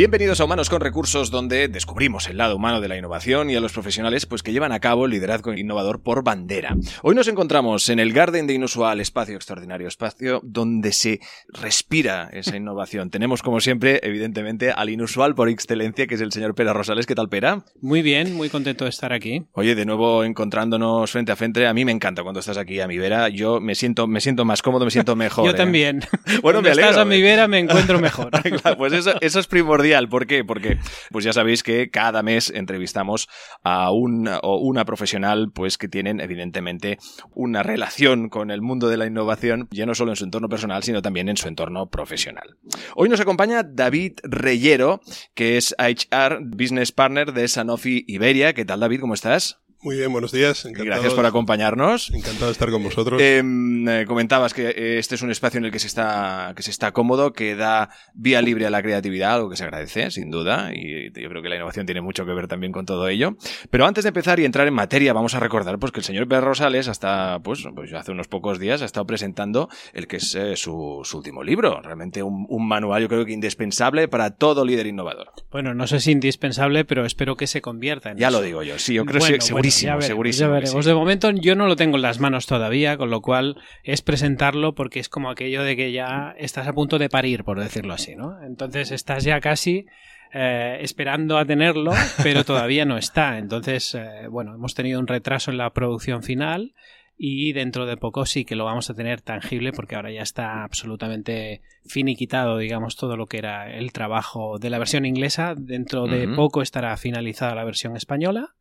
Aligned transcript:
Bienvenidos 0.00 0.40
a 0.40 0.46
Humanos 0.46 0.70
con 0.70 0.80
Recursos, 0.80 1.30
donde 1.30 1.68
descubrimos 1.68 2.26
el 2.26 2.38
lado 2.38 2.56
humano 2.56 2.80
de 2.80 2.88
la 2.88 2.96
innovación 2.96 3.50
y 3.50 3.56
a 3.56 3.60
los 3.60 3.74
profesionales 3.74 4.24
pues, 4.24 4.42
que 4.42 4.50
llevan 4.50 4.72
a 4.72 4.80
cabo 4.80 5.04
el 5.04 5.10
liderazgo 5.10 5.52
innovador 5.52 6.02
por 6.02 6.24
bandera. 6.24 6.74
Hoy 7.02 7.14
nos 7.14 7.28
encontramos 7.28 7.86
en 7.90 7.98
el 7.98 8.14
Garden 8.14 8.46
de 8.46 8.54
Inusual, 8.54 9.02
espacio 9.02 9.36
extraordinario, 9.36 9.86
espacio 9.86 10.40
donde 10.42 10.92
se 10.92 11.20
respira 11.48 12.30
esa 12.32 12.56
innovación. 12.56 13.10
Tenemos, 13.10 13.42
como 13.42 13.60
siempre, 13.60 14.00
evidentemente, 14.02 14.70
al 14.70 14.88
inusual 14.88 15.34
por 15.34 15.50
excelencia, 15.50 16.06
que 16.06 16.14
es 16.14 16.22
el 16.22 16.32
señor 16.32 16.54
Pera 16.54 16.72
Rosales. 16.72 17.04
¿Qué 17.04 17.14
tal, 17.14 17.28
Pera? 17.28 17.66
Muy 17.82 18.00
bien, 18.00 18.34
muy 18.34 18.48
contento 18.48 18.84
de 18.84 18.90
estar 18.90 19.12
aquí. 19.12 19.42
Oye, 19.52 19.74
de 19.74 19.84
nuevo 19.84 20.24
encontrándonos 20.24 21.10
frente 21.10 21.32
a 21.32 21.36
frente, 21.36 21.66
a 21.66 21.74
mí 21.74 21.84
me 21.84 21.92
encanta 21.92 22.22
cuando 22.22 22.40
estás 22.40 22.56
aquí 22.56 22.80
a 22.80 22.88
mi 22.88 22.96
vera. 22.96 23.28
Yo 23.28 23.60
me 23.60 23.74
siento, 23.74 24.06
me 24.06 24.22
siento 24.22 24.46
más 24.46 24.62
cómodo, 24.62 24.86
me 24.86 24.92
siento 24.92 25.14
mejor. 25.14 25.44
Yo 25.44 25.50
¿eh? 25.50 25.54
también. 25.54 26.00
Bueno, 26.40 26.40
cuando 26.40 26.62
me 26.62 26.70
alegro. 26.70 26.90
estás 26.90 27.02
a 27.02 27.04
mi 27.04 27.20
vera 27.20 27.46
me 27.48 27.58
encuentro 27.58 28.00
mejor. 28.00 28.30
Claro, 28.40 28.78
pues 28.78 28.92
eso, 28.94 29.12
eso 29.20 29.38
es 29.38 29.46
primordial. 29.46 29.89
¿Por 30.08 30.26
qué? 30.26 30.44
Porque 30.44 30.78
pues 31.10 31.24
ya 31.24 31.32
sabéis 31.32 31.62
que 31.62 31.90
cada 31.90 32.22
mes 32.22 32.50
entrevistamos 32.50 33.28
a 33.62 33.90
un, 33.92 34.28
o 34.28 34.58
una 34.58 34.84
profesional 34.84 35.50
pues 35.52 35.78
que 35.78 35.88
tienen 35.88 36.20
evidentemente 36.20 36.98
una 37.34 37.62
relación 37.62 38.28
con 38.28 38.50
el 38.50 38.62
mundo 38.62 38.88
de 38.88 38.96
la 38.96 39.06
innovación, 39.06 39.68
ya 39.70 39.86
no 39.86 39.94
solo 39.94 40.12
en 40.12 40.16
su 40.16 40.24
entorno 40.24 40.48
personal, 40.48 40.82
sino 40.82 41.02
también 41.02 41.28
en 41.28 41.36
su 41.36 41.48
entorno 41.48 41.88
profesional. 41.88 42.56
Hoy 42.94 43.08
nos 43.08 43.20
acompaña 43.20 43.62
David 43.62 44.18
Reyero, 44.22 45.00
que 45.34 45.56
es 45.56 45.74
HR 45.78 46.40
Business 46.44 46.92
Partner 46.92 47.32
de 47.32 47.48
Sanofi 47.48 48.04
Iberia. 48.06 48.54
¿Qué 48.54 48.64
tal, 48.64 48.80
David? 48.80 49.00
¿Cómo 49.00 49.14
estás? 49.14 49.59
Muy 49.82 49.96
bien, 49.96 50.12
buenos 50.12 50.30
días. 50.30 50.68
Gracias 50.70 51.14
por 51.14 51.24
acompañarnos. 51.24 52.10
Encantado 52.10 52.46
de 52.46 52.52
estar 52.52 52.70
con 52.70 52.82
vosotros. 52.82 53.18
Em, 53.22 53.88
eh, 53.88 54.04
comentabas 54.06 54.52
que 54.52 54.68
eh, 54.68 54.98
este 54.98 55.14
es 55.14 55.22
un 55.22 55.30
espacio 55.30 55.56
en 55.56 55.64
el 55.64 55.70
que 55.70 55.78
se 55.78 55.86
está 55.86 56.52
que 56.54 56.62
se 56.62 56.70
está 56.70 56.92
cómodo, 56.92 57.32
que 57.32 57.54
da 57.56 57.88
vía 58.12 58.42
libre 58.42 58.66
a 58.66 58.70
la 58.70 58.82
creatividad, 58.82 59.32
algo 59.36 59.48
que 59.48 59.56
se 59.56 59.64
agradece, 59.64 60.10
sin 60.10 60.30
duda, 60.30 60.70
y 60.74 61.10
yo 61.18 61.28
creo 61.30 61.40
que 61.40 61.48
la 61.48 61.56
innovación 61.56 61.86
tiene 61.86 62.02
mucho 62.02 62.26
que 62.26 62.32
ver 62.34 62.46
también 62.46 62.72
con 62.72 62.84
todo 62.84 63.08
ello. 63.08 63.36
Pero 63.70 63.86
antes 63.86 64.04
de 64.04 64.08
empezar 64.08 64.38
y 64.38 64.44
entrar 64.44 64.66
en 64.68 64.74
materia, 64.74 65.14
vamos 65.14 65.34
a 65.34 65.40
recordar 65.40 65.78
pues 65.78 65.92
que 65.92 66.00
el 66.00 66.04
señor 66.04 66.28
Pedro 66.28 66.42
Rosales 66.48 66.86
hasta 66.86 67.38
pues, 67.42 67.66
pues 67.74 67.90
hace 67.94 68.12
unos 68.12 68.28
pocos 68.28 68.58
días 68.58 68.82
ha 68.82 68.84
estado 68.84 69.06
presentando 69.06 69.70
el 69.94 70.06
que 70.08 70.16
es 70.16 70.34
eh, 70.34 70.56
su, 70.56 71.00
su 71.04 71.16
último 71.16 71.42
libro, 71.42 71.80
realmente 71.80 72.22
un, 72.22 72.44
un 72.50 72.68
manual 72.68 73.00
yo 73.00 73.08
creo 73.08 73.24
que 73.24 73.32
indispensable 73.32 74.08
para 74.08 74.32
todo 74.32 74.66
líder 74.66 74.86
innovador. 74.88 75.30
Bueno, 75.50 75.72
no 75.72 75.86
sé 75.86 76.00
si 76.00 76.12
indispensable, 76.12 76.84
pero 76.84 77.06
espero 77.06 77.34
que 77.38 77.46
se 77.46 77.62
convierta 77.62 78.10
en 78.10 78.18
Ya 78.18 78.28
eso. 78.28 78.36
lo 78.38 78.44
digo 78.44 78.62
yo, 78.62 78.78
sí, 78.78 78.92
yo 78.92 79.06
creo 79.06 79.20
Bueno, 79.20 79.38
que 79.38 79.69
segurísimo, 79.70 79.88
ya 79.88 79.94
veremos, 79.94 80.06
segurísimo. 80.06 80.48
ya 80.48 80.52
veremos. 80.52 80.84
sí. 80.84 80.88
De 80.90 80.94
momento 80.94 81.30
yo 81.30 81.54
no 81.54 81.66
lo 81.66 81.76
tengo 81.76 81.96
en 81.96 82.02
las 82.02 82.20
manos 82.20 82.46
todavía, 82.46 82.96
con 82.96 83.10
lo 83.10 83.20
cual 83.20 83.56
es 83.82 84.02
presentarlo 84.02 84.74
porque 84.74 85.00
es 85.00 85.08
como 85.08 85.30
aquello 85.30 85.62
de 85.62 85.76
que 85.76 85.92
ya 85.92 86.34
estás 86.38 86.66
a 86.66 86.72
punto 86.72 86.98
de 86.98 87.08
parir, 87.08 87.44
por 87.44 87.60
decirlo 87.60 87.94
así, 87.94 88.14
¿no? 88.14 88.42
Entonces 88.42 88.90
estás 88.90 89.24
ya 89.24 89.40
casi 89.40 89.86
eh, 90.32 90.78
esperando 90.80 91.38
a 91.38 91.44
tenerlo, 91.44 91.92
pero 92.22 92.44
todavía 92.44 92.84
no 92.84 92.96
está. 92.96 93.38
Entonces, 93.38 93.94
eh, 93.94 94.28
bueno, 94.30 94.54
hemos 94.54 94.74
tenido 94.74 95.00
un 95.00 95.06
retraso 95.06 95.50
en 95.50 95.58
la 95.58 95.70
producción 95.70 96.22
final 96.22 96.74
y 97.22 97.52
dentro 97.52 97.84
de 97.84 97.98
poco 97.98 98.24
sí 98.24 98.46
que 98.46 98.56
lo 98.56 98.64
vamos 98.64 98.88
a 98.88 98.94
tener 98.94 99.20
tangible 99.20 99.72
porque 99.72 99.94
ahora 99.94 100.10
ya 100.10 100.22
está 100.22 100.64
absolutamente 100.64 101.60
finiquitado, 101.84 102.56
digamos, 102.56 102.96
todo 102.96 103.14
lo 103.18 103.26
que 103.26 103.36
era 103.36 103.76
el 103.76 103.92
trabajo 103.92 104.58
de 104.58 104.70
la 104.70 104.78
versión 104.78 105.04
inglesa. 105.04 105.54
Dentro 105.54 106.06
de 106.06 106.28
Ujú. 106.28 106.36
poco 106.36 106.62
estará 106.62 106.96
finalizada 106.96 107.54
la 107.54 107.64
versión 107.64 107.94
española 107.94 108.54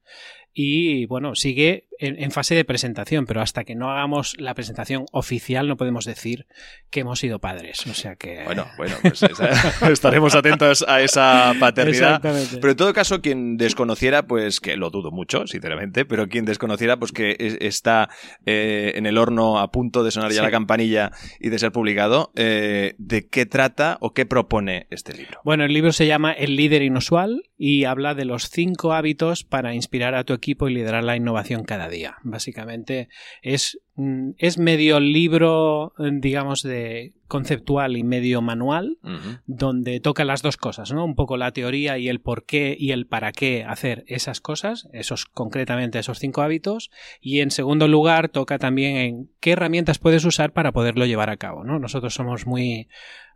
y 0.54 1.06
bueno, 1.06 1.36
sigue 1.36 1.89
en, 2.00 2.22
en 2.22 2.32
fase 2.32 2.56
de 2.56 2.66
presentación, 2.66 3.26
pero 3.26 3.42
hasta 3.42 3.64
que 3.64 3.76
no 3.76 3.92
hagamos 3.92 4.36
la 4.40 4.54
presentación 4.56 5.06
oficial 5.12 5.68
no 5.68 5.78
podemos 5.78 6.06
decir 6.06 6.48
que 6.90 7.02
hemos 7.02 7.20
sido 7.20 7.40
padres. 7.40 7.86
O 7.88 7.94
sea 7.94 8.16
que... 8.16 8.44
Bueno, 8.46 8.66
bueno, 8.78 8.96
pues 9.02 9.22
esa- 9.22 9.90
estaremos 9.92 10.34
atentos 10.34 10.84
a 10.88 11.02
esa 11.02 11.54
paternidad. 11.60 12.22
Pero 12.22 12.70
en 12.72 12.76
todo 12.78 12.94
caso, 12.94 13.22
quien 13.22 13.58
desconociera, 13.58 14.24
pues 14.24 14.60
que 14.60 14.78
lo 14.78 14.90
dudo 14.90 15.12
mucho, 15.12 15.46
sinceramente, 15.46 16.06
pero 16.06 16.28
quien 16.30 16.46
desconociera, 16.46 16.98
pues 16.98 17.12
que 17.12 17.36
es- 17.38 17.58
está 17.60 18.10
eh, 18.46 18.94
en 18.96 19.06
el 19.06 19.18
horno 19.18 19.60
a 19.60 19.70
punto 19.72 20.04
de 20.04 20.12
sonar 20.12 20.32
ya 20.32 20.38
Sí. 20.38 20.44
la 20.44 20.52
campanilla 20.52 21.12
y 21.40 21.50
de 21.50 21.60
ser 21.60 21.72
publicado, 21.74 22.32
eh, 22.36 22.96
¿de 22.98 23.28
qué 23.28 23.46
trata 23.46 23.98
o 24.00 24.14
qué 24.14 24.26
propone 24.26 24.88
este 24.90 25.14
libro? 25.14 25.42
Bueno, 25.44 25.66
el 25.66 25.74
libro 25.74 25.92
se 25.92 26.08
llama 26.08 26.32
El 26.32 26.56
líder 26.56 26.82
inusual 26.82 27.44
y 27.58 27.84
habla 27.84 28.14
de 28.16 28.24
los 28.24 28.50
cinco 28.50 28.94
hábitos 28.94 29.44
para 29.44 29.74
inspirar 29.76 30.16
a 30.16 30.24
tu 30.24 30.32
equipo 30.34 30.70
y 30.70 30.74
liderar 30.74 31.04
la 31.04 31.18
innovación 31.18 31.66
cada 31.66 31.89
día. 31.89 31.89
Básicamente 32.24 33.10
es, 33.42 33.80
mm, 33.96 34.32
es 34.38 34.58
medio 34.58 35.00
libro, 35.00 35.94
eh, 36.00 36.10
digamos, 36.14 36.64
de 36.64 37.14
conceptual 37.28 37.96
y 37.96 38.04
medio 38.04 38.42
manual, 38.42 38.98
donde 39.46 40.00
toca 40.00 40.26
las 40.26 40.42
dos 40.42 40.58
cosas, 40.58 40.92
¿no? 40.92 41.06
Un 41.06 41.14
poco 41.14 41.38
la 41.38 41.52
teoría 41.52 42.00
y 42.00 42.10
el 42.10 42.22
por 42.22 42.44
qué 42.44 42.76
y 42.78 42.92
el 42.92 43.06
para 43.06 43.32
qué 43.32 43.64
hacer 43.64 44.04
esas 44.08 44.42
cosas, 44.42 44.90
esos 44.94 45.26
concretamente 45.26 46.00
esos 46.00 46.18
cinco 46.18 46.42
hábitos, 46.42 46.90
y 47.22 47.42
en 47.42 47.52
segundo 47.52 47.88
lugar 47.88 48.30
toca 48.30 48.58
también 48.58 48.98
en 48.98 49.30
qué 49.40 49.52
herramientas 49.52 50.00
puedes 50.00 50.26
usar 50.26 50.54
para 50.54 50.72
poderlo 50.72 51.06
llevar 51.06 51.30
a 51.30 51.38
cabo, 51.38 51.64
¿no? 51.64 51.78
Nosotros 51.78 52.16
somos 52.16 52.48
muy, 52.48 52.88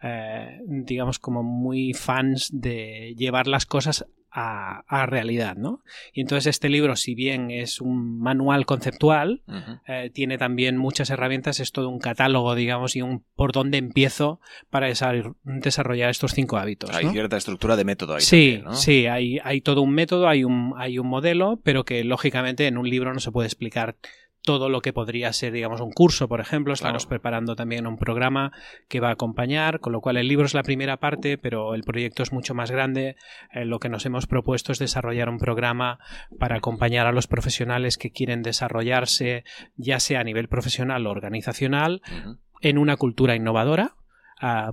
eh, 0.01 0.59
digamos, 0.65 1.19
como 1.19 1.43
muy 1.43 1.93
fans 1.93 2.49
de 2.51 3.13
llevar 3.15 3.45
las 3.45 3.67
cosas 3.67 4.07
a, 4.35 4.83
a 4.87 5.05
realidad, 5.05 5.55
¿no? 5.55 5.81
Y 6.11 6.21
entonces 6.21 6.47
este 6.47 6.67
libro, 6.69 6.95
si 6.95 7.13
bien 7.13 7.51
es 7.51 7.79
un 7.81 8.19
manual 8.19 8.65
conceptual, 8.65 9.43
eh, 9.87 10.09
tiene 10.13 10.37
también 10.37 10.75
muchas 10.77 11.09
herramientas, 11.11 11.59
es 11.59 11.71
todo 11.71 11.89
un 11.89 11.99
catálogo, 11.99 12.55
digamos, 12.55 12.95
y 12.95 13.01
un 13.03 13.23
por 13.35 13.51
dónde 13.51 13.77
empiezo 13.77 14.39
para 14.69 14.89
desa- 14.89 15.35
desarrollar 15.43 16.09
estos 16.09 16.31
cinco 16.33 16.57
hábitos. 16.57 16.89
Hay 16.95 17.05
¿no? 17.05 17.11
cierta 17.11 17.37
estructura 17.37 17.75
de 17.75 17.85
método 17.85 18.15
ahí. 18.15 18.21
Sí, 18.21 18.53
también, 18.53 18.65
¿no? 18.65 18.75
sí, 18.75 19.05
hay, 19.05 19.39
hay 19.43 19.61
todo 19.61 19.81
un 19.81 19.93
método, 19.93 20.27
hay 20.27 20.43
un, 20.43 20.73
hay 20.77 20.97
un 20.97 21.07
modelo, 21.07 21.59
pero 21.63 21.85
que 21.85 22.03
lógicamente 22.03 22.65
en 22.67 22.77
un 22.77 22.89
libro 22.89 23.13
no 23.13 23.19
se 23.19 23.31
puede 23.31 23.47
explicar 23.47 23.95
todo 24.43 24.69
lo 24.69 24.81
que 24.81 24.93
podría 24.93 25.31
ser, 25.33 25.53
digamos, 25.53 25.81
un 25.81 25.91
curso, 25.91 26.27
por 26.27 26.41
ejemplo. 26.41 26.73
Estamos 26.73 27.03
Claro. 27.03 27.09
preparando 27.09 27.55
también 27.55 27.87
un 27.87 27.97
programa 27.97 28.51
que 28.89 28.99
va 28.99 29.09
a 29.09 29.13
acompañar, 29.13 29.79
con 29.79 29.93
lo 29.93 30.01
cual 30.01 30.17
el 30.17 30.27
libro 30.27 30.45
es 30.45 30.53
la 30.53 30.63
primera 30.63 30.97
parte, 30.97 31.37
pero 31.37 31.73
el 31.75 31.83
proyecto 31.83 32.23
es 32.23 32.33
mucho 32.33 32.53
más 32.53 32.69
grande. 32.69 33.15
Eh, 33.53 33.65
lo 33.65 33.79
que 33.79 33.89
nos 33.89 34.05
hemos 34.05 34.27
propuesto 34.27 34.71
es 34.71 34.79
desarrollar 34.79 35.29
un 35.29 35.39
programa 35.39 35.97
para 36.39 36.57
acompañar 36.57 37.07
a 37.07 37.11
los 37.13 37.27
profesionales 37.27 37.97
que 37.97 38.11
quieren 38.11 38.41
desarrollarse, 38.41 39.45
ya 39.77 39.99
sea 39.99 40.19
a 40.19 40.23
nivel 40.23 40.49
profesional 40.49 41.07
o 41.07 41.11
organizacional, 41.11 42.01
en 42.61 42.77
una 42.77 42.97
cultura 42.97 43.35
innovadora 43.35 43.95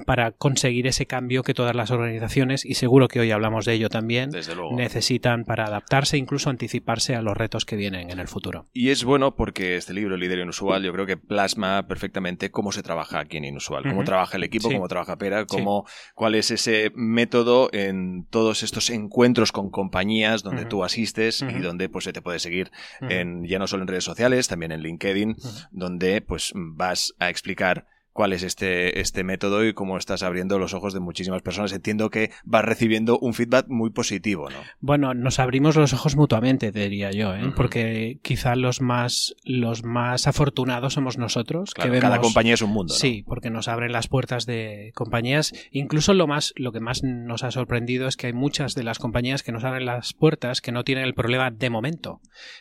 para 0.07 0.33
conseguir 0.33 0.87
ese 0.87 1.07
cambio 1.07 1.43
que 1.43 1.55
todas 1.55 1.77
las 1.77 1.91
organizaciones, 1.91 2.65
y 2.65 2.75
seguro 2.75 3.07
que 3.09 3.21
hoy 3.21 3.31
hablamos 3.31 3.65
de 3.65 3.75
ello 3.75 3.89
también, 3.89 4.31
Desde 4.31 4.55
luego. 4.55 4.75
necesitan 4.77 5.45
para 5.45 5.67
adaptarse 5.67 6.17
e 6.17 6.19
incluso 6.19 6.51
anticiparse 6.51 7.15
a 7.15 7.23
los 7.23 7.37
retos 7.37 7.65
que 7.65 7.77
vienen 7.77 8.11
en 8.11 8.19
el 8.19 8.27
futuro. 8.29 8.67
Y 8.73 8.91
es 8.91 9.05
bueno 9.05 9.37
porque 9.37 9.77
este 9.77 9.95
libro, 9.95 10.15
El 10.17 10.21
líder 10.21 10.41
inusual, 10.41 10.83
yo 10.83 10.93
creo 10.93 11.07
que 11.07 11.17
plasma 11.17 11.87
perfectamente 11.87 12.51
cómo 12.51 12.73
se 12.73 12.83
trabaja 12.83 13.21
aquí 13.21 13.37
en 13.37 13.45
Inusual, 13.45 13.85
cómo 13.85 14.05
trabaja 14.05 14.37
el 14.37 14.43
equipo, 14.45 14.69
Sí. 14.69 14.75
cómo 14.75 14.89
trabaja 14.89 15.17
Pera, 15.19 15.47
cómo, 15.47 15.87
cuál 16.15 16.35
es 16.35 16.51
ese 16.51 16.91
método 16.95 17.69
en 17.73 18.27
todos 18.31 18.63
estos 18.63 18.91
encuentros 18.91 19.53
con 19.53 19.71
compañías 19.71 20.43
donde 20.43 20.65
tú 20.65 20.85
asistes 20.85 21.43
y 21.43 21.61
donde 21.61 21.89
pues 21.89 22.05
se 22.05 22.13
te 22.13 22.23
puede 22.23 22.39
seguir 22.39 22.71
en, 23.01 23.45
ya 23.47 23.59
no 23.59 23.67
solo 23.67 23.83
en 23.83 23.89
redes 23.89 24.05
sociales, 24.05 24.49
también 24.49 24.73
en 24.73 24.81
LinkedIn, 24.83 25.37
donde 25.71 26.21
pues 26.23 26.53
vas 26.55 27.15
a 27.19 27.29
explicar 27.31 27.87
cuál 28.13 28.33
es 28.33 28.43
este, 28.43 29.01
este 29.01 29.25
método 29.25 29.65
y 29.65 29.73
cómo 29.73 29.97
estás 29.97 30.23
abriendo 30.23 30.59
los 30.59 30.75
ojos 30.75 30.93
de 30.93 31.01
muchísimas 31.01 31.43
personas. 31.43 31.73
Entiendo 31.73 32.11
que 32.11 32.31
vas 32.45 32.65
recibiendo 32.65 33.19
un 33.19 33.35
feedback 33.35 33.67
muy 33.69 33.91
positivo, 33.91 34.51
¿no? 34.51 34.59
Bueno, 34.81 35.15
nos 35.15 35.39
abrimos 35.39 35.77
los 35.77 35.93
ojos 35.93 36.17
mutuamente, 36.17 36.73
te 36.73 36.81
diría 36.81 37.11
yo, 37.13 37.35
¿eh? 37.35 37.53
Porque 37.55 38.19
quizá 38.23 38.57
los 38.57 38.81
más, 38.81 39.35
los 39.45 39.85
más 39.85 40.27
afortunados 40.27 40.95
somos 40.95 41.19
nosotros. 41.19 41.73
Claro, 41.75 41.89
que 41.89 41.93
vemos, 41.93 42.11
cada 42.11 42.21
compañía 42.21 42.55
es 42.55 42.63
un 42.63 42.71
mundo, 42.71 42.95
¿no? 42.95 42.99
Sí, 42.99 43.25
porque 43.27 43.51
nos 43.51 43.69
abren 43.69 43.93
las 43.93 44.09
puertas 44.09 44.47
de 44.47 44.93
compañías. 44.95 45.53
Incluso 45.71 46.15
lo 46.15 46.27
más, 46.27 46.53
lo 46.57 46.73
que 46.73 46.81
más 46.81 47.03
nos 47.03 47.45
ha 47.45 47.51
sorprendido 47.51 48.09
es 48.09 48.17
que 48.17 48.27
hay 48.27 48.33
muchas 48.33 48.75
de 48.75 48.83
las 48.83 48.99
compañías 48.99 49.43
que 49.43 49.53
nos 49.53 49.65
abren 49.65 49.87
las 49.87 50.13
puertas 50.13 50.61
que 50.61 50.73
no 50.73 50.85
tienen 50.85 51.05
el 51.05 51.15
problema 51.15 51.51
de 51.51 51.71
momento. 51.71 52.21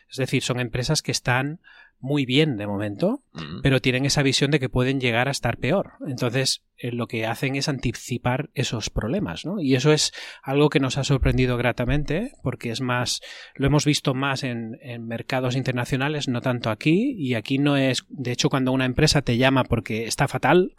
Es 0.10 0.18
decir, 0.18 0.44
son 0.44 0.60
empresas 0.60 1.02
que 1.02 1.12
están 1.12 1.60
muy 2.00 2.26
bien 2.26 2.58
de 2.58 2.68
momento, 2.68 3.24
pero 3.62 3.82
tienen 3.82 4.06
esa 4.06 4.24
visión 4.24 4.52
de 4.52 4.60
que 4.60 4.70
pueden 4.70 5.00
llegar 5.00 5.28
a 5.28 5.32
estar 5.32 5.58
peor. 5.58 5.94
Entonces, 6.08 6.64
lo 6.82 7.08
que 7.08 7.26
hacen 7.26 7.56
es 7.56 7.70
anticipar 7.70 8.50
esos 8.54 8.90
problemas, 8.90 9.46
¿no? 9.46 9.60
Y 9.60 9.76
eso 9.76 9.92
es 9.92 10.14
algo 10.44 10.70
que 10.70 10.80
nos 10.80 10.98
ha 10.98 11.04
sorprendido 11.04 11.58
gratamente, 11.58 12.32
porque 12.42 12.72
es 12.72 12.82
más, 12.82 13.22
lo 13.56 13.68
hemos 13.68 13.86
visto 13.86 14.14
más 14.14 14.44
en, 14.44 14.78
mercados 15.00 15.56
internacionales, 15.56 16.28
no 16.28 16.42
tanto 16.42 16.70
aquí, 16.70 17.16
y 17.18 17.34
aquí 17.34 17.58
no 17.58 17.78
es, 17.78 18.06
de 18.10 18.32
hecho, 18.32 18.50
cuando 18.50 18.72
una 18.72 18.86
empresa 18.86 19.22
te 19.22 19.38
llama 19.38 19.64
porque 19.64 20.06
está 20.06 20.28
fatal, 20.28 20.76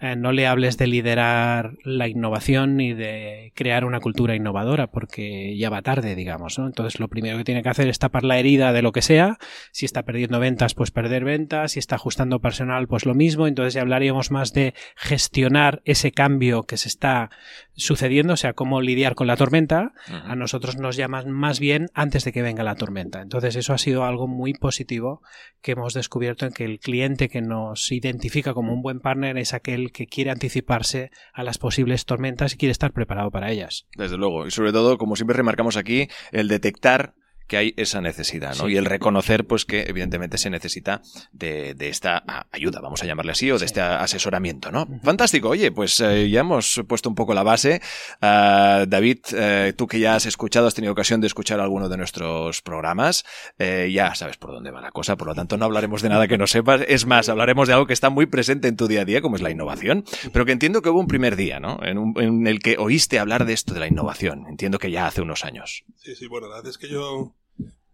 eh, 0.00 0.16
no 0.16 0.32
le 0.32 0.46
hables 0.46 0.78
de 0.78 0.86
liderar 0.86 1.74
la 1.84 2.08
innovación 2.08 2.76
ni 2.76 2.92
de 2.92 3.52
crear 3.54 3.84
una 3.84 4.00
cultura 4.00 4.34
innovadora, 4.34 4.88
porque 4.88 5.56
ya 5.56 5.70
va 5.70 5.82
tarde, 5.82 6.14
digamos. 6.14 6.58
Entonces, 6.58 7.00
lo 7.00 7.08
primero 7.08 7.38
que 7.38 7.44
tiene 7.44 7.62
que 7.62 7.68
hacer 7.68 7.88
es 7.88 7.98
tapar 7.98 8.24
la 8.24 8.38
herida 8.38 8.72
de 8.72 8.82
lo 8.82 8.92
que 8.92 9.02
sea, 9.02 9.38
si 9.72 9.86
está 9.86 10.02
perdiendo 10.02 10.40
ventas, 10.40 10.74
pues 10.74 10.90
perder 10.90 11.24
ventas, 11.24 11.72
si 11.72 11.78
está 11.78 11.96
ajustando 11.96 12.40
personal, 12.40 12.86
pues 12.86 13.06
lo 13.06 13.14
mismo, 13.14 13.46
entonces 13.46 13.74
ya 13.74 13.82
hablaríamos 13.82 14.30
más 14.30 14.52
de 14.52 14.74
gestión 14.96 15.43
ese 15.84 16.12
cambio 16.12 16.64
que 16.64 16.76
se 16.76 16.88
está 16.88 17.30
sucediendo, 17.74 18.34
o 18.34 18.36
sea, 18.36 18.52
cómo 18.52 18.80
lidiar 18.80 19.14
con 19.14 19.26
la 19.26 19.36
tormenta, 19.36 19.92
a 20.08 20.36
nosotros 20.36 20.76
nos 20.76 20.96
llaman 20.96 21.30
más 21.30 21.60
bien 21.60 21.88
antes 21.94 22.24
de 22.24 22.32
que 22.32 22.42
venga 22.42 22.62
la 22.62 22.76
tormenta. 22.76 23.20
Entonces 23.20 23.56
eso 23.56 23.72
ha 23.72 23.78
sido 23.78 24.04
algo 24.04 24.26
muy 24.26 24.54
positivo 24.54 25.22
que 25.60 25.72
hemos 25.72 25.94
descubierto 25.94 26.46
en 26.46 26.52
que 26.52 26.64
el 26.64 26.78
cliente 26.78 27.28
que 27.28 27.42
nos 27.42 27.90
identifica 27.90 28.54
como 28.54 28.72
un 28.72 28.82
buen 28.82 29.00
partner 29.00 29.38
es 29.38 29.54
aquel 29.54 29.92
que 29.92 30.06
quiere 30.06 30.30
anticiparse 30.30 31.10
a 31.32 31.42
las 31.42 31.58
posibles 31.58 32.04
tormentas 32.04 32.54
y 32.54 32.56
quiere 32.56 32.72
estar 32.72 32.92
preparado 32.92 33.30
para 33.30 33.50
ellas. 33.50 33.86
Desde 33.96 34.16
luego, 34.16 34.46
y 34.46 34.50
sobre 34.50 34.72
todo, 34.72 34.98
como 34.98 35.16
siempre 35.16 35.36
remarcamos 35.36 35.76
aquí, 35.76 36.08
el 36.32 36.48
detectar 36.48 37.14
que 37.46 37.56
hay 37.56 37.74
esa 37.76 38.00
necesidad, 38.00 38.56
¿no? 38.56 38.68
Y 38.68 38.76
el 38.76 38.86
reconocer, 38.86 39.46
pues, 39.46 39.64
que 39.64 39.82
evidentemente 39.82 40.38
se 40.38 40.50
necesita 40.50 41.02
de, 41.32 41.74
esta 41.78 42.22
ayuda, 42.50 42.80
vamos 42.80 43.02
a 43.02 43.06
llamarle 43.06 43.32
así, 43.32 43.50
o 43.50 43.58
de 43.58 43.66
este 43.66 43.80
asesoramiento, 43.80 44.70
¿no? 44.70 44.86
Fantástico. 45.02 45.50
Oye, 45.50 45.70
pues 45.70 46.00
eh, 46.00 46.30
ya 46.30 46.40
hemos 46.40 46.82
puesto 46.88 47.08
un 47.08 47.14
poco 47.14 47.34
la 47.34 47.42
base. 47.42 47.80
Ah, 48.20 48.84
David, 48.88 49.18
eh, 49.34 49.74
tú 49.76 49.86
que 49.86 50.00
ya 50.00 50.14
has 50.14 50.26
escuchado, 50.26 50.66
has 50.66 50.74
tenido 50.74 50.92
ocasión 50.92 51.20
de 51.20 51.26
escuchar 51.26 51.60
alguno 51.60 51.88
de 51.88 51.96
nuestros 51.96 52.62
programas, 52.62 53.24
eh, 53.58 53.90
ya 53.92 54.14
sabes 54.14 54.36
por 54.36 54.52
dónde 54.52 54.70
va 54.70 54.80
la 54.80 54.90
cosa, 54.90 55.16
por 55.16 55.28
lo 55.28 55.34
tanto 55.34 55.56
no 55.56 55.66
hablaremos 55.66 56.02
de 56.02 56.08
nada 56.08 56.26
que 56.26 56.38
no 56.38 56.46
sepas. 56.46 56.82
Es 56.88 57.06
más, 57.06 57.28
hablaremos 57.28 57.68
de 57.68 57.74
algo 57.74 57.86
que 57.86 57.92
está 57.92 58.10
muy 58.10 58.26
presente 58.26 58.68
en 58.68 58.76
tu 58.76 58.88
día 58.88 59.02
a 59.02 59.04
día, 59.04 59.20
como 59.20 59.36
es 59.36 59.42
la 59.42 59.50
innovación, 59.50 60.04
pero 60.32 60.46
que 60.46 60.52
entiendo 60.52 60.80
que 60.80 60.88
hubo 60.88 61.00
un 61.00 61.06
primer 61.06 61.36
día, 61.36 61.60
¿no? 61.60 61.78
En, 61.82 62.14
en 62.16 62.46
el 62.46 62.60
que 62.60 62.76
oíste 62.78 63.18
hablar 63.18 63.44
de 63.44 63.52
esto 63.52 63.74
de 63.74 63.80
la 63.80 63.86
innovación. 63.86 64.46
Entiendo 64.48 64.78
que 64.78 64.90
ya 64.90 65.06
hace 65.06 65.20
unos 65.20 65.44
años. 65.44 65.84
Sí, 65.96 66.14
sí, 66.14 66.26
bueno, 66.26 66.48
la 66.48 66.56
verdad 66.56 66.70
es 66.70 66.78
que 66.78 66.88
yo 66.88 67.33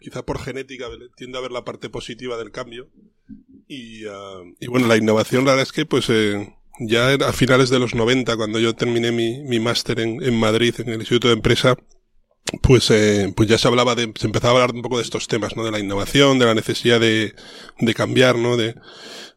quizá 0.01 0.25
por 0.25 0.41
genética 0.41 0.87
tiendo 1.17 1.39
a 1.39 1.43
ver 1.43 1.53
la 1.53 1.65
parte 1.65 1.91
positiva 1.91 2.37
del 2.37 2.51
cambio. 2.51 2.89
Y, 3.69 4.07
ah, 4.07 4.43
y 4.59 4.67
bueno, 4.67 4.89
la 4.89 4.97
innovación, 4.97 5.45
la 5.45 5.53
verdad 5.53 5.63
es 5.63 5.73
que 5.73 5.87
pues 5.87 6.09
eh, 6.11 6.55
ya 6.81 7.15
a 7.15 7.33
finales 7.33 7.71
de 7.71 7.79
los 7.79 7.95
90, 7.95 8.37
cuando 8.37 8.59
yo 8.59 8.75
terminé 8.75 9.13
mi, 9.13 9.43
mi 9.45 9.61
máster 9.61 10.01
en, 10.01 10.23
en 10.23 10.39
Madrid, 10.39 10.75
en 10.79 10.89
el 10.89 11.01
Instituto 11.01 11.29
de 11.29 11.35
Empresa, 11.35 11.77
pues, 12.63 12.91
eh, 12.91 13.33
pues 13.37 13.49
ya 13.49 13.59
se 13.59 13.69
hablaba 13.69 13.95
de, 13.95 14.13
se 14.19 14.27
empezaba 14.27 14.59
a 14.59 14.63
hablar 14.63 14.75
un 14.75 14.83
poco 14.83 14.99
de 14.99 15.05
estos 15.05 15.29
temas, 15.29 15.57
¿no? 15.57 15.65
De 15.65 15.71
la 15.71 15.79
innovación, 15.79 16.39
de 16.39 16.47
la 16.47 16.55
necesidad 16.55 17.01
de, 17.01 17.35
de 17.79 17.95
cambiar, 17.95 18.37
¿no? 18.37 18.57
De, 18.57 18.75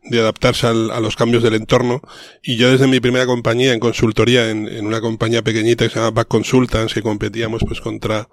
de 0.05 0.19
adaptarse 0.19 0.67
al, 0.67 0.91
a 0.91 0.99
los 0.99 1.15
cambios 1.15 1.43
del 1.43 1.53
entorno. 1.53 2.01
Y 2.41 2.57
yo 2.57 2.71
desde 2.71 2.87
mi 2.87 2.99
primera 2.99 3.25
compañía 3.25 3.73
en 3.73 3.79
consultoría, 3.79 4.49
en, 4.49 4.67
en 4.67 4.85
una 4.85 4.99
compañía 5.01 5.41
pequeñita 5.43 5.85
que 5.85 5.91
se 5.93 5.99
llama 5.99 6.11
Back 6.11 6.27
Consultants, 6.27 6.93
que 6.93 7.01
competíamos 7.01 7.63
pues 7.65 7.79
contra 7.81 8.27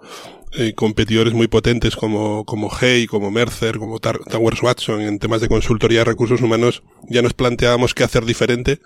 eh, 0.53 0.73
competidores 0.73 1.33
muy 1.33 1.47
potentes 1.47 1.95
como, 1.95 2.43
como 2.45 2.69
Hey, 2.69 3.07
como 3.07 3.31
Mercer, 3.31 3.77
como 3.77 3.99
Towers 3.99 4.61
Watson 4.61 5.01
en 5.01 5.19
temas 5.19 5.41
de 5.41 5.47
consultoría 5.47 5.99
de 5.99 6.05
recursos 6.05 6.41
humanos, 6.41 6.83
ya 7.09 7.21
nos 7.21 7.33
planteábamos 7.33 7.93
qué 7.93 8.03
hacer 8.03 8.25
diferente, 8.25 8.79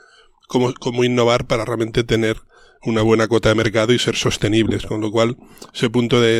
cómo, 0.47 0.73
cómo 0.75 1.03
innovar 1.03 1.47
para 1.47 1.65
realmente 1.65 2.03
tener 2.03 2.37
una 2.85 3.01
buena 3.01 3.27
cuota 3.27 3.49
de 3.49 3.55
mercado 3.55 3.93
y 3.93 3.99
ser 3.99 4.15
sostenibles. 4.15 4.85
Con 4.85 5.01
lo 5.01 5.11
cual, 5.11 5.37
ese 5.73 5.89
punto 5.89 6.21
de, 6.21 6.39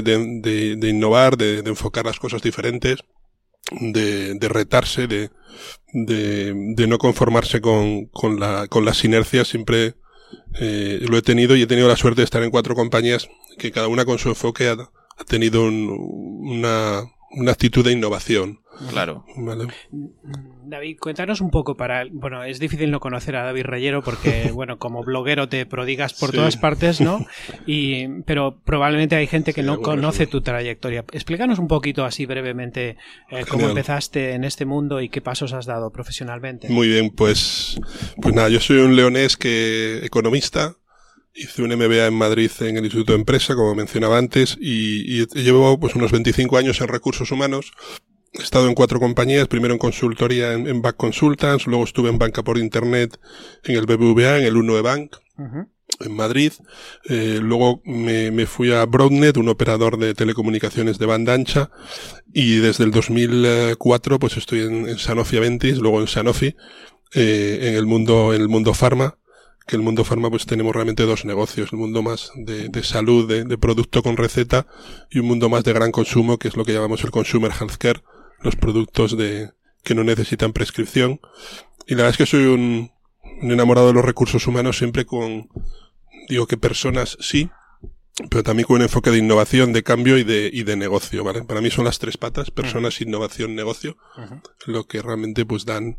innovar, 0.83 1.37
de, 1.37 1.59
enfocar 1.59 2.05
las 2.05 2.19
cosas 2.19 2.41
diferentes, 2.41 2.99
de, 3.71 4.37
retarse, 4.49 5.07
de, 5.07 5.29
no 5.93 6.97
conformarse 6.97 7.61
con, 7.61 8.05
con, 8.07 8.39
la, 8.39 8.67
con 8.67 8.85
las 8.85 9.03
inercias, 9.03 9.47
siempre 9.47 9.95
eh, 10.59 11.05
lo 11.07 11.17
he 11.17 11.21
tenido 11.21 11.55
y 11.55 11.61
he 11.61 11.67
tenido 11.67 11.87
la 11.87 11.97
suerte 11.97 12.21
de 12.21 12.25
estar 12.25 12.43
en 12.43 12.51
cuatro 12.51 12.75
compañías 12.75 13.27
que 13.57 13.71
cada 13.71 13.87
una 13.87 14.05
con 14.05 14.19
su 14.19 14.29
enfoque 14.29 14.67
ha, 14.67 14.73
ha 14.73 15.23
tenido 15.25 15.63
una, 15.63 17.03
una 17.31 17.51
actitud 17.51 17.83
de 17.83 17.91
innovación. 17.91 18.59
Claro. 18.89 19.25
David, 20.65 20.97
cuéntanos 20.99 21.39
un 21.39 21.49
poco 21.49 21.77
para. 21.77 22.03
Bueno, 22.11 22.43
es 22.43 22.59
difícil 22.59 22.91
no 22.91 22.99
conocer 22.99 23.35
a 23.35 23.43
David 23.43 23.63
Reyero 23.63 24.01
porque, 24.01 24.51
bueno, 24.53 24.77
como 24.79 25.03
bloguero 25.03 25.47
te 25.47 25.65
prodigas 25.65 26.13
por 26.13 26.31
todas 26.31 26.57
partes, 26.57 27.01
¿no? 27.01 27.25
Y, 27.65 28.07
pero 28.23 28.59
probablemente 28.63 29.15
hay 29.15 29.27
gente 29.27 29.53
que 29.53 29.63
no 29.63 29.81
conoce 29.81 30.27
tu 30.27 30.41
trayectoria. 30.41 31.05
Explícanos 31.11 31.57
un 31.57 31.67
poquito 31.67 32.05
así 32.05 32.25
brevemente 32.25 32.97
eh, 33.29 33.45
cómo 33.47 33.69
empezaste 33.69 34.33
en 34.33 34.43
este 34.43 34.65
mundo 34.65 35.01
y 35.01 35.09
qué 35.09 35.21
pasos 35.21 35.53
has 35.53 35.65
dado 35.65 35.91
profesionalmente. 35.91 36.69
Muy 36.69 36.87
bien, 36.87 37.11
pues, 37.11 37.79
pues 38.21 38.35
nada, 38.35 38.49
yo 38.49 38.59
soy 38.59 38.77
un 38.77 38.95
leonés 38.95 39.37
que 39.37 40.05
economista 40.05 40.75
Hice 41.37 41.63
un 41.63 41.75
MBA 41.75 42.07
en 42.07 42.13
Madrid 42.13 42.49
en 42.61 42.77
el 42.77 42.85
Instituto 42.85 43.11
de 43.11 43.19
Empresa, 43.19 43.55
como 43.55 43.75
mencionaba 43.75 44.17
antes, 44.17 44.57
y, 44.59 45.21
y 45.21 45.25
llevo 45.33 45.77
pues 45.77 45.93
unos 45.93 46.13
25 46.13 46.57
años 46.57 46.79
en 46.79 46.87
recursos 46.87 47.29
humanos. 47.29 47.73
He 48.39 48.41
estado 48.41 48.67
en 48.67 48.73
cuatro 48.73 48.99
compañías, 49.01 49.47
primero 49.47 49.73
en 49.73 49.77
consultoría 49.77 50.53
en, 50.53 50.81
Back 50.81 50.95
Consultants, 50.95 51.67
luego 51.67 51.83
estuve 51.83 52.09
en 52.09 52.17
banca 52.17 52.41
por 52.43 52.57
internet 52.57 53.19
en 53.63 53.75
el 53.75 53.85
BBVA, 53.85 54.39
en 54.39 54.45
el 54.45 54.55
1 54.55 54.81
Bank, 54.81 55.17
en 55.37 56.15
Madrid. 56.15 56.53
Eh, 57.09 57.39
luego 57.41 57.81
me, 57.85 58.31
me, 58.31 58.45
fui 58.45 58.73
a 58.73 58.85
Broadnet, 58.85 59.37
un 59.37 59.49
operador 59.49 59.97
de 59.97 60.13
telecomunicaciones 60.13 60.99
de 60.99 61.05
banda 61.05 61.33
ancha, 61.33 61.69
y 62.33 62.57
desde 62.57 62.85
el 62.85 62.91
2004 62.91 64.19
pues 64.19 64.37
estoy 64.37 64.61
en, 64.61 64.87
en 64.87 64.97
Sanofi 64.97 65.37
Aventis, 65.37 65.77
luego 65.77 66.01
en 66.01 66.07
Sanofi, 66.07 66.55
eh, 67.13 67.59
en 67.61 67.75
el 67.75 67.85
mundo, 67.85 68.33
en 68.33 68.41
el 68.41 68.49
mundo 68.49 68.73
pharma 68.73 69.17
que 69.65 69.75
el 69.75 69.81
mundo 69.81 70.03
farma 70.03 70.29
pues 70.29 70.45
tenemos 70.45 70.73
realmente 70.73 71.03
dos 71.03 71.25
negocios, 71.25 71.73
el 71.73 71.79
mundo 71.79 72.01
más 72.01 72.31
de, 72.35 72.69
de 72.69 72.83
salud, 72.83 73.27
de, 73.27 73.45
de, 73.45 73.57
producto 73.57 74.03
con 74.03 74.17
receta 74.17 74.67
y 75.09 75.19
un 75.19 75.27
mundo 75.27 75.49
más 75.49 75.63
de 75.63 75.73
gran 75.73 75.91
consumo, 75.91 76.37
que 76.37 76.47
es 76.47 76.55
lo 76.55 76.65
que 76.65 76.73
llamamos 76.73 77.03
el 77.03 77.11
consumer 77.11 77.51
healthcare, 77.51 78.03
los 78.41 78.55
productos 78.55 79.17
de, 79.17 79.51
que 79.83 79.95
no 79.95 80.03
necesitan 80.03 80.53
prescripción. 80.53 81.19
Y 81.87 81.91
la 81.95 82.03
verdad 82.03 82.11
es 82.11 82.17
que 82.17 82.25
soy 82.25 82.45
un, 82.45 82.91
un 83.41 83.51
enamorado 83.51 83.87
de 83.87 83.93
los 83.93 84.05
recursos 84.05 84.45
humanos 84.47 84.77
siempre 84.77 85.05
con, 85.05 85.49
digo 86.29 86.47
que 86.47 86.57
personas 86.57 87.17
sí, 87.19 87.49
pero 88.29 88.43
también 88.43 88.65
con 88.65 88.77
un 88.77 88.83
enfoque 88.83 89.11
de 89.11 89.17
innovación, 89.17 89.73
de 89.73 89.83
cambio 89.83 90.17
y 90.17 90.23
de, 90.23 90.49
y 90.51 90.63
de 90.63 90.75
negocio, 90.75 91.23
¿vale? 91.23 91.43
Para 91.43 91.61
mí 91.61 91.69
son 91.69 91.85
las 91.85 91.99
tres 91.99 92.17
patas, 92.17 92.49
personas, 92.49 93.01
innovación, 93.01 93.55
negocio, 93.55 93.97
lo 94.65 94.85
que 94.85 95.01
realmente 95.01 95.45
pues 95.45 95.65
dan 95.65 95.97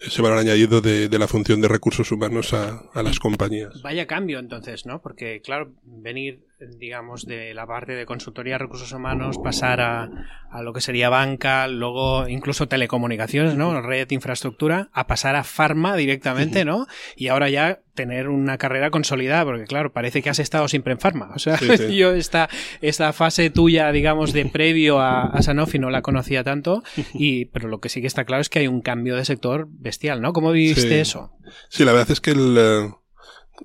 ese 0.00 0.22
valor 0.22 0.38
añadido 0.38 0.80
de, 0.80 1.08
de, 1.08 1.18
la 1.18 1.26
función 1.26 1.60
de 1.60 1.68
recursos 1.68 2.10
humanos 2.12 2.52
a, 2.52 2.82
a, 2.92 3.02
las 3.02 3.18
compañías. 3.18 3.80
Vaya 3.82 4.06
cambio 4.06 4.38
entonces, 4.38 4.86
¿no? 4.86 5.00
Porque, 5.00 5.40
claro, 5.42 5.72
venir, 5.82 6.45
digamos, 6.58 7.26
de 7.26 7.52
la 7.52 7.66
parte 7.66 7.92
de 7.92 8.06
consultoría 8.06 8.54
de 8.54 8.58
recursos 8.58 8.92
humanos, 8.92 9.38
pasar 9.42 9.80
a, 9.80 10.08
a 10.50 10.62
lo 10.62 10.72
que 10.72 10.80
sería 10.80 11.10
banca, 11.10 11.68
luego 11.68 12.28
incluso 12.28 12.66
telecomunicaciones, 12.66 13.56
¿no? 13.56 13.80
Red 13.82 14.10
infraestructura, 14.10 14.88
a 14.92 15.06
pasar 15.06 15.36
a 15.36 15.44
farma 15.44 15.96
directamente, 15.96 16.64
¿no? 16.64 16.86
Y 17.14 17.28
ahora 17.28 17.50
ya 17.50 17.80
tener 17.94 18.28
una 18.28 18.56
carrera 18.58 18.90
consolidada, 18.90 19.44
porque 19.44 19.64
claro, 19.64 19.92
parece 19.92 20.22
que 20.22 20.30
has 20.30 20.38
estado 20.38 20.68
siempre 20.68 20.92
en 20.92 20.98
Pharma. 20.98 21.30
O 21.34 21.38
sea, 21.38 21.58
sí, 21.58 21.68
sí. 21.76 21.96
yo 21.96 22.12
esta, 22.12 22.48
esta 22.80 23.12
fase 23.12 23.50
tuya, 23.50 23.92
digamos, 23.92 24.32
de 24.32 24.46
previo 24.46 25.00
a, 25.00 25.24
a, 25.24 25.42
Sanofi 25.42 25.78
no 25.78 25.90
la 25.90 26.02
conocía 26.02 26.42
tanto, 26.42 26.82
y, 27.14 27.46
pero 27.46 27.68
lo 27.68 27.80
que 27.80 27.88
sí 27.88 28.00
que 28.00 28.06
está 28.06 28.24
claro 28.24 28.40
es 28.40 28.48
que 28.48 28.60
hay 28.60 28.66
un 28.66 28.80
cambio 28.80 29.16
de 29.16 29.24
sector 29.24 29.66
bestial, 29.68 30.22
¿no? 30.22 30.32
¿Cómo 30.32 30.52
viviste 30.52 30.88
sí. 30.88 30.94
eso? 30.94 31.32
Sí, 31.68 31.84
la 31.84 31.92
verdad 31.92 32.10
es 32.10 32.20
que 32.20 32.30
el, 32.30 32.58
uh 32.58 33.05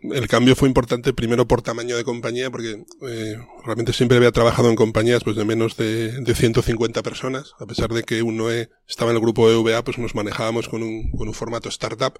el 0.02 0.28
cambio 0.28 0.56
fue 0.56 0.68
importante 0.68 1.14
primero 1.14 1.48
por 1.48 1.62
tamaño 1.62 1.98
de 1.98 2.04
compañía, 2.04 2.50
porque 2.50 2.84
eh, 3.08 3.38
realmente 3.66 3.94
siempre 3.94 4.18
había 4.18 4.32
trabajado 4.32 4.70
en 4.70 4.76
compañías 4.76 5.24
pues 5.24 5.36
de 5.36 5.46
menos 5.46 5.78
de, 5.78 6.22
de 6.22 6.36
150 6.36 7.04
personas, 7.04 7.54
a 7.60 7.66
pesar 7.66 7.90
de 7.90 8.04
que 8.04 8.24
uno 8.24 8.50
estaba 8.50 9.12
en 9.12 9.18
el 9.18 9.22
grupo 9.22 9.50
EVA, 9.50 9.84
pues 9.84 9.98
nos 9.98 10.16
manejábamos 10.16 10.68
con 10.68 10.84
un, 10.84 11.12
con 11.12 11.28
un 11.28 11.34
formato 11.34 11.70
startup. 11.70 12.20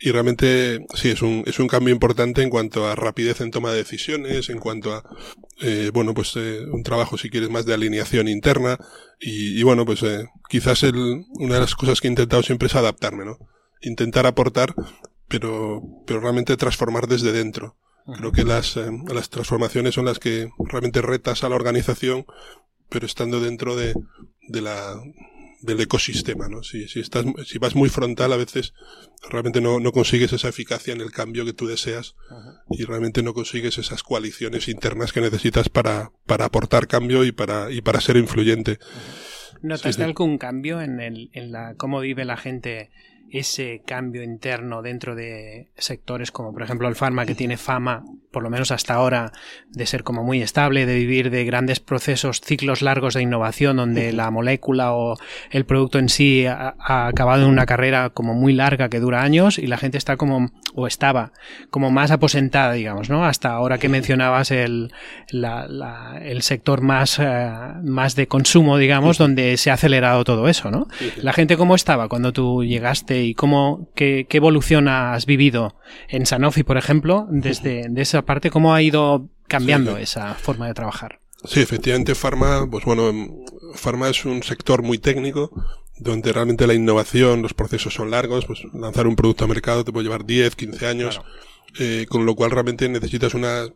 Y 0.00 0.10
realmente 0.10 0.84
sí, 0.94 1.10
es 1.10 1.22
un, 1.22 1.44
es 1.46 1.58
un 1.58 1.68
cambio 1.68 1.94
importante 1.94 2.42
en 2.42 2.50
cuanto 2.50 2.86
a 2.86 2.94
rapidez 2.94 3.40
en 3.40 3.50
toma 3.50 3.70
de 3.70 3.78
decisiones, 3.78 4.50
en 4.50 4.58
cuanto 4.58 4.92
a, 4.92 5.04
eh, 5.60 5.90
bueno, 5.92 6.14
pues 6.14 6.32
eh, 6.36 6.60
un 6.70 6.82
trabajo, 6.82 7.16
si 7.16 7.30
quieres, 7.30 7.50
más 7.50 7.64
de 7.64 7.74
alineación 7.74 8.28
interna. 8.28 8.78
Y, 9.20 9.58
y 9.58 9.62
bueno, 9.62 9.86
pues 9.86 10.02
eh, 10.02 10.26
quizás 10.48 10.82
el, 10.82 11.24
una 11.34 11.54
de 11.54 11.60
las 11.60 11.74
cosas 11.74 12.00
que 12.00 12.08
he 12.08 12.10
intentado 12.10 12.42
siempre 12.42 12.66
es 12.66 12.74
adaptarme, 12.74 13.24
¿no? 13.24 13.38
Intentar 13.80 14.26
aportar 14.26 14.74
pero, 15.32 15.82
pero 16.06 16.20
realmente 16.20 16.58
transformar 16.58 17.06
desde 17.06 17.32
dentro. 17.32 17.78
Creo 18.18 18.32
que 18.32 18.44
las, 18.44 18.76
eh, 18.76 18.90
las 19.08 19.30
transformaciones 19.30 19.94
son 19.94 20.04
las 20.04 20.18
que 20.18 20.50
realmente 20.58 21.00
retas 21.00 21.42
a 21.42 21.48
la 21.48 21.56
organización, 21.56 22.26
pero 22.90 23.06
estando 23.06 23.40
dentro 23.40 23.74
de, 23.74 23.94
de 24.48 24.60
la, 24.60 25.00
del 25.62 25.80
ecosistema, 25.80 26.48
¿no? 26.48 26.62
Si, 26.62 26.86
si, 26.86 27.00
estás, 27.00 27.24
si 27.46 27.58
vas 27.58 27.74
muy 27.74 27.88
frontal, 27.88 28.32
a 28.34 28.36
veces 28.36 28.74
realmente 29.30 29.62
no, 29.62 29.80
no 29.80 29.92
consigues 29.92 30.34
esa 30.34 30.50
eficacia 30.50 30.92
en 30.92 31.00
el 31.00 31.12
cambio 31.12 31.46
que 31.46 31.54
tú 31.54 31.66
deseas 31.66 32.14
y 32.68 32.84
realmente 32.84 33.22
no 33.22 33.32
consigues 33.32 33.78
esas 33.78 34.02
coaliciones 34.02 34.68
internas 34.68 35.14
que 35.14 35.22
necesitas 35.22 35.70
para, 35.70 36.12
para 36.26 36.44
aportar 36.44 36.88
cambio 36.88 37.24
y 37.24 37.32
para, 37.32 37.70
y 37.70 37.80
para 37.80 38.02
ser 38.02 38.18
influyente. 38.18 38.78
¿Notaste 39.62 39.92
sí, 39.92 40.02
algún 40.02 40.36
cambio 40.36 40.82
en, 40.82 41.00
el, 41.00 41.30
en 41.32 41.52
la, 41.52 41.74
cómo 41.76 42.00
vive 42.00 42.26
la 42.26 42.36
gente 42.36 42.90
ese 43.30 43.82
cambio 43.86 44.22
interno 44.22 44.82
dentro 44.82 45.14
de 45.14 45.68
sectores 45.76 46.30
como 46.30 46.52
por 46.52 46.62
ejemplo 46.62 46.88
el 46.88 46.96
farma 46.96 47.26
que 47.26 47.34
tiene 47.34 47.56
fama, 47.56 48.04
por 48.30 48.42
lo 48.42 48.50
menos 48.50 48.70
hasta 48.70 48.94
ahora, 48.94 49.32
de 49.70 49.86
ser 49.86 50.02
como 50.02 50.24
muy 50.24 50.42
estable, 50.42 50.86
de 50.86 50.94
vivir 50.94 51.30
de 51.30 51.44
grandes 51.44 51.80
procesos, 51.80 52.40
ciclos 52.40 52.82
largos 52.82 53.14
de 53.14 53.22
innovación 53.22 53.76
donde 53.76 54.12
la 54.12 54.30
molécula 54.30 54.94
o 54.94 55.16
el 55.50 55.64
producto 55.64 55.98
en 55.98 56.08
sí 56.08 56.46
ha, 56.46 56.74
ha, 56.78 57.06
acabado 57.06 57.44
en 57.44 57.50
una 57.50 57.66
carrera 57.66 58.10
como 58.10 58.34
muy 58.34 58.52
larga 58.52 58.88
que 58.88 59.00
dura 59.00 59.22
años 59.22 59.58
y 59.58 59.66
la 59.66 59.76
gente 59.76 59.98
está 59.98 60.16
como, 60.16 60.50
o 60.74 60.86
estaba, 60.86 61.32
como 61.70 61.90
más 61.90 62.10
aposentada, 62.10 62.72
digamos, 62.72 63.10
¿no? 63.10 63.24
Hasta 63.24 63.50
ahora 63.50 63.78
que 63.78 63.88
mencionabas 63.88 64.50
el, 64.50 64.92
la, 65.30 65.68
la, 65.68 66.18
el 66.22 66.42
sector 66.42 66.80
más, 66.80 67.18
uh, 67.18 67.82
más 67.82 68.16
de 68.16 68.28
consumo, 68.28 68.78
digamos, 68.78 69.18
donde 69.18 69.56
se 69.56 69.70
ha 69.70 69.74
acelerado 69.74 70.24
todo 70.24 70.48
eso, 70.48 70.70
¿no? 70.70 70.88
La 71.18 71.32
gente 71.32 71.56
cómo 71.56 71.74
estaba 71.74 72.08
cuando 72.08 72.32
tú 72.32 72.64
llegaste 72.64 73.11
y 73.20 73.34
cómo, 73.34 73.90
qué, 73.94 74.26
qué 74.28 74.38
evolución 74.38 74.88
has 74.88 75.26
vivido 75.26 75.76
en 76.08 76.26
Sanofi, 76.26 76.62
por 76.62 76.78
ejemplo, 76.78 77.26
desde 77.30 77.86
de 77.90 78.02
esa 78.02 78.22
parte, 78.22 78.50
cómo 78.50 78.74
ha 78.74 78.82
ido 78.82 79.28
cambiando 79.48 79.96
sí, 79.96 80.02
esa 80.02 80.34
forma 80.34 80.66
de 80.66 80.74
trabajar. 80.74 81.20
Sí, 81.44 81.60
efectivamente, 81.60 82.14
Pharma, 82.14 82.68
pues 82.70 82.84
bueno, 82.84 83.12
Pharma 83.74 84.08
es 84.08 84.24
un 84.24 84.42
sector 84.42 84.82
muy 84.82 84.98
técnico, 84.98 85.50
donde 85.98 86.32
realmente 86.32 86.66
la 86.66 86.74
innovación, 86.74 87.42
los 87.42 87.54
procesos 87.54 87.94
son 87.94 88.10
largos, 88.10 88.46
pues 88.46 88.62
lanzar 88.72 89.06
un 89.06 89.16
producto 89.16 89.44
a 89.44 89.48
mercado 89.48 89.84
te 89.84 89.92
puede 89.92 90.04
llevar 90.04 90.24
10, 90.24 90.56
15 90.56 90.86
años, 90.86 91.18
claro. 91.18 91.34
eh, 91.80 92.06
con 92.08 92.26
lo 92.26 92.34
cual 92.34 92.50
realmente 92.50 92.88
necesitas 92.88 93.34
una, 93.34 93.66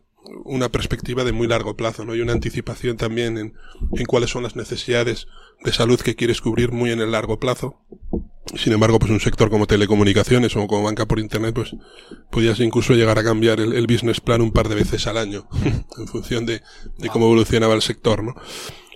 una 0.45 0.69
perspectiva 0.69 1.23
de 1.23 1.31
muy 1.31 1.47
largo 1.47 1.75
plazo, 1.75 2.05
¿no? 2.05 2.15
Y 2.15 2.21
una 2.21 2.33
anticipación 2.33 2.97
también 2.97 3.37
en, 3.37 3.53
en 3.93 4.05
cuáles 4.05 4.29
son 4.29 4.43
las 4.43 4.55
necesidades 4.55 5.27
de 5.63 5.73
salud 5.73 5.99
que 5.99 6.15
quieres 6.15 6.41
cubrir 6.41 6.71
muy 6.71 6.91
en 6.91 7.01
el 7.01 7.11
largo 7.11 7.39
plazo. 7.39 7.81
Sin 8.55 8.73
embargo, 8.73 8.99
pues 8.99 9.11
un 9.11 9.19
sector 9.19 9.49
como 9.49 9.67
telecomunicaciones 9.67 10.55
o 10.55 10.67
como 10.67 10.83
banca 10.83 11.05
por 11.05 11.19
internet, 11.19 11.53
pues 11.53 11.75
podías 12.31 12.59
incluso 12.59 12.93
llegar 12.93 13.19
a 13.19 13.23
cambiar 13.23 13.59
el, 13.59 13.73
el 13.73 13.87
business 13.87 14.21
plan 14.21 14.41
un 14.41 14.51
par 14.51 14.69
de 14.69 14.75
veces 14.75 15.05
al 15.07 15.17
año, 15.17 15.47
en 15.97 16.07
función 16.07 16.45
de, 16.45 16.61
de, 16.97 17.09
cómo 17.09 17.25
evolucionaba 17.25 17.73
el 17.73 17.81
sector, 17.81 18.23
¿no? 18.23 18.35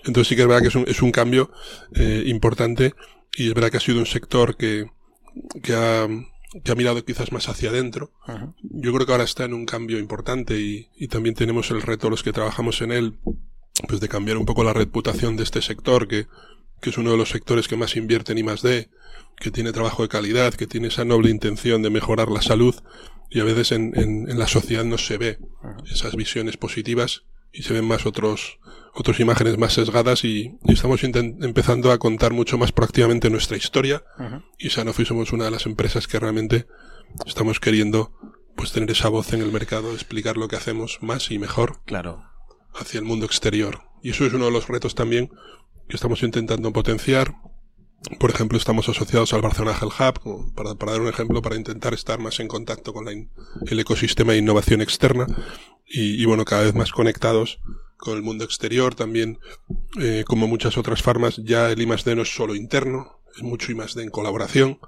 Entonces 0.04 0.28
sí 0.28 0.36
que 0.36 0.42
es 0.42 0.48
verdad 0.48 0.62
que 0.62 0.68
es 0.68 0.74
un, 0.74 0.84
es 0.88 1.02
un 1.02 1.12
cambio 1.12 1.50
eh, 1.94 2.24
importante 2.26 2.94
y 3.36 3.48
es 3.48 3.54
verdad 3.54 3.70
que 3.70 3.76
ha 3.76 3.80
sido 3.80 3.98
un 3.98 4.06
sector 4.06 4.56
que, 4.56 4.90
que 5.62 5.74
ha, 5.74 6.08
que 6.64 6.72
ha 6.72 6.74
mirado 6.74 7.04
quizás 7.04 7.32
más 7.32 7.48
hacia 7.48 7.70
adentro. 7.70 8.12
Yo 8.62 8.92
creo 8.92 9.06
que 9.06 9.12
ahora 9.12 9.24
está 9.24 9.44
en 9.44 9.54
un 9.54 9.66
cambio 9.66 9.98
importante 9.98 10.60
y, 10.60 10.88
y 10.96 11.08
también 11.08 11.34
tenemos 11.34 11.70
el 11.70 11.82
reto 11.82 12.10
los 12.10 12.22
que 12.22 12.32
trabajamos 12.32 12.82
en 12.82 12.92
él, 12.92 13.18
pues 13.88 14.00
de 14.00 14.08
cambiar 14.08 14.36
un 14.36 14.46
poco 14.46 14.64
la 14.64 14.72
reputación 14.72 15.36
de 15.36 15.44
este 15.44 15.62
sector, 15.62 16.08
que, 16.08 16.26
que 16.80 16.90
es 16.90 16.98
uno 16.98 17.10
de 17.10 17.16
los 17.16 17.30
sectores 17.30 17.68
que 17.68 17.76
más 17.76 17.96
invierte 17.96 18.32
en 18.32 18.38
I 18.38 18.42
más 18.42 18.62
D, 18.62 18.90
que 19.36 19.50
tiene 19.50 19.72
trabajo 19.72 20.02
de 20.02 20.08
calidad, 20.08 20.54
que 20.54 20.66
tiene 20.66 20.88
esa 20.88 21.04
noble 21.04 21.30
intención 21.30 21.82
de 21.82 21.90
mejorar 21.90 22.30
la 22.30 22.42
salud 22.42 22.74
y 23.30 23.40
a 23.40 23.44
veces 23.44 23.72
en, 23.72 23.92
en, 23.98 24.30
en 24.30 24.38
la 24.38 24.46
sociedad 24.46 24.84
no 24.84 24.98
se 24.98 25.16
ve 25.16 25.38
esas 25.90 26.14
visiones 26.16 26.58
positivas 26.58 27.24
y 27.50 27.62
se 27.62 27.72
ven 27.72 27.86
más 27.86 28.04
otros 28.04 28.58
otras 28.94 29.20
imágenes 29.20 29.58
más 29.58 29.72
sesgadas 29.72 30.24
y, 30.24 30.58
y 30.64 30.72
estamos 30.72 31.02
empezando 31.02 31.90
a 31.90 31.98
contar 31.98 32.32
mucho 32.32 32.58
más 32.58 32.72
proactivamente 32.72 33.30
nuestra 33.30 33.56
historia 33.56 34.04
uh 34.18 34.22
-huh. 34.22 34.44
y 34.58 34.70
Sanofi 34.70 35.04
somos 35.04 35.32
una 35.32 35.46
de 35.46 35.50
las 35.50 35.66
empresas 35.66 36.06
que 36.06 36.18
realmente 36.18 36.66
estamos 37.26 37.58
queriendo 37.58 38.12
pues 38.54 38.72
tener 38.72 38.90
esa 38.90 39.08
voz 39.08 39.32
en 39.32 39.40
el 39.40 39.50
mercado, 39.50 39.92
explicar 39.94 40.36
lo 40.36 40.48
que 40.48 40.56
hacemos 40.56 40.98
más 41.00 41.30
y 41.30 41.38
mejor 41.38 41.80
claro. 41.84 42.22
hacia 42.74 42.98
el 42.98 43.04
mundo 43.04 43.24
exterior. 43.24 43.80
Y 44.02 44.10
eso 44.10 44.26
es 44.26 44.32
uno 44.34 44.46
de 44.46 44.50
los 44.50 44.68
retos 44.68 44.94
también 44.94 45.30
que 45.88 45.96
estamos 45.96 46.22
intentando 46.22 46.72
potenciar 46.72 47.34
por 48.18 48.30
ejemplo, 48.30 48.58
estamos 48.58 48.88
asociados 48.88 49.32
al 49.32 49.42
Barcelona 49.42 49.78
Health 49.80 49.92
Hub, 50.00 50.54
para, 50.54 50.74
para, 50.74 50.92
dar 50.92 51.00
un 51.00 51.08
ejemplo, 51.08 51.40
para 51.40 51.56
intentar 51.56 51.94
estar 51.94 52.18
más 52.18 52.40
en 52.40 52.48
contacto 52.48 52.92
con 52.92 53.04
la 53.04 53.12
in, 53.12 53.30
el 53.66 53.78
ecosistema 53.78 54.32
de 54.32 54.38
innovación 54.38 54.80
externa 54.80 55.26
y, 55.86 56.20
y, 56.20 56.24
bueno, 56.24 56.44
cada 56.44 56.64
vez 56.64 56.74
más 56.74 56.90
conectados 56.90 57.60
con 58.02 58.16
el 58.16 58.22
mundo 58.22 58.44
exterior. 58.44 58.96
También, 58.96 59.38
eh, 60.00 60.24
como 60.26 60.48
muchas 60.48 60.76
otras 60.76 61.02
farmas, 61.02 61.40
ya 61.44 61.70
el 61.70 61.80
I+D 61.80 62.16
no 62.16 62.22
es 62.22 62.34
solo 62.34 62.56
interno, 62.56 63.20
es 63.36 63.44
mucho 63.44 63.70
I+D 63.70 64.02
en 64.02 64.10
colaboración, 64.10 64.80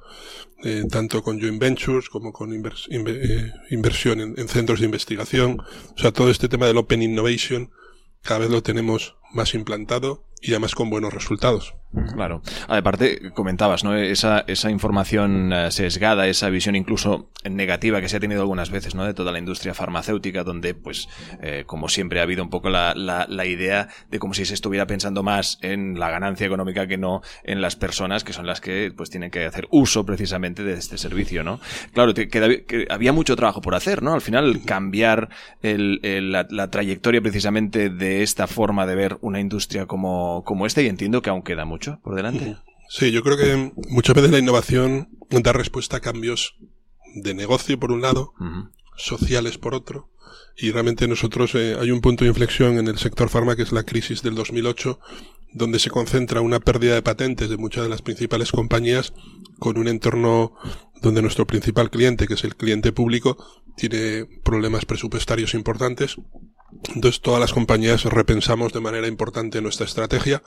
eh, 0.65 0.83
tanto 0.91 1.23
con 1.23 1.41
joint 1.41 1.61
ventures 1.61 2.09
como 2.09 2.33
con 2.33 2.53
eh, 2.53 3.53
inversión 3.71 4.21
en, 4.21 4.35
en 4.37 4.49
centros 4.49 4.81
de 4.81 4.87
investigación. 4.87 5.61
O 5.97 5.99
sea, 5.99 6.11
todo 6.11 6.29
este 6.29 6.49
tema 6.49 6.67
del 6.67 6.77
Open 6.77 7.03
Innovation 7.03 7.71
cada 8.23 8.41
vez 8.41 8.51
lo 8.51 8.65
tenemos 8.65 9.15
más 9.33 9.55
implantado 9.55 10.25
y 10.45 10.51
además 10.51 10.75
con 10.75 10.91
buenos 10.91 11.15
resultados. 11.15 11.75
Claro. 12.13 12.43
Aparte, 12.69 13.31
comentabas, 13.33 13.85
¿no? 13.85 13.97
Esa, 13.97 14.45
esa 14.49 14.71
información 14.71 15.53
uh, 15.53 15.71
sesgada, 15.71 16.27
esa 16.27 16.51
visión 16.51 16.75
incluso 16.75 17.31
negativa 17.49 18.01
que 18.01 18.09
se 18.09 18.17
ha 18.17 18.21
tenido 18.21 18.41
algunas 18.41 18.71
veces, 18.71 18.95
¿no? 18.95 19.05
De 19.05 19.15
toda 19.15 19.31
la 19.33 19.39
industria 19.39 19.75
farmacéutica, 19.75 20.43
donde, 20.43 20.75
pues, 20.75 21.09
eh, 21.41 21.65
como 21.67 21.89
siempre 21.89 22.19
ha 22.19 22.25
habido 22.25 22.43
un 22.43 22.51
poco 22.51 22.69
la, 22.69 22.95
la, 22.95 23.27
la, 23.29 23.47
idea 23.47 23.89
de 24.11 24.19
como 24.19 24.35
si 24.35 24.45
se 24.45 24.55
estuviera 24.55 24.87
pensando 24.87 25.23
más 25.23 25.59
en 25.63 25.99
la 25.99 26.11
ganancia 26.11 26.47
económica 26.47 26.87
que 26.89 26.99
no 26.99 27.21
en 27.45 27.61
las 27.61 27.77
personas, 27.77 28.25
que 28.25 28.33
son 28.33 28.47
las 28.47 28.61
que, 28.61 28.93
pues, 28.95 29.09
tienen 29.11 29.31
que 29.31 29.45
hacer 29.45 29.69
uso 29.71 30.05
precisamente 30.05 30.65
de 30.65 30.75
este 30.75 30.99
servicio, 30.99 31.45
¿no? 31.45 31.61
Claro, 31.93 32.13
que, 32.13 32.29
que 32.29 32.87
había 32.91 33.13
mucho 33.13 33.37
trabajo 33.37 33.61
por 33.61 33.77
hacer, 33.77 34.03
¿no? 34.03 34.15
Al 34.15 34.21
final, 34.21 34.63
cambiar 34.65 35.29
el, 35.63 36.01
el, 36.03 36.33
la, 36.33 36.47
la 36.51 36.71
trayectoria 36.71 37.21
precisamente 37.21 37.89
de 37.89 38.23
esta 38.23 38.49
forma 38.49 38.85
de 38.87 38.97
ver 38.97 39.19
una 39.21 39.39
industria 39.39 39.87
como, 39.87 40.34
como 40.43 40.67
esta, 40.67 40.83
y 40.83 40.87
entiendo 40.87 41.23
que 41.23 41.31
aún 41.31 41.43
queda 41.43 41.65
mucho 41.65 42.01
por 42.03 42.15
delante. 42.15 42.57
Sí, 42.89 43.13
yo 43.13 43.23
creo 43.23 43.37
que 43.37 43.73
muchas 43.89 44.15
veces 44.15 44.31
la 44.31 44.39
innovación 44.39 45.09
da 45.31 45.53
respuesta 45.53 45.99
a 45.99 46.01
cambios 46.01 46.57
de 47.15 47.35
negocio 47.35 47.79
por 47.79 47.93
un 47.93 48.03
lado, 48.03 48.35
uh 48.41 48.45
-huh. 48.45 48.71
sociales 48.97 49.59
por 49.59 49.75
otro, 49.75 50.11
y 50.57 50.71
realmente 50.71 51.09
nosotros 51.09 51.55
eh, 51.55 51.77
hay 51.81 51.91
un 51.91 52.01
punto 52.01 52.25
de 52.25 52.31
inflexión 52.31 52.79
en 52.79 52.89
el 52.89 52.99
sector 52.99 53.29
farma 53.29 53.57
que 53.57 53.63
es 53.63 53.73
la 53.73 53.83
crisis 53.83 54.23
del 54.23 54.35
2008, 54.35 55.01
donde 55.53 55.79
se 55.79 55.91
concentra 55.91 56.41
una 56.41 56.61
pérdida 56.61 56.95
de 56.95 57.03
patentes 57.03 57.49
de 57.49 57.57
muchas 57.57 57.85
de 57.85 57.89
las 57.89 58.03
principales 58.03 58.51
compañías 58.53 59.13
con 59.59 59.79
un 59.79 59.89
entorno 59.89 60.53
donde 61.01 61.23
nuestro 61.23 61.47
principal 61.47 61.91
cliente, 61.91 62.27
que 62.27 62.35
es 62.35 62.45
el 62.45 62.57
cliente 62.57 62.93
público, 62.93 63.37
tiene 63.77 64.27
problemas 64.43 64.85
presupuestarios 64.85 65.55
importantes 65.55 66.17
entonces 66.95 67.21
todas 67.21 67.41
las 67.41 67.53
compañías 67.53 68.05
repensamos 68.05 68.73
de 68.73 68.81
manera 68.81 69.07
importante 69.07 69.61
nuestra 69.61 69.87
estrategia 69.87 70.43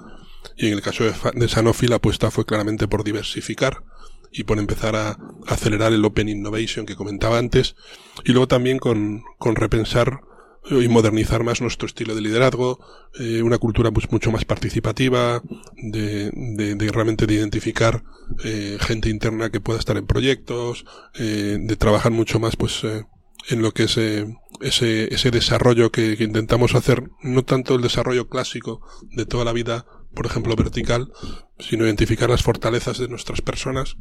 y 0.56 0.68
en 0.68 0.74
el 0.74 0.82
caso 0.82 1.04
de, 1.04 1.48
Sanofi 1.48 1.88
la 1.88 1.98
apuesta 1.98 2.32
fue 2.32 2.46
claramente 2.46 2.88
por 2.88 3.04
diversificar 3.04 3.84
y 4.32 4.44
por 4.44 4.60
empezar 4.60 4.96
a 4.96 5.18
acelerar 5.48 5.94
el 5.94 6.06
Open 6.06 6.30
Innovation 6.30 6.86
que 6.86 6.96
comentaba 6.96 7.38
antes 7.38 7.76
y 8.24 8.32
luego 8.32 8.48
también 8.48 8.78
con, 8.78 9.24
con 9.38 9.56
repensar 9.56 10.22
y 10.70 10.88
modernizar 10.88 11.44
más 11.44 11.62
nuestro 11.62 11.88
estilo 11.88 12.14
de 12.16 12.22
liderazgo, 12.22 12.80
eh, 13.20 13.42
una 13.42 13.58
cultura 13.58 13.92
pues 13.92 14.12
mucho 14.12 14.32
más 14.32 14.46
participativa, 14.46 15.42
de, 15.76 16.30
de, 16.34 16.76
de 16.76 16.92
realmente 16.92 17.26
de 17.26 17.36
identificar 17.36 18.04
eh, 18.44 18.78
gente 18.82 19.10
interna 19.10 19.50
que 19.50 19.62
pueda 19.62 19.80
estar 19.80 19.98
en 19.98 20.06
proyectos, 20.06 20.86
eh, 21.16 21.58
de 21.60 21.76
trabajar 21.78 22.12
mucho 22.12 22.40
más 22.40 22.56
pues 22.58 22.84
eh, 22.84 23.06
en 23.50 23.62
lo 23.62 23.72
que 23.72 23.84
es 23.84 23.98
eh, 23.98 24.26
ese, 24.62 25.14
ese 25.14 25.32
desarrollo 25.32 25.92
que, 25.92 26.18
que, 26.18 26.24
intentamos 26.24 26.76
hacer, 26.76 27.10
no 27.22 27.44
tanto 27.44 27.76
el 27.76 27.82
desarrollo 27.82 28.28
clásico 28.28 28.82
de 29.12 29.26
toda 29.26 29.46
la 29.46 29.54
vida, 29.54 29.86
por 30.14 30.26
ejemplo, 30.26 30.56
vertical, 30.56 31.12
sino 31.60 31.86
identificar 31.86 32.30
las 32.30 32.44
fortalezas 32.44 32.98
de 32.98 33.08
nuestras 33.08 33.42
personas 33.42 33.98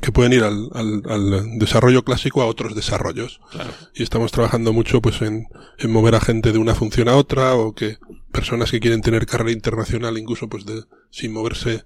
que 0.00 0.12
pueden 0.12 0.32
ir 0.32 0.44
al, 0.44 0.70
al, 0.72 1.02
al 1.08 1.58
desarrollo 1.58 2.02
clásico 2.02 2.40
a 2.40 2.46
otros 2.46 2.74
desarrollos. 2.74 3.40
Claro. 3.50 3.70
Y 3.94 4.02
estamos 4.02 4.32
trabajando 4.32 4.72
mucho 4.72 5.02
pues 5.02 5.20
en, 5.22 5.48
en, 5.78 5.92
mover 5.92 6.14
a 6.14 6.20
gente 6.20 6.52
de 6.52 6.58
una 6.58 6.74
función 6.74 7.08
a 7.08 7.16
otra 7.16 7.54
o 7.54 7.74
que 7.74 7.98
personas 8.30 8.70
que 8.70 8.80
quieren 8.80 9.02
tener 9.02 9.26
carrera 9.26 9.52
internacional 9.52 10.16
incluso 10.16 10.48
pues 10.48 10.64
de, 10.64 10.84
sin 11.10 11.32
moverse 11.32 11.84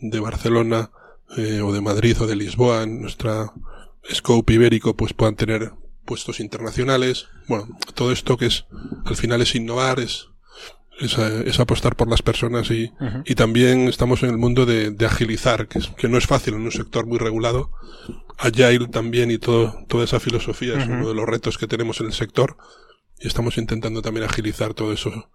de 0.00 0.20
Barcelona 0.20 0.90
eh, 1.36 1.60
o 1.60 1.72
de 1.72 1.80
Madrid 1.80 2.16
o 2.20 2.26
de 2.26 2.36
Lisboa 2.36 2.82
en 2.82 3.00
nuestra 3.00 3.52
scope 4.12 4.52
ibérico 4.52 4.94
pues 4.94 5.14
puedan 5.14 5.34
tener 5.34 5.72
puestos 6.04 6.40
internacionales. 6.40 7.26
Bueno, 7.48 7.68
todo 7.94 8.12
esto 8.12 8.36
que 8.36 8.46
es, 8.46 8.66
al 9.04 9.16
final 9.16 9.42
es 9.42 9.54
innovar, 9.54 10.00
es, 10.00 10.28
es, 11.00 11.18
es 11.18 11.60
apostar 11.60 11.96
por 11.96 12.08
las 12.08 12.22
personas 12.22 12.70
y, 12.70 12.92
uh 13.00 13.04
-huh. 13.04 13.22
y 13.26 13.34
también 13.34 13.88
estamos 13.88 14.22
en 14.22 14.30
el 14.30 14.38
mundo 14.38 14.66
de, 14.66 14.90
de 14.90 15.06
agilizar, 15.06 15.68
que, 15.68 15.78
es, 15.78 15.88
que, 15.88 16.08
no 16.08 16.18
es 16.18 16.26
fácil 16.26 16.54
en 16.54 16.62
un 16.62 16.72
sector 16.72 17.06
muy 17.06 17.18
regulado. 17.18 17.70
Agile 18.38 18.88
también 18.88 19.30
y 19.30 19.38
todo, 19.38 19.84
toda 19.88 20.04
esa 20.04 20.20
filosofía 20.20 20.74
uh 20.74 20.76
-huh. 20.76 20.82
es 20.82 20.88
uno 20.88 21.08
de 21.08 21.14
los 21.14 21.26
retos 21.26 21.58
que 21.58 21.66
tenemos 21.66 22.00
en 22.00 22.06
el 22.06 22.12
sector 22.12 22.56
y 23.20 23.26
estamos 23.26 23.58
intentando 23.58 24.02
también 24.02 24.26
agilizar 24.26 24.74
todo 24.74 24.92
eso, 24.92 25.30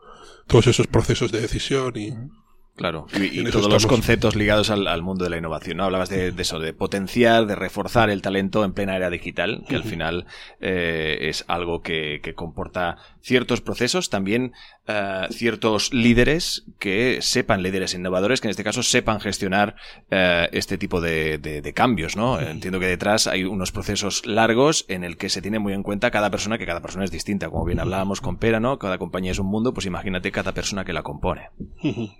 todos 0.48 0.68
esos 0.68 0.88
procesos 0.88 1.32
de 1.32 1.42
decisión 1.42 1.94
y, 1.96 2.12
uh 2.12 2.16
-huh 2.16 2.39
Claro, 2.80 3.08
y, 3.14 3.44
todos 3.52 3.70
los 3.70 3.86
conceptos 3.88 4.38
ligados 4.38 4.70
al, 4.70 4.88
al 4.88 5.02
mundo 5.02 5.26
de 5.26 5.30
la 5.30 5.38
innovación, 5.38 5.76
¿no? 5.76 5.84
Hablabas 5.84 6.08
de, 6.08 6.32
de 6.32 6.42
eso, 6.42 6.60
de 6.60 6.72
potenciar, 6.72 7.46
de 7.46 7.54
reforzar 7.56 8.10
el 8.10 8.22
talento 8.22 8.64
en 8.64 8.72
plena 8.72 8.96
era 8.96 9.10
digital, 9.10 9.66
que 9.68 9.76
al 9.76 9.84
final 9.84 10.28
eh, 10.62 11.18
es 11.30 11.44
algo 11.50 11.82
que, 11.82 12.22
que 12.24 12.36
comporta 12.36 12.96
ciertos 13.22 13.60
procesos, 13.60 14.10
también 14.10 14.54
eh, 14.88 15.28
ciertos 15.30 15.94
líderes 15.94 16.64
que 16.80 17.18
sepan, 17.22 17.64
líderes 17.64 17.94
innovadores, 17.94 18.40
que 18.40 18.48
en 18.48 18.52
este 18.52 18.64
caso 18.64 18.82
sepan 18.82 19.20
gestionar 19.20 19.76
eh, 20.10 20.48
este 20.54 20.78
tipo 20.78 21.02
de, 21.02 21.38
de- 21.38 21.62
de 21.62 21.74
cambios, 21.74 22.16
¿no? 22.16 22.40
Entiendo 22.40 22.80
que 22.80 22.88
detrás 22.88 23.28
hay 23.28 23.44
unos 23.44 23.74
procesos 23.74 24.26
largos 24.26 24.86
en 24.88 25.04
el 25.04 25.18
que 25.18 25.28
se 25.28 25.42
tiene 25.42 25.60
muy 25.60 25.74
en 25.74 25.84
cuenta 25.84 26.12
cada 26.12 26.30
persona, 26.32 26.58
que 26.58 26.66
cada 26.66 26.80
persona 26.82 27.04
es 27.04 27.12
distinta, 27.12 27.50
como 27.50 27.66
bien 27.66 27.82
hablábamos 27.82 28.22
con 28.22 28.38
Pera, 28.38 28.62
¿no? 28.62 28.80
Cada 28.80 28.98
compañía 28.98 29.32
es 29.34 29.40
un 29.40 29.48
mundo, 29.48 29.74
pues 29.74 29.86
imagínate 29.86 30.32
cada 30.32 30.54
persona 30.54 30.86
que 30.86 30.94
la 30.94 31.04
compone. 31.04 31.50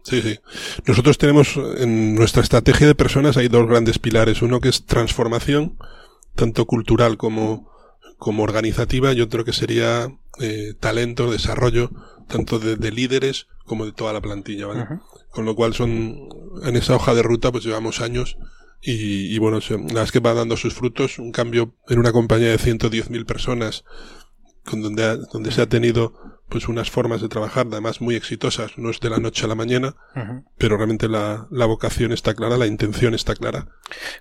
Sí, 0.04 0.22
sí. 0.22 0.38
Nosotros 0.86 1.18
tenemos 1.18 1.56
en 1.78 2.16
nuestra 2.16 2.42
estrategia 2.44 2.88
de 2.88 2.96
personas 2.96 3.38
hay 3.38 3.48
dos 3.48 3.68
grandes 3.68 4.00
pilares. 4.00 4.42
Uno 4.42 4.60
que 4.60 4.70
es 4.70 4.86
transformación, 4.86 5.78
tanto 6.36 6.66
cultural 6.66 7.18
como, 7.18 7.70
como 8.18 8.44
organizativa, 8.44 9.14
y 9.14 9.22
otro 9.22 9.46
que 9.46 9.54
sería 9.54 10.08
eh, 10.40 10.74
talento, 10.80 11.32
desarrollo, 11.32 11.92
tanto 12.28 12.60
de, 12.60 12.76
de 12.76 12.92
líderes 12.92 13.48
como 13.66 13.86
de 13.86 13.92
toda 13.92 14.14
la 14.14 14.22
plantilla, 14.22 14.68
¿vale? 14.68 14.86
Con 15.32 15.46
lo 15.46 15.56
cual 15.56 15.74
son, 15.76 16.18
en 16.64 16.76
esa 16.76 16.96
hoja 16.96 17.14
de 17.14 17.22
ruta, 17.22 17.52
pues 17.52 17.64
llevamos 17.64 18.02
años 18.02 18.38
y, 18.82 19.34
y 19.34 19.38
bueno, 19.38 19.62
se- 19.62 19.78
la 19.78 19.84
verdad 19.84 20.04
es 20.06 20.12
que 20.12 20.20
va 20.20 20.34
dando 20.34 20.58
sus 20.58 20.74
frutos. 20.74 21.20
Un 21.20 21.32
cambio 21.32 21.76
en 21.88 22.00
una 22.00 22.12
compañía 22.12 22.50
de 22.50 22.58
110.000 22.58 23.26
personas, 23.26 23.84
con 24.66 24.82
donde, 24.82 25.04
ha- 25.04 25.18
donde 25.18 25.52
se 25.52 25.62
ha 25.62 25.70
tenido 25.70 26.14
pues 26.50 26.68
unas 26.68 26.90
formas 26.90 27.22
de 27.22 27.30
trabajar, 27.30 27.68
además 27.72 28.02
muy 28.02 28.16
exitosas, 28.16 28.78
no 28.78 28.90
es 28.90 29.00
de 29.00 29.10
la 29.10 29.20
noche 29.20 29.46
a 29.46 29.48
la 29.48 29.56
mañana, 29.56 29.96
pero 30.58 30.76
realmente 30.78 31.08
la, 31.08 31.48
la 31.52 31.66
vocación 31.66 32.12
está 32.12 32.34
clara, 32.34 32.58
la 32.58 32.68
intención 32.68 33.14
está 33.14 33.36
clara. 33.36 33.68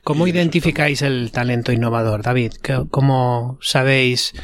¿Cómo 0.04 0.26
Y 0.26 0.30
identificáis 0.30 1.02
el 1.02 1.32
talento 1.32 1.72
innovador, 1.72 2.22
David? 2.22 2.52
¿Qué- 2.62 2.84
¿Cómo 2.90 3.58
sabéis, 3.62 4.34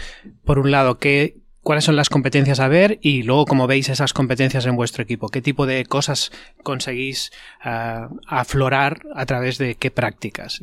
por 0.44 0.58
un 0.58 0.70
lado, 0.70 0.98
qué, 0.98 1.36
cuáles 1.62 1.84
son 1.84 1.96
las 1.96 2.08
competencias 2.10 2.60
a 2.60 2.68
ver 2.68 2.98
y 3.02 3.22
luego 3.22 3.46
cómo 3.46 3.66
veis 3.66 3.88
esas 3.88 4.12
competencias 4.12 4.66
en 4.66 4.76
vuestro 4.76 5.02
equipo? 5.02 5.28
¿Qué 5.28 5.40
tipo 5.42 5.66
de 5.66 5.84
cosas 5.86 6.30
conseguís 6.62 7.32
ah, 7.62 8.08
aflorar 8.26 9.00
a 9.14 9.24
través 9.26 9.58
de 9.58 9.74
qué 9.76 9.90
prácticas? 9.90 10.60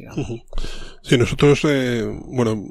Sí, 1.03 1.17
nosotros, 1.17 1.61
eh, 1.65 2.03
bueno, 2.25 2.63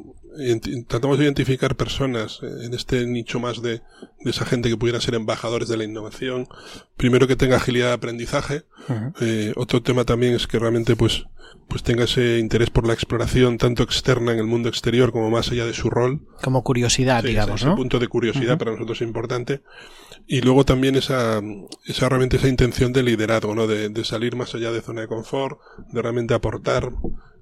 tratamos 0.87 1.19
de 1.19 1.25
identificar 1.25 1.77
personas 1.77 2.41
eh, 2.43 2.65
en 2.67 2.75
este 2.75 3.07
nicho 3.07 3.41
más 3.41 3.63
de, 3.63 3.81
de 4.21 4.31
esa 4.31 4.45
gente 4.45 4.69
que 4.69 4.77
pudiera 4.77 5.01
ser 5.01 5.15
embajadores 5.15 5.69
de 5.69 5.77
la 5.77 5.85
innovación. 5.85 6.47
Primero 6.97 7.27
que 7.27 7.37
tenga 7.37 7.57
agilidad 7.57 7.89
de 7.89 7.93
aprendizaje. 7.95 8.63
Eh, 9.21 9.53
otro 9.57 9.83
tema 9.83 10.05
también 10.05 10.35
es 10.35 10.47
que 10.47 10.59
realmente 10.59 10.97
pues, 10.97 11.25
pues 11.69 11.83
tenga 11.83 12.05
ese 12.05 12.39
interés 12.39 12.71
por 12.71 12.87
la 12.87 12.93
exploración 12.95 13.59
tanto 13.59 13.83
externa 13.83 14.33
en 14.33 14.39
el 14.39 14.47
mundo 14.47 14.69
exterior 14.69 15.13
como 15.13 15.31
más 15.31 15.51
allá 15.51 15.67
de 15.67 15.75
su 15.75 15.91
rol. 15.91 16.27
Como 16.43 16.63
curiosidad, 16.65 17.23
Sí, 17.23 17.29
digamos, 17.29 17.61
ese 17.61 17.71
¿no? 17.71 17.77
punto 17.77 17.99
de 17.99 18.09
curiosidad 18.09 18.59
para 18.59 18.73
nosotros 18.73 19.01
es 19.01 19.07
importante. 19.07 19.63
Y 20.27 20.43
luego 20.43 20.65
también 20.65 20.97
esa, 20.97 21.41
esa 21.87 22.09
realmente 22.09 22.37
esa 22.37 22.49
intención 22.49 22.93
de 22.93 23.03
liderazgo, 23.03 23.55
¿no? 23.55 23.67
De, 23.67 23.89
de 23.89 24.05
salir 24.05 24.37
más 24.37 24.55
allá 24.55 24.71
de 24.71 24.81
zona 24.81 25.01
de 25.03 25.09
confort, 25.09 25.59
de 25.93 26.03
realmente 26.03 26.35
aportar, 26.35 26.91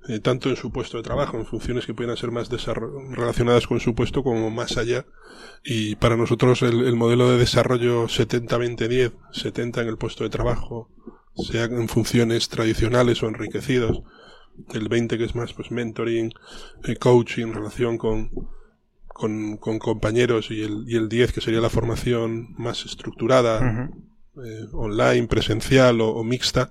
eh, 0.09 0.21
tanto 0.21 0.49
en 0.49 0.57
su 0.57 0.73
puesto 0.73 0.97
de 0.97 1.03
trabajo, 1.03 1.37
en 1.37 1.45
funciones 1.45 1.85
que 1.85 1.93
puedan 1.93 2.17
ser 2.17 2.31
más 2.31 2.49
relacionadas 3.11 3.67
con 3.67 3.79
su 3.79 3.95
puesto, 3.95 4.23
como 4.23 4.51
más 4.51 4.79
allá. 4.79 5.05
Y 5.63 5.97
para 5.97 6.17
nosotros 6.17 6.63
el, 6.63 6.87
el 6.87 6.97
modelo 6.97 7.31
de 7.31 7.37
desarrollo 7.37 8.07
70-20-10, 8.07 9.13
70 9.33 9.83
en 9.83 9.89
el 9.89 9.99
puesto 9.99 10.25
de 10.25 10.31
trabajo, 10.31 10.89
sea 11.35 11.65
en 11.65 11.89
funciones 11.89 12.49
tradicionales 12.49 13.23
o 13.23 13.29
enriquecidos, 13.29 14.03
el 14.73 14.89
20 14.89 15.19
que 15.19 15.25
es 15.25 15.35
más 15.35 15.53
pues 15.53 15.71
mentoring, 15.71 16.33
eh, 16.85 16.97
coaching, 16.97 17.53
relación 17.53 17.99
con, 17.99 18.31
con, 19.07 19.59
con 19.59 19.79
compañeros 19.79 20.51
y 20.51 20.63
el, 20.63 20.85
y 20.89 20.97
el 20.97 21.11
10 21.11 21.33
que 21.33 21.41
sería 21.43 21.61
la 21.61 21.71
formación 21.71 22.55
más 22.57 22.87
estructurada, 22.87 23.91
eh, 24.43 24.67
online, 24.73 25.27
presencial 25.27 26.01
o, 26.01 26.09
o 26.09 26.25
mixta, 26.25 26.71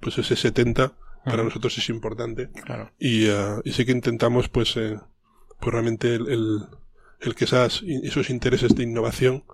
pues 0.00 0.18
ese 0.18 0.34
70 0.34 0.94
para 1.24 1.42
nosotros 1.42 1.76
es 1.78 1.88
importante. 1.88 2.50
Claro. 2.64 2.90
Y, 2.98 3.28
ah, 3.28 3.60
y 3.64 3.72
sí 3.72 3.84
que 3.84 3.92
intentamos 3.92 4.48
pues, 4.48 4.76
eh, 4.76 4.98
pues 5.60 5.72
realmente 5.72 6.14
el, 6.14 6.28
el, 6.28 6.58
el 7.20 7.34
que 7.34 7.44
esas, 7.44 7.82
esos 7.84 8.30
intereses 8.30 8.74
de 8.74 8.82
innovación 8.82 9.44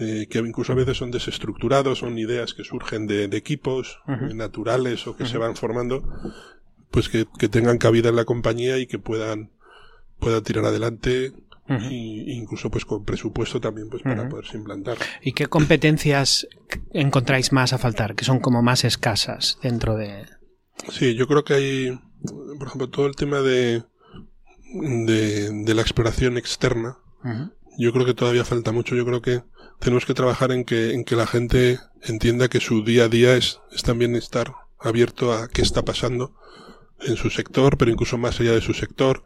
eh, 0.00 0.26
que 0.30 0.38
incluso 0.38 0.72
a 0.72 0.76
veces 0.76 0.96
son 0.96 1.10
desestructurados, 1.10 1.98
son 1.98 2.18
ideas 2.18 2.54
que 2.54 2.62
surgen 2.62 3.06
de, 3.06 3.26
de 3.26 3.36
equipos 3.36 4.00
eh, 4.06 4.34
naturales 4.34 5.06
o 5.06 5.16
que 5.16 5.26
se 5.26 5.38
van 5.38 5.56
formando, 5.56 6.04
pues 6.90 7.08
que, 7.08 7.26
que 7.38 7.48
tengan 7.48 7.78
cabida 7.78 8.08
en 8.10 8.16
la 8.16 8.24
compañía 8.24 8.78
y 8.78 8.86
que 8.86 8.98
puedan, 8.98 9.50
puedan 10.20 10.42
tirar 10.42 10.64
adelante 10.66 11.32
y 11.90 12.32
incluso 12.32 12.70
pues 12.70 12.84
con 12.86 13.04
presupuesto 13.04 13.60
también 13.60 13.90
pues 13.90 14.02
para 14.02 14.22
Ujú. 14.22 14.30
poderse 14.30 14.56
implantar. 14.56 14.96
¿Y 15.20 15.32
qué 15.32 15.46
competencias 15.46 16.48
encontráis 16.92 17.52
más 17.52 17.72
a 17.72 17.78
faltar, 17.78 18.14
que 18.14 18.24
son 18.24 18.40
como 18.40 18.62
más 18.62 18.84
escasas 18.84 19.58
dentro 19.62 19.96
de... 19.96 20.26
Sí, 20.90 21.14
yo 21.14 21.26
creo 21.26 21.44
que 21.44 21.54
hay, 21.54 22.00
por 22.58 22.68
ejemplo, 22.68 22.88
todo 22.88 23.06
el 23.06 23.16
tema 23.16 23.40
de, 23.40 23.82
de, 24.72 25.50
de 25.64 25.74
la 25.74 25.82
exploración 25.82 26.38
externa. 26.38 26.98
Yo 27.78 27.92
creo 27.92 28.06
que 28.06 28.14
todavía 28.14 28.44
falta 28.44 28.72
mucho. 28.72 28.96
Yo 28.96 29.04
creo 29.04 29.20
que 29.22 29.42
tenemos 29.80 30.06
que 30.06 30.14
trabajar 30.14 30.50
en 30.52 30.64
que, 30.64 30.94
en 30.94 31.04
que 31.04 31.16
la 31.16 31.26
gente 31.26 31.78
entienda 32.02 32.48
que 32.48 32.60
su 32.60 32.84
día 32.84 33.04
a 33.04 33.08
día 33.08 33.36
es, 33.36 33.60
es 33.70 33.82
también 33.82 34.16
estar 34.16 34.52
abierto 34.78 35.32
a 35.32 35.48
qué 35.48 35.62
está 35.62 35.84
pasando 35.84 36.34
en 37.00 37.16
su 37.16 37.30
sector, 37.30 37.76
pero 37.76 37.90
incluso 37.90 38.18
más 38.18 38.40
allá 38.40 38.52
de 38.52 38.60
su 38.60 38.74
sector. 38.74 39.22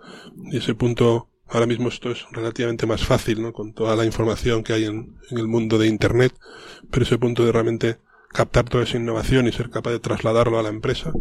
Y 0.51 0.59
ese 0.59 0.75
punto, 0.75 1.31
ahora 1.49 1.67
mismo 1.67 1.89
esto 1.89 2.11
es 2.11 2.27
relativamente 2.33 2.87
más 2.87 3.05
fácil, 3.05 3.41
¿no? 3.41 3.53
Con 3.53 3.73
toda 3.73 3.97
la 3.97 4.05
información 4.05 4.63
que 4.63 4.73
hay 4.73 4.85
en, 4.85 5.17
en 5.31 5.39
el 5.39 5.49
mundo 5.49 5.79
de 5.79 5.87
Internet, 5.87 6.35
pero 6.91 7.05
ese 7.05 7.19
punto 7.19 7.45
de 7.45 7.53
realmente 7.53 7.99
captar 8.33 8.65
toda 8.65 8.85
esa 8.85 8.97
innovación 8.97 9.47
y 9.47 9.53
ser 9.53 9.69
capaz 9.71 9.91
de 9.91 9.99
trasladarlo 10.01 10.59
a 10.59 10.63
la 10.63 10.71
empresa 10.71 11.13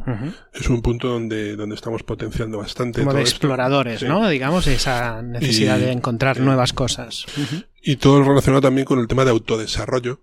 es 0.54 0.70
un 0.70 0.82
punto 0.82 1.10
donde, 1.10 1.56
donde 1.56 1.76
estamos 1.76 2.04
potenciando 2.04 2.58
bastante. 2.60 3.00
Como 3.02 3.12
todo 3.12 3.18
de 3.18 3.24
esto. 3.24 3.36
exploradores, 3.36 4.00
Sí. 4.00 4.06
¿no? 4.08 4.28
Digamos, 4.30 4.66
esa 4.68 5.22
necesidad 5.22 5.78
Y- 5.78 5.82
de 5.82 5.92
encontrar 5.92 6.38
eh, 6.38 6.42
nuevas 6.42 6.74
cosas. 6.74 7.26
Y 7.84 7.98
todo 7.98 8.24
relacionado 8.24 8.62
también 8.62 8.86
con 8.86 9.00
el 9.00 9.08
tema 9.08 9.26
de 9.26 9.32
autodesarrollo, 9.32 10.22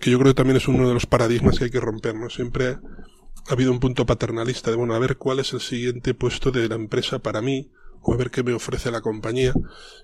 que 0.00 0.10
yo 0.10 0.18
creo 0.18 0.32
que 0.32 0.36
también 0.36 0.56
es 0.56 0.66
uno 0.68 0.86
de 0.88 0.94
los 0.94 1.06
paradigmas 1.06 1.58
que 1.58 1.64
hay 1.64 1.70
que 1.70 1.80
romper, 1.80 2.14
¿no? 2.14 2.30
Siempre 2.30 2.68
ha 3.48 3.52
habido 3.52 3.72
un 3.72 3.80
punto 3.80 4.06
paternalista 4.06 4.70
de, 4.70 4.76
bueno, 4.76 4.94
a 4.94 4.98
ver 4.98 5.16
cuál 5.16 5.40
es 5.40 5.52
el 5.52 5.60
siguiente 5.60 6.14
puesto 6.14 6.50
de 6.50 6.68
la 6.68 6.74
empresa 6.76 7.18
para 7.18 7.42
mí, 7.42 7.70
o 8.02 8.14
a 8.14 8.16
ver 8.16 8.30
qué 8.30 8.42
me 8.42 8.52
ofrece 8.54 8.90
la 8.90 9.00
compañía, 9.02 9.52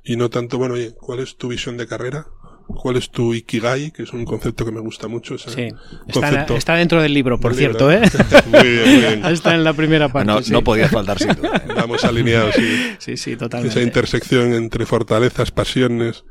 y 0.04 0.16
no 0.16 0.28
tanto, 0.30 0.58
bueno, 0.58 0.74
oye, 0.74 0.94
¿cuál 1.00 1.20
es 1.20 1.36
tu 1.36 1.48
visión 1.48 1.76
de 1.76 1.86
carrera? 1.86 2.26
¿Cuál 2.66 2.96
es 2.96 3.10
tu 3.10 3.32
ikigai? 3.32 3.90
Que 3.92 4.02
es 4.02 4.12
un 4.12 4.24
concepto 4.24 4.64
que 4.64 4.72
me 4.72 4.80
gusta 4.80 5.08
mucho. 5.08 5.36
ese 5.36 5.50
Sí. 5.50 5.62
Está, 6.08 6.20
concepto 6.20 6.56
está 6.56 6.74
dentro 6.74 7.00
del 7.00 7.14
libro, 7.14 7.38
por 7.38 7.52
del 7.52 7.58
cierto, 7.58 7.90
libro. 7.90 8.04
¿eh? 8.06 8.10
muy 8.50 8.68
bien, 8.68 8.88
muy 8.88 9.00
bien. 9.00 9.24
está 9.32 9.54
en 9.54 9.64
la 9.64 9.72
primera 9.72 10.08
parte. 10.12 10.26
no, 10.32 10.42
sí. 10.42 10.52
no 10.52 10.62
podía 10.62 10.88
faltar 10.88 11.18
sin 11.18 11.34
duda. 11.34 11.62
¿eh? 11.68 11.72
Vamos 11.76 12.04
alineados, 12.04 12.54
sí. 12.54 12.94
Sí, 12.98 13.16
sí, 13.16 13.30
esa 13.32 13.38
totalmente. 13.40 13.82
intersección 13.82 14.52
entre 14.52 14.84
fortalezas, 14.86 15.50
pasiones, 15.50 16.24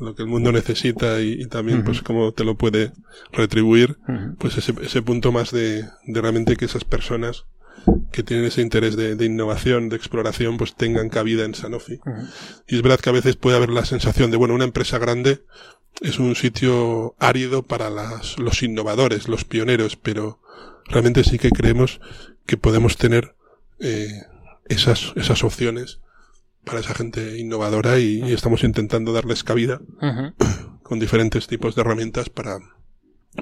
lo 0.00 0.14
que 0.14 0.22
el 0.22 0.28
mundo 0.28 0.52
necesita 0.52 1.20
y, 1.20 1.32
y 1.42 1.46
también 1.46 1.84
pues 1.84 2.02
cómo 2.02 2.32
te 2.32 2.44
lo 2.44 2.56
puede 2.56 2.92
retribuir, 3.32 3.98
pues 4.38 4.56
ese, 4.56 4.72
ese 4.82 5.02
punto 5.02 5.32
más 5.32 5.50
de, 5.50 5.84
de 6.06 6.20
realmente 6.20 6.56
que 6.56 6.64
esas 6.64 6.84
personas 6.84 7.44
que 8.12 8.22
tienen 8.22 8.46
ese 8.46 8.62
interés 8.62 8.96
de, 8.96 9.14
de 9.14 9.24
innovación, 9.26 9.88
de 9.88 9.96
exploración, 9.96 10.56
pues 10.56 10.74
tengan 10.74 11.10
cabida 11.10 11.44
en 11.44 11.54
Sanofi. 11.54 12.00
Y 12.66 12.76
es 12.76 12.82
verdad 12.82 12.98
que 12.98 13.10
a 13.10 13.12
veces 13.12 13.36
puede 13.36 13.56
haber 13.56 13.70
la 13.70 13.84
sensación 13.84 14.30
de, 14.30 14.36
bueno, 14.36 14.54
una 14.54 14.64
empresa 14.64 14.98
grande 14.98 15.42
es 16.00 16.18
un 16.18 16.34
sitio 16.34 17.14
árido 17.18 17.62
para 17.62 17.90
las, 17.90 18.38
los 18.38 18.62
innovadores, 18.62 19.28
los 19.28 19.44
pioneros, 19.44 19.96
pero 19.96 20.40
realmente 20.86 21.24
sí 21.24 21.38
que 21.38 21.50
creemos 21.50 22.00
que 22.46 22.56
podemos 22.56 22.96
tener 22.96 23.34
eh, 23.80 24.22
esas, 24.66 25.12
esas 25.16 25.44
opciones 25.44 26.00
para 26.64 26.80
esa 26.80 26.94
gente 26.94 27.38
innovadora 27.38 27.98
y, 27.98 28.22
y 28.24 28.32
estamos 28.32 28.64
intentando 28.64 29.12
darles 29.12 29.44
cabida 29.44 29.80
con 30.82 30.98
diferentes 30.98 31.46
tipos 31.46 31.74
de 31.74 31.82
herramientas 31.82 32.30
para, 32.30 32.58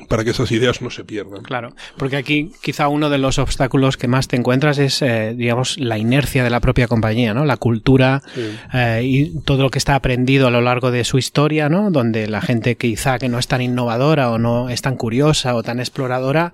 para 0.08 0.24
que 0.24 0.30
esas 0.30 0.50
ideas 0.52 0.80
no 0.82 0.90
se 0.90 1.04
pierdan. 1.04 1.42
Claro, 1.42 1.74
porque 1.96 2.16
aquí 2.16 2.52
quizá 2.62 2.88
uno 2.88 3.10
de 3.10 3.18
los 3.18 3.38
obstáculos 3.38 3.96
que 3.96 4.08
más 4.08 4.26
te 4.28 4.36
encuentras 4.36 4.78
es, 4.78 5.02
eh, 5.02 5.34
digamos, 5.36 5.78
la 5.78 5.98
inercia 5.98 6.42
de 6.44 6.50
la 6.50 6.60
propia 6.60 6.88
compañía, 6.88 7.34
¿no? 7.34 7.44
La 7.44 7.56
cultura 7.58 8.22
Sí. 8.34 8.56
eh, 8.72 9.00
y 9.04 9.40
todo 9.40 9.62
lo 9.62 9.70
que 9.70 9.78
está 9.78 9.94
aprendido 9.94 10.46
a 10.46 10.50
lo 10.50 10.60
largo 10.62 10.90
de 10.90 11.04
su 11.04 11.18
historia, 11.18 11.68
¿no? 11.68 11.90
Donde 11.90 12.26
la 12.26 12.40
gente 12.40 12.76
quizá 12.76 13.18
que 13.18 13.28
no 13.28 13.38
es 13.38 13.48
tan 13.48 13.60
innovadora 13.62 14.30
o 14.30 14.38
no 14.38 14.68
es 14.70 14.80
tan 14.82 14.96
curiosa 14.96 15.54
o 15.54 15.62
tan 15.62 15.78
exploradora, 15.78 16.52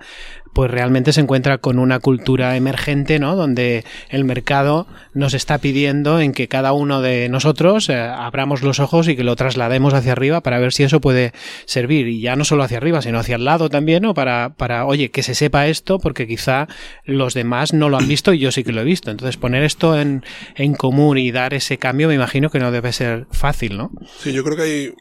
pues 0.53 0.71
realmente 0.71 1.13
se 1.13 1.21
encuentra 1.21 1.59
con 1.59 1.79
una 1.79 2.01
cultura 2.01 2.57
emergente, 2.57 3.19
¿no? 3.19 3.37
Donde 3.37 3.85
el 4.09 4.25
mercado 4.25 4.87
nos 5.15 5.35
está 5.35 5.59
pidiendo 5.59 6.21
en 6.21 6.33
que 6.33 6.49
cada 6.49 6.73
uno 6.73 7.01
de 7.01 7.29
nosotros 7.29 7.89
eh, 7.89 7.99
abramos 7.99 8.63
los 8.63 8.81
ojos 8.81 9.09
y 9.09 9.17
que 9.17 9.25
lo 9.25 9.37
traslademos 9.37 9.95
hacia 9.95 10.13
arriba 10.13 10.41
para 10.41 10.59
ver 10.59 10.73
si 10.73 10.83
eso 10.83 11.01
puede 11.01 11.33
servir. 11.65 12.09
Y 12.09 12.21
ya 12.21 12.37
no 12.37 12.45
solo 12.45 12.63
hacia 12.63 12.79
arriba, 12.79 13.03
sino 13.03 13.19
hacia 13.19 13.37
el 13.37 13.45
lado 13.45 13.69
también, 13.69 14.03
¿no? 14.03 14.15
Para, 14.15 14.55
para 14.57 14.87
oye, 14.87 15.11
que 15.11 15.23
se 15.23 15.35
sepa 15.35 15.67
esto, 15.67 15.99
porque 15.99 16.27
quizá 16.27 16.69
los 17.05 17.35
demás 17.35 17.73
no 17.73 17.89
lo 17.89 17.97
han 17.97 18.09
visto 18.09 18.33
y 18.33 18.39
yo 18.39 18.53
sí 18.53 18.65
que 18.65 18.73
lo 18.73 18.81
he 18.81 18.85
visto. 18.85 19.11
Entonces, 19.11 19.37
poner 19.37 19.63
esto 19.63 19.99
en, 19.99 20.25
en 20.57 20.75
común 20.75 21.19
y 21.19 21.31
dar 21.31 21.55
ese 21.55 21.79
cambio, 21.79 22.09
me 22.09 22.15
imagino 22.15 22.51
que 22.51 22.59
no 22.59 22.71
debe 22.71 22.93
ser 22.93 23.27
fácil, 23.31 23.77
¿no? 23.77 23.91
Sí, 24.19 24.33
yo 24.33 24.45
creo 24.45 24.57
que 24.57 24.63
hay, 24.63 24.93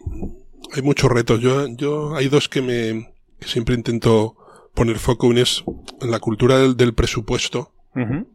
hay 0.73 0.81
muchos 0.81 1.11
retos. 1.11 1.41
Yo, 1.41 1.67
yo, 1.75 2.15
hay 2.15 2.27
dos 2.27 2.49
que 2.49 2.61
me, 2.61 3.09
que 3.39 3.47
siempre 3.47 3.75
intento 3.75 4.35
poner 4.77 4.99
foco 4.99 5.31
en 5.31 5.39
es 5.39 5.63
en 6.01 6.11
la 6.11 6.19
cultura 6.19 6.59
del, 6.59 6.77
del 6.77 6.93
presupuesto. 6.93 7.73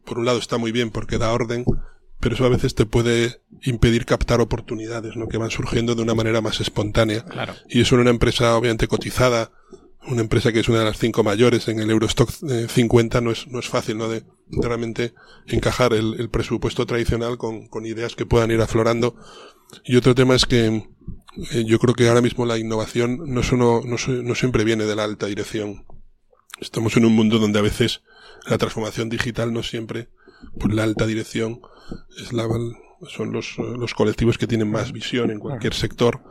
Por 0.05 0.19
un 0.19 0.25
lado 0.25 0.41
está 0.41 0.59
muy 0.59 0.73
bien 0.73 0.91
porque 0.91 1.19
da 1.19 1.33
orden, 1.33 1.65
pero 2.19 2.35
eso 2.35 2.45
a 2.45 2.49
veces 2.49 2.75
te 2.75 2.85
puede 2.85 3.43
impedir 3.63 4.07
captar 4.07 4.41
oportunidades, 4.41 5.15
¿no? 5.15 5.29
Que 5.29 5.39
van 5.39 5.53
surgiendo 5.53 5.95
de 5.95 6.03
una 6.03 6.17
manera 6.17 6.41
más 6.41 6.61
espontánea. 6.61 7.25
Claro. 7.25 7.55
Y 7.69 7.81
eso 7.81 7.95
en 7.95 8.01
una 8.01 8.11
empresa 8.11 8.57
obviamente 8.57 8.89
cotizada, 8.89 9.53
una 10.09 10.21
empresa 10.21 10.53
que 10.53 10.59
es 10.59 10.69
una 10.69 10.81
de 10.81 10.87
las 10.87 10.99
cinco 10.99 11.23
mayores 11.23 11.69
en 11.69 11.79
el 11.79 11.91
Eurostock 11.91 12.29
50 12.29 13.21
no 13.21 13.31
es, 13.31 13.47
no 13.47 13.61
es 13.61 13.69
fácil, 13.69 13.99
¿no? 13.99 14.09
De, 14.09 14.25
de 14.49 14.67
realmente 14.67 15.15
encajar 15.47 15.93
el, 15.93 16.17
el, 16.19 16.29
presupuesto 16.29 16.85
tradicional 16.85 17.39
con, 17.39 17.69
con 17.69 17.87
ideas 17.87 18.17
que 18.17 18.27
puedan 18.27 18.51
ir 18.51 18.61
aflorando. 18.61 19.15
Y 19.85 19.95
otro 19.95 20.17
tema 20.17 20.35
es 20.35 20.45
que 20.45 20.89
eh, 21.53 21.65
yo 21.65 21.79
creo 21.79 21.95
que 21.95 22.09
ahora 22.09 22.21
mismo 22.21 22.47
la 22.47 22.59
innovación 22.59 23.33
no, 23.33 23.45
solo, 23.45 23.83
no, 23.85 23.97
no 24.23 24.35
siempre 24.35 24.65
viene 24.65 24.87
de 24.87 24.97
la 24.97 25.05
alta 25.05 25.27
dirección. 25.27 25.85
Estamos 26.63 26.97
en 26.97 27.05
un 27.05 27.15
mundo 27.15 27.41
donde 27.41 27.59
a 27.59 27.63
veces 27.63 28.03
la 28.47 28.57
transformación 28.57 29.09
digital 29.09 29.53
no 29.53 29.65
siempre, 29.65 30.09
por 30.61 30.73
la 30.73 30.85
alta 30.85 31.07
dirección, 31.07 31.61
es 32.21 32.33
la, 32.33 32.47
son 33.09 33.33
los, 33.33 33.59
los 33.59 33.95
colectivos 33.95 34.39
que 34.39 34.47
tienen 34.47 34.71
más 34.71 34.93
visión 34.93 35.33
en 35.33 35.41
cualquier 35.41 35.75
sector. 35.75 36.23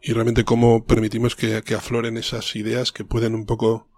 Y 0.00 0.12
realmente 0.12 0.44
cómo 0.44 0.84
permitimos 0.84 1.34
que, 1.34 1.62
que 1.62 1.74
afloren 1.74 2.16
esas 2.16 2.54
ideas 2.54 2.92
que 2.92 3.04
pueden 3.04 3.34
un 3.34 3.44
poco 3.44 3.88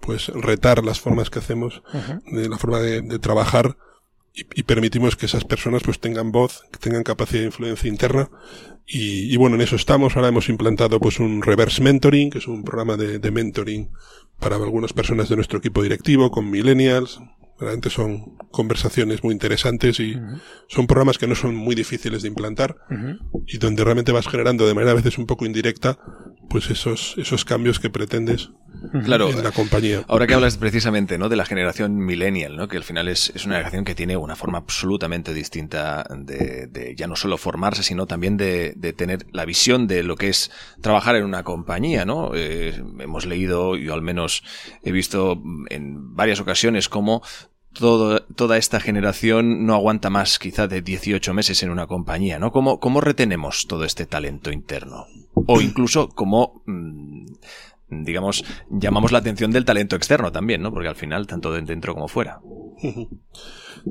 pues 0.00 0.28
retar 0.28 0.82
las 0.82 1.00
formas 1.00 1.28
que 1.28 1.40
hacemos, 1.40 1.82
de 2.26 2.48
la 2.48 2.56
forma 2.56 2.80
de, 2.80 3.02
de 3.02 3.18
trabajar 3.18 3.76
y, 4.34 4.46
y, 4.54 4.62
permitimos 4.64 5.14
que 5.14 5.26
esas 5.26 5.44
personas 5.44 5.82
pues 5.82 6.00
tengan 6.00 6.32
voz, 6.32 6.64
que 6.72 6.78
tengan 6.78 7.04
capacidad 7.04 7.40
de 7.40 7.46
influencia 7.46 7.88
interna 7.88 8.28
y, 8.86 9.32
y, 9.32 9.36
bueno, 9.36 9.56
en 9.56 9.62
eso 9.62 9.76
estamos. 9.76 10.16
Ahora 10.16 10.28
hemos 10.28 10.48
implantado 10.48 11.00
pues 11.00 11.18
un 11.18 11.42
reverse 11.42 11.82
mentoring, 11.82 12.30
que 12.30 12.38
es 12.38 12.46
un 12.46 12.64
programa 12.64 12.96
de, 12.96 13.18
de 13.18 13.30
mentoring 13.30 13.90
para 14.38 14.56
algunas 14.56 14.92
personas 14.92 15.28
de 15.28 15.36
nuestro 15.36 15.58
equipo 15.58 15.82
directivo 15.82 16.30
con 16.30 16.50
millennials. 16.50 17.20
Realmente 17.58 17.88
son 17.88 18.36
conversaciones 18.50 19.22
muy 19.22 19.32
interesantes 19.32 20.00
y 20.00 20.16
uh 20.16 20.18
-huh. 20.18 20.40
son 20.68 20.86
programas 20.86 21.18
que 21.18 21.28
no 21.28 21.34
son 21.36 21.54
muy 21.54 21.74
difíciles 21.76 22.22
de 22.22 22.28
implantar 22.28 22.76
uh 22.90 22.94
-huh. 22.94 23.44
y 23.46 23.58
donde 23.58 23.84
realmente 23.84 24.10
vas 24.12 24.26
generando 24.26 24.66
de 24.66 24.74
manera 24.74 24.90
a 24.90 24.96
veces 24.96 25.18
un 25.18 25.26
poco 25.26 25.46
indirecta 25.46 25.98
pues 26.54 26.70
esos, 26.70 27.16
esos 27.18 27.44
cambios 27.44 27.80
que 27.80 27.90
pretendes 27.90 28.50
claro, 29.04 29.28
en 29.28 29.42
la 29.42 29.50
compañía. 29.50 30.04
Ahora 30.06 30.28
que 30.28 30.34
hablas 30.34 30.56
precisamente 30.56 31.18
¿no? 31.18 31.28
de 31.28 31.34
la 31.34 31.44
generación 31.44 31.96
millennial, 31.96 32.56
¿no? 32.56 32.68
que 32.68 32.76
al 32.76 32.84
final 32.84 33.08
es, 33.08 33.32
es 33.34 33.44
una 33.44 33.56
generación 33.56 33.84
que 33.84 33.96
tiene 33.96 34.16
una 34.16 34.36
forma 34.36 34.58
absolutamente 34.58 35.34
distinta 35.34 36.06
de, 36.16 36.68
de 36.68 36.94
ya 36.94 37.08
no 37.08 37.16
solo 37.16 37.38
formarse, 37.38 37.82
sino 37.82 38.06
también 38.06 38.36
de, 38.36 38.72
de, 38.76 38.92
tener 38.92 39.26
la 39.32 39.44
visión 39.44 39.88
de 39.88 40.04
lo 40.04 40.14
que 40.14 40.28
es 40.28 40.52
trabajar 40.80 41.16
en 41.16 41.24
una 41.24 41.42
compañía. 41.42 42.04
¿no? 42.04 42.30
Eh, 42.36 42.80
hemos 43.00 43.26
leído, 43.26 43.74
yo 43.74 43.92
al 43.92 44.02
menos 44.02 44.44
he 44.84 44.92
visto 44.92 45.42
en 45.70 46.14
varias 46.14 46.38
ocasiones 46.38 46.88
cómo 46.88 47.24
todo, 47.74 48.20
toda 48.20 48.56
esta 48.56 48.80
generación 48.80 49.66
no 49.66 49.74
aguanta 49.74 50.10
más 50.10 50.38
quizá 50.38 50.66
de 50.66 50.80
18 50.80 51.34
meses 51.34 51.62
en 51.62 51.70
una 51.70 51.86
compañía, 51.86 52.38
¿no? 52.38 52.50
¿Cómo, 52.52 52.80
cómo 52.80 53.00
retenemos 53.00 53.66
todo 53.66 53.84
este 53.84 54.06
talento 54.06 54.50
interno? 54.50 55.06
O 55.34 55.60
incluso 55.60 56.08
cómo, 56.08 56.62
mmm, 56.66 57.26
digamos, 57.90 58.44
llamamos 58.70 59.12
la 59.12 59.18
atención 59.18 59.50
del 59.50 59.64
talento 59.64 59.96
externo 59.96 60.32
también, 60.32 60.62
¿no? 60.62 60.72
Porque 60.72 60.88
al 60.88 60.96
final, 60.96 61.26
tanto 61.26 61.52
de 61.52 61.62
dentro 61.62 61.94
como 61.94 62.08
fuera. 62.08 62.40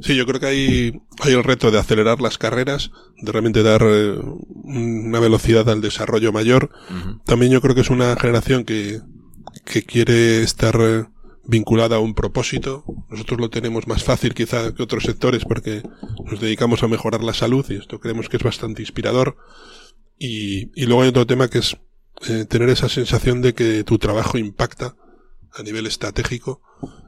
Sí, 0.01 0.15
yo 0.15 0.25
creo 0.25 0.39
que 0.39 0.47
hay, 0.47 1.01
hay 1.19 1.33
el 1.33 1.43
reto 1.43 1.69
de 1.69 1.79
acelerar 1.79 2.19
las 2.21 2.37
carreras, 2.37 2.91
de 3.21 3.31
realmente 3.31 3.61
dar 3.61 3.81
eh, 3.83 4.17
una 4.63 5.19
velocidad 5.19 5.69
al 5.69 5.81
desarrollo 5.81 6.31
mayor. 6.31 6.71
Uh 6.89 6.93
-huh. 6.93 7.23
También 7.25 7.51
yo 7.51 7.61
creo 7.61 7.75
que 7.75 7.81
es 7.81 7.89
una 7.89 8.15
generación 8.15 8.63
que, 8.63 9.01
que 9.65 9.83
quiere 9.83 10.41
estar 10.41 10.75
eh, 10.79 11.05
vinculada 11.45 11.97
a 11.97 11.99
un 11.99 12.13
propósito. 12.13 12.83
Nosotros 13.09 13.39
lo 13.39 13.49
tenemos 13.49 13.87
más 13.87 14.03
fácil 14.03 14.33
quizá 14.33 14.73
que 14.73 14.83
otros 14.83 15.03
sectores 15.03 15.45
porque 15.45 15.83
nos 16.25 16.39
dedicamos 16.39 16.83
a 16.83 16.87
mejorar 16.87 17.23
la 17.23 17.33
salud 17.33 17.65
y 17.69 17.75
esto 17.75 17.99
creemos 17.99 18.29
que 18.29 18.37
es 18.37 18.43
bastante 18.43 18.81
inspirador. 18.81 19.37
Y, 20.17 20.71
y 20.79 20.85
luego 20.85 21.01
hay 21.01 21.09
otro 21.09 21.27
tema 21.27 21.49
que 21.49 21.59
es 21.59 21.77
eh, 22.29 22.45
tener 22.45 22.69
esa 22.69 22.89
sensación 22.89 23.41
de 23.41 23.53
que 23.53 23.83
tu 23.83 23.97
trabajo 23.97 24.37
impacta 24.37 24.95
a 25.53 25.63
nivel 25.63 25.85
estratégico 25.85 26.61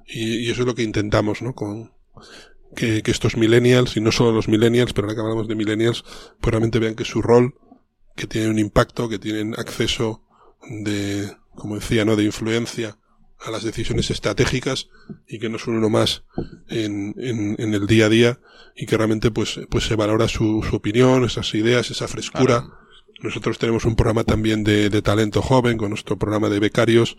y, 0.05 0.45
y 0.45 0.49
eso 0.49 0.61
es 0.61 0.67
lo 0.67 0.75
que 0.75 0.83
intentamos, 0.83 1.41
¿no? 1.41 1.53
Con 1.53 1.93
que, 2.75 3.01
que, 3.01 3.11
estos 3.11 3.37
millennials 3.37 3.95
y 3.95 4.01
no 4.01 4.11
solo 4.11 4.33
los 4.33 4.47
millennials, 4.49 4.93
pero 4.93 5.07
ahora 5.07 5.15
que 5.15 5.21
hablamos 5.21 5.47
de 5.47 5.55
millennials, 5.55 6.03
pues 6.41 6.51
realmente 6.51 6.79
vean 6.79 6.95
que 6.95 7.05
su 7.05 7.21
rol, 7.21 7.55
que 8.15 8.27
tiene 8.27 8.49
un 8.49 8.59
impacto, 8.59 9.07
que 9.07 9.19
tienen 9.19 9.53
acceso 9.57 10.23
de, 10.67 11.31
como 11.55 11.75
decía, 11.75 12.03
¿no? 12.03 12.15
De 12.15 12.23
influencia 12.23 12.97
a 13.39 13.51
las 13.51 13.63
decisiones 13.63 14.09
estratégicas 14.09 14.89
y 15.27 15.39
que 15.39 15.49
no 15.49 15.59
son 15.59 15.75
uno 15.75 15.89
más 15.89 16.23
en, 16.69 17.13
en, 17.17 17.55
en, 17.59 17.73
el 17.73 17.87
día 17.87 18.05
a 18.05 18.09
día 18.09 18.39
y 18.75 18.85
que 18.85 18.97
realmente 18.97 19.31
pues, 19.31 19.59
pues 19.69 19.85
se 19.85 19.95
valora 19.95 20.27
su, 20.27 20.65
su 20.67 20.75
opinión, 20.75 21.23
esas 21.23 21.53
ideas, 21.53 21.91
esa 21.91 22.07
frescura. 22.07 22.61
Claro. 22.61 22.73
Nosotros 23.21 23.57
tenemos 23.57 23.85
un 23.85 23.95
programa 23.95 24.23
también 24.23 24.63
de, 24.63 24.89
de, 24.89 25.01
talento 25.01 25.41
joven 25.41 25.77
con 25.77 25.89
nuestro 25.89 26.17
programa 26.17 26.49
de 26.49 26.59
becarios, 26.59 27.17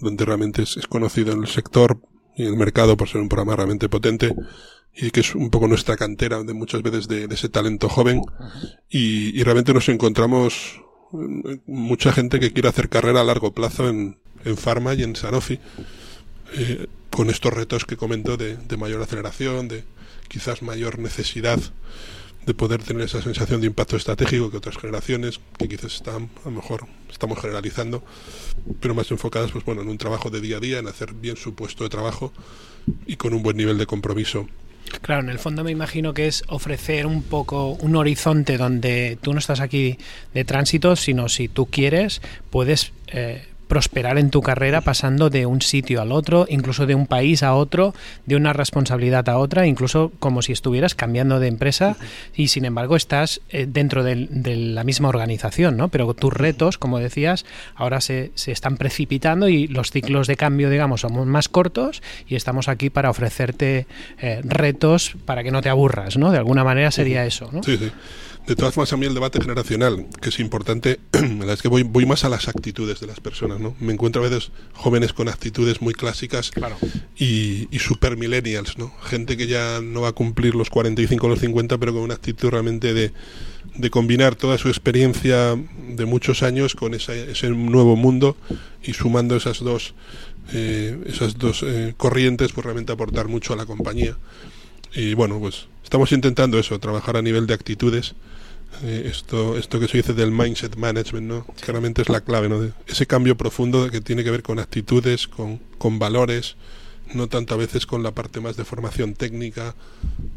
donde 0.00 0.24
realmente 0.24 0.62
es, 0.62 0.76
es, 0.76 0.86
conocido 0.86 1.32
en 1.32 1.42
el 1.42 1.48
sector 1.48 2.00
y 2.36 2.42
en 2.42 2.48
el 2.48 2.56
mercado 2.56 2.96
por 2.96 3.08
ser 3.08 3.20
un 3.20 3.28
programa 3.28 3.56
realmente 3.56 3.88
potente 3.88 4.34
y 4.96 5.10
que 5.10 5.20
es 5.20 5.34
un 5.34 5.50
poco 5.50 5.66
nuestra 5.66 5.96
cantera 5.96 6.42
de 6.44 6.54
muchas 6.54 6.82
veces 6.82 7.08
de, 7.08 7.26
de 7.26 7.34
ese 7.34 7.48
talento 7.48 7.88
joven 7.88 8.22
y, 8.88 9.38
y 9.38 9.42
realmente 9.42 9.74
nos 9.74 9.88
encontramos 9.88 10.80
mucha 11.66 12.12
gente 12.12 12.40
que 12.40 12.52
quiere 12.52 12.68
hacer 12.68 12.88
carrera 12.88 13.20
a 13.20 13.24
largo 13.24 13.52
plazo 13.52 13.88
en, 13.88 14.18
en 14.44 14.56
Pharma 14.56 14.94
y 14.94 15.02
en 15.02 15.16
Sanofi, 15.16 15.58
eh, 16.54 16.86
con 17.10 17.30
estos 17.30 17.52
retos 17.52 17.84
que 17.84 17.96
comento 17.96 18.36
de, 18.36 18.56
de, 18.56 18.76
mayor 18.76 19.02
aceleración, 19.02 19.68
de 19.68 19.84
quizás 20.28 20.62
mayor 20.62 20.98
necesidad 20.98 21.60
de 22.46 22.54
poder 22.54 22.82
tener 22.82 23.04
esa 23.04 23.22
sensación 23.22 23.60
de 23.60 23.66
impacto 23.66 23.96
estratégico 23.96 24.50
que 24.50 24.58
otras 24.58 24.76
generaciones, 24.76 25.40
que 25.58 25.68
quizás 25.68 25.94
están, 25.94 26.28
a 26.42 26.46
lo 26.46 26.50
mejor 26.50 26.86
estamos 27.10 27.40
generalizando, 27.40 28.04
pero 28.80 28.94
más 28.94 29.10
enfocadas 29.10 29.50
pues 29.50 29.64
bueno, 29.64 29.82
en 29.82 29.88
un 29.88 29.98
trabajo 29.98 30.30
de 30.30 30.40
día 30.40 30.58
a 30.58 30.60
día, 30.60 30.78
en 30.78 30.88
hacer 30.88 31.14
bien 31.14 31.36
su 31.36 31.54
puesto 31.54 31.84
de 31.84 31.90
trabajo 31.90 32.32
y 33.06 33.16
con 33.16 33.32
un 33.32 33.42
buen 33.42 33.56
nivel 33.56 33.78
de 33.78 33.86
compromiso. 33.86 34.46
Claro, 35.00 35.22
en 35.22 35.30
el 35.30 35.38
fondo 35.38 35.64
me 35.64 35.70
imagino 35.70 36.12
que 36.12 36.26
es 36.26 36.44
ofrecer 36.48 37.06
un 37.06 37.22
poco 37.22 37.70
un 37.70 37.96
horizonte 37.96 38.58
donde 38.58 39.18
tú 39.20 39.32
no 39.32 39.38
estás 39.38 39.60
aquí 39.60 39.96
de 40.34 40.44
tránsito, 40.44 40.94
sino 40.96 41.28
si 41.30 41.48
tú 41.48 41.66
quieres, 41.66 42.20
puedes 42.50 42.92
eh, 43.08 43.46
prosperar 43.68 44.18
en 44.18 44.30
tu 44.30 44.40
carrera 44.40 44.80
pasando 44.80 45.30
de 45.30 45.46
un 45.46 45.62
sitio 45.62 46.00
al 46.00 46.12
otro, 46.12 46.46
incluso 46.48 46.86
de 46.86 46.94
un 46.94 47.06
país 47.06 47.42
a 47.42 47.54
otro, 47.54 47.94
de 48.26 48.36
una 48.36 48.52
responsabilidad 48.52 49.28
a 49.28 49.38
otra, 49.38 49.66
incluso 49.66 50.12
como 50.18 50.42
si 50.42 50.52
estuvieras 50.52 50.94
cambiando 50.94 51.40
de 51.40 51.48
empresa 51.48 51.96
y 52.34 52.48
sin 52.48 52.64
embargo 52.64 52.96
estás 52.96 53.40
eh, 53.50 53.66
dentro 53.68 54.04
de, 54.04 54.28
de, 54.30 54.56
la 54.56 54.84
misma 54.84 55.08
organización, 55.08 55.76
¿no? 55.76 55.88
Pero 55.88 56.14
tus 56.14 56.32
retos, 56.32 56.78
como 56.78 56.98
decías, 56.98 57.44
ahora 57.74 58.00
se, 58.00 58.32
se, 58.34 58.52
están 58.52 58.76
precipitando 58.76 59.48
y 59.48 59.66
los 59.66 59.90
ciclos 59.90 60.26
de 60.26 60.36
cambio, 60.36 60.70
digamos, 60.70 61.02
son 61.02 61.28
más 61.28 61.48
cortos 61.48 62.02
y 62.28 62.36
estamos 62.36 62.68
aquí 62.68 62.90
para 62.90 63.10
ofrecerte 63.10 63.86
eh, 64.18 64.40
retos 64.44 65.16
para 65.24 65.42
que 65.42 65.50
no 65.50 65.62
te 65.62 65.68
aburras, 65.68 66.16
¿no? 66.16 66.30
De 66.30 66.38
alguna 66.38 66.64
manera 66.64 66.90
sería 66.90 67.24
eso, 67.26 67.48
¿no? 67.52 67.62
Sí, 67.62 67.76
sí. 67.76 67.90
De 68.46 68.54
todas 68.56 68.74
formas, 68.74 68.92
a 68.92 68.98
mí 68.98 69.06
el 69.06 69.14
debate 69.14 69.40
generacional, 69.40 70.06
que 70.20 70.28
es 70.28 70.38
importante, 70.38 71.00
la 71.12 71.20
verdad 71.20 71.54
es 71.54 71.62
que 71.62 71.68
voy, 71.68 71.82
voy 71.82 72.04
más 72.04 72.24
a 72.24 72.28
las 72.28 72.46
actitudes 72.46 73.00
de 73.00 73.06
las 73.06 73.18
personas, 73.18 73.58
¿no? 73.58 73.74
Me 73.80 73.94
encuentro 73.94 74.22
a 74.22 74.28
veces 74.28 74.50
jóvenes 74.74 75.14
con 75.14 75.28
actitudes 75.28 75.80
muy 75.80 75.94
clásicas 75.94 76.50
claro. 76.50 76.76
y, 77.16 77.68
y 77.74 77.78
super 77.78 78.18
millennials, 78.18 78.76
¿no? 78.76 78.92
Gente 79.02 79.38
que 79.38 79.46
ya 79.46 79.80
no 79.80 80.02
va 80.02 80.08
a 80.08 80.12
cumplir 80.12 80.54
los 80.54 80.68
45 80.68 81.26
o 81.26 81.30
los 81.30 81.40
50, 81.40 81.78
pero 81.78 81.94
con 81.94 82.02
una 82.02 82.14
actitud 82.14 82.50
realmente 82.50 82.92
de, 82.92 83.12
de 83.76 83.90
combinar 83.90 84.34
toda 84.34 84.58
su 84.58 84.68
experiencia 84.68 85.56
de 85.88 86.04
muchos 86.04 86.42
años 86.42 86.74
con 86.74 86.92
esa, 86.92 87.14
ese 87.14 87.48
nuevo 87.48 87.96
mundo 87.96 88.36
y 88.82 88.92
sumando 88.92 89.36
esas 89.36 89.60
dos, 89.60 89.94
eh, 90.52 91.02
esas 91.06 91.38
dos 91.38 91.64
eh, 91.66 91.94
corrientes, 91.96 92.52
pues 92.52 92.64
realmente 92.64 92.92
aportar 92.92 93.28
mucho 93.28 93.54
a 93.54 93.56
la 93.56 93.64
compañía. 93.64 94.18
Y 94.94 95.14
bueno, 95.14 95.40
pues 95.40 95.66
estamos 95.82 96.12
intentando 96.12 96.58
eso, 96.58 96.78
trabajar 96.78 97.16
a 97.16 97.22
nivel 97.22 97.46
de 97.46 97.54
actitudes 97.54 98.14
eh, 98.82 99.08
esto, 99.10 99.56
esto 99.56 99.78
que 99.78 99.88
se 99.88 99.98
dice 99.98 100.14
del 100.14 100.30
mindset 100.30 100.76
management, 100.76 101.26
¿no? 101.26 101.46
Claramente 101.60 102.02
es 102.02 102.08
la 102.08 102.20
clave, 102.20 102.48
¿no? 102.48 102.60
De 102.60 102.72
ese 102.86 103.06
cambio 103.06 103.36
profundo 103.36 103.90
que 103.90 104.00
tiene 104.00 104.24
que 104.24 104.30
ver 104.30 104.42
con 104.42 104.58
actitudes, 104.58 105.28
con, 105.28 105.60
con 105.78 105.98
valores 105.98 106.56
no 107.12 107.28
tanto 107.28 107.54
a 107.54 107.56
veces 107.56 107.86
con 107.86 108.02
la 108.02 108.12
parte 108.12 108.40
más 108.40 108.56
de 108.56 108.64
formación 108.64 109.14
técnica. 109.14 109.74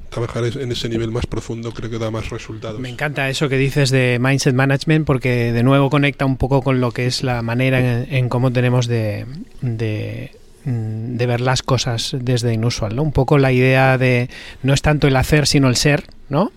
Trabajar 0.10 0.44
en 0.46 0.72
ese 0.72 0.90
nivel 0.90 1.12
más 1.12 1.26
profundo 1.26 1.72
creo 1.72 1.90
que 1.90 1.98
da 1.98 2.12
más 2.12 2.30
resultados. 2.30 2.80
Me 2.80 2.90
encanta 2.90 3.30
eso 3.30 3.50
que 3.50 3.58
dices 3.58 3.90
de 3.90 4.20
Mindset 4.20 4.54
Management 4.54 5.06
porque 5.06 5.54
de 5.54 5.64
nuevo 5.64 5.90
conecta 5.90 6.26
un 6.26 6.38
poco 6.38 6.62
con 6.62 6.82
lo 6.82 6.92
que 6.92 7.06
es 7.06 7.24
la 7.24 7.42
manera 7.42 8.04
en, 8.04 8.30
cómo 8.30 8.52
tenemos 8.52 8.88
de, 8.88 9.26
de 9.62 10.32
de 10.66 11.26
ver 11.26 11.40
las 11.40 11.64
cosas 11.64 12.14
desde 12.20 12.54
inusual, 12.54 12.94
¿no? 12.94 13.02
Un 13.02 13.14
poco 13.14 13.38
la 13.38 13.54
idea 13.54 13.98
de 13.98 14.30
no 14.64 14.74
es 14.74 14.82
tanto 14.82 15.08
el 15.08 15.16
hacer 15.16 15.48
sino 15.48 15.70
el 15.70 15.78
ser, 15.78 16.04
¿no? 16.28 16.52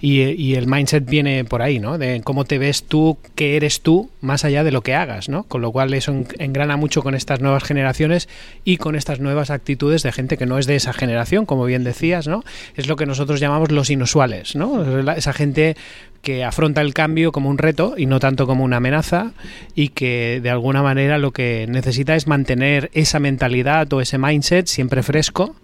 Y, 0.00 0.54
el 0.54 0.66
mindset 0.66 1.04
viene 1.04 1.44
por 1.44 1.62
ahí, 1.62 1.78
¿no? 1.78 1.96
De 1.98 2.20
cómo 2.22 2.44
te 2.44 2.58
ves 2.58 2.84
tú, 2.84 3.18
qué 3.34 3.56
eres 3.56 3.80
tú, 3.80 4.10
más 4.20 4.44
allá 4.44 4.64
de 4.64 4.72
lo 4.72 4.82
que 4.82 4.94
hagas, 4.94 5.28
¿no? 5.28 5.44
Con 5.44 5.62
lo 5.62 5.72
cual 5.72 5.94
eso 5.94 6.12
engrana 6.38 6.76
mucho 6.76 7.02
con 7.02 7.14
estas 7.14 7.40
nuevas 7.40 7.62
generaciones 7.62 8.28
y 8.64 8.76
con 8.76 8.96
estas 8.96 9.20
nuevas 9.20 9.50
actitudes 9.50 10.02
de 10.02 10.12
gente 10.12 10.36
que 10.36 10.46
no 10.46 10.58
es 10.58 10.66
de 10.66 10.76
esa 10.76 10.92
generación, 10.92 11.46
como 11.46 11.64
bien 11.64 11.84
decías, 11.84 12.26
¿no? 12.26 12.44
Es 12.76 12.88
lo 12.88 12.96
que 12.96 13.06
nosotros 13.06 13.40
llamamos 13.40 13.70
los 13.70 13.90
inusuales, 13.90 14.56
¿no? 14.56 15.12
Esa 15.12 15.32
gente 15.32 15.76
que 16.22 16.44
afronta 16.44 16.80
el 16.80 16.92
cambio 16.92 17.32
como 17.32 17.48
un 17.48 17.58
reto 17.58 17.94
y 17.96 18.06
no 18.06 18.20
tanto 18.20 18.46
como 18.46 18.64
una 18.64 18.76
amenaza 18.76 19.32
y 19.74 19.88
que 19.88 20.40
de 20.42 20.50
alguna 20.50 20.82
manera 20.82 21.18
lo 21.18 21.32
que 21.32 21.66
necesita 21.68 22.14
es 22.14 22.26
mantener 22.26 22.90
esa 22.92 23.20
mentalidad 23.20 23.90
o 23.92 24.00
ese 24.00 24.18
mindset 24.18 24.66
siempre 24.66 25.02
fresco 25.02 25.56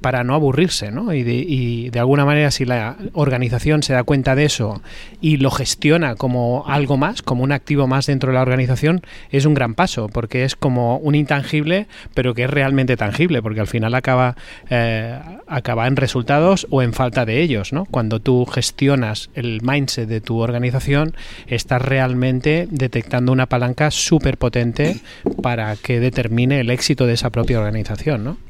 para 0.00 0.24
no 0.24 0.34
aburrirse, 0.34 0.90
¿no? 0.90 1.12
Y 1.12 1.90
de, 1.90 1.98
alguna 1.98 2.24
manera 2.24 2.50
si 2.50 2.64
la 2.64 2.96
organización 3.12 3.82
se 3.82 3.92
da 3.92 4.04
cuenta 4.04 4.34
de 4.34 4.44
eso 4.44 4.82
y 5.20 5.38
lo 5.38 5.50
gestiona 5.50 6.14
como 6.14 6.64
algo 6.66 6.96
más, 6.96 7.22
como 7.22 7.42
un 7.42 7.52
activo 7.52 7.86
más 7.86 8.06
dentro 8.06 8.30
de 8.30 8.34
la 8.34 8.42
organización, 8.42 9.02
es 9.30 9.44
un 9.44 9.54
gran 9.54 9.74
paso, 9.74 10.08
porque 10.08 10.44
es 10.44 10.56
como 10.56 10.98
un 10.98 11.14
intangible, 11.14 11.86
pero 12.14 12.34
que 12.34 12.44
es 12.44 12.50
realmente 12.50 12.96
tangible, 12.96 13.42
porque 13.42 13.60
al 13.60 13.66
final 13.66 13.94
acaba, 13.94 14.36
eh, 14.70 15.18
acaba 15.46 15.86
en 15.86 15.96
resultados 15.96 16.66
o 16.70 16.82
en 16.82 16.92
falta 16.92 17.24
de 17.24 17.42
ellos, 17.42 17.72
¿no? 17.72 17.84
Cuando 17.84 18.20
tú 18.20 18.46
gestionas 18.46 19.30
el 19.34 19.60
mindset 19.62 20.08
de 20.08 20.20
tu 20.20 20.38
organización, 20.38 21.14
estás 21.46 21.82
realmente 21.82 22.68
detectando 22.70 23.32
una 23.32 23.46
palanca 23.46 23.90
súper 23.90 24.38
potente 24.38 25.00
para 25.42 25.76
que 25.76 26.00
determine 26.00 26.60
el 26.60 26.70
éxito 26.70 27.06
de 27.06 27.14
esa 27.14 27.30
propia 27.30 27.58
organización, 27.58 28.24
¿no? 28.24 28.47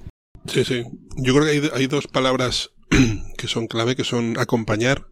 Sí, 0.49 0.65
sí. 0.65 0.85
Yo 1.17 1.35
creo 1.35 1.45
que 1.45 1.71
hay, 1.75 1.87
dos 1.87 2.07
palabras 2.07 2.73
que 3.37 3.49
son 3.49 3.67
clave, 3.67 3.97
que 3.97 4.05
son 4.05 4.39
acompañar. 4.39 5.07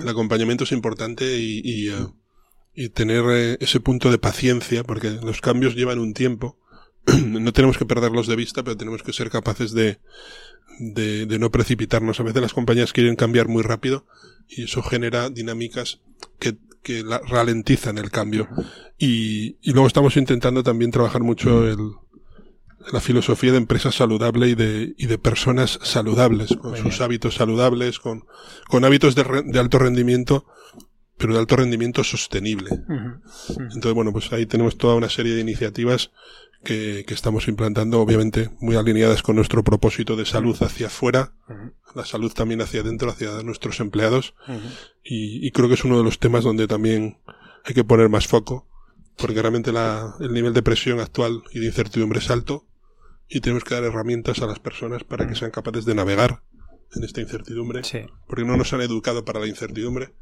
El 0.00 0.08
acompañamiento 0.08 0.62
es 0.62 0.72
importante 0.72 1.38
y, 1.38 1.88
eh, 1.88 2.88
tener 2.90 3.24
eh, 3.30 3.56
ese 3.60 3.80
punto 3.80 4.10
de 4.10 4.18
paciencia, 4.18 4.84
porque 4.84 5.10
los 5.10 5.40
cambios 5.40 5.74
llevan 5.74 5.98
un 5.98 6.14
tiempo. 6.14 6.58
no 7.26 7.52
tenemos 7.52 7.78
que 7.78 7.86
perderlos 7.86 8.28
de 8.28 8.36
vista, 8.36 8.62
pero 8.62 8.76
tenemos 8.76 9.02
que 9.02 9.12
ser 9.12 9.28
capaces 9.30 9.72
de, 9.72 9.98
de, 10.78 11.38
no 11.38 11.50
precipitarnos. 11.50 12.20
A 12.20 12.22
veces 12.22 12.42
las 12.42 12.54
compañías 12.54 12.92
quieren 12.92 13.16
cambiar 13.16 13.48
muy 13.48 13.62
rápido 13.62 14.06
y 14.48 14.64
eso 14.64 14.82
genera 14.82 15.30
dinámicas 15.30 16.00
que, 16.38 16.56
que 16.82 17.04
ralentizan 17.28 17.98
el 17.98 18.10
cambio. 18.10 18.48
Y, 18.98 19.56
y 19.62 19.72
luego 19.72 19.88
estamos 19.88 20.16
intentando 20.16 20.62
también 20.62 20.92
trabajar 20.92 21.22
mucho 21.22 21.66
el, 21.66 21.78
la 22.90 23.00
filosofía 23.00 23.52
de 23.52 23.58
empresa 23.58 23.92
saludable 23.92 24.48
y 24.48 24.54
de, 24.54 24.94
y 24.96 25.06
de 25.06 25.18
personas 25.18 25.78
saludables, 25.82 26.56
con 26.56 26.76
sus 26.76 27.00
hábitos 27.00 27.34
saludables, 27.34 27.98
con, 27.98 28.24
con 28.68 28.84
hábitos 28.84 29.14
de, 29.14 29.42
de, 29.44 29.58
alto 29.58 29.78
rendimiento, 29.78 30.46
pero 31.16 31.34
de 31.34 31.40
alto 31.40 31.56
rendimiento 31.56 32.02
sostenible. 32.04 32.70
Entonces, 33.48 33.92
bueno, 33.94 34.12
pues 34.12 34.32
ahí 34.32 34.46
tenemos 34.46 34.76
toda 34.76 34.94
una 34.94 35.08
serie 35.08 35.34
de 35.34 35.40
iniciativas 35.40 36.10
que, 36.64 37.04
que, 37.06 37.14
estamos 37.14 37.48
implantando, 37.48 38.00
obviamente 38.00 38.50
muy 38.60 38.76
alineadas 38.76 39.22
con 39.22 39.36
nuestro 39.36 39.62
propósito 39.64 40.16
de 40.16 40.24
salud 40.24 40.56
hacia 40.62 40.86
afuera, 40.86 41.32
la 41.94 42.04
salud 42.04 42.32
también 42.32 42.62
hacia 42.62 42.80
adentro, 42.80 43.10
hacia 43.10 43.42
nuestros 43.42 43.80
empleados, 43.80 44.34
y, 45.04 45.46
y 45.46 45.50
creo 45.50 45.68
que 45.68 45.74
es 45.74 45.84
uno 45.84 45.98
de 45.98 46.04
los 46.04 46.18
temas 46.18 46.44
donde 46.44 46.66
también 46.66 47.18
hay 47.64 47.74
que 47.74 47.84
poner 47.84 48.08
más 48.08 48.26
foco 48.26 48.68
porque 49.16 49.40
realmente 49.40 49.72
la, 49.72 50.14
el 50.20 50.32
nivel 50.32 50.52
de 50.52 50.62
presión 50.62 51.00
actual 51.00 51.42
y 51.52 51.60
de 51.60 51.66
incertidumbre 51.66 52.18
es 52.18 52.30
alto 52.30 52.64
y 53.34 53.40
tenemos 53.40 53.64
que 53.64 53.74
dar 53.74 53.84
herramientas 53.84 54.42
a 54.42 54.46
las 54.46 54.58
personas 54.58 55.04
para 55.04 55.26
que 55.26 55.34
sean 55.34 55.50
capaces 55.50 55.86
de 55.86 55.94
navegar 55.94 56.42
en 56.94 57.02
esta 57.02 57.22
incertidumbre. 57.22 57.80
Porque 58.26 58.44
no 58.44 58.58
nos 58.58 58.74
han 58.74 58.82
educado 58.82 59.24
para 59.24 59.40
la 59.40 59.46
incertidumbre, 59.46 60.12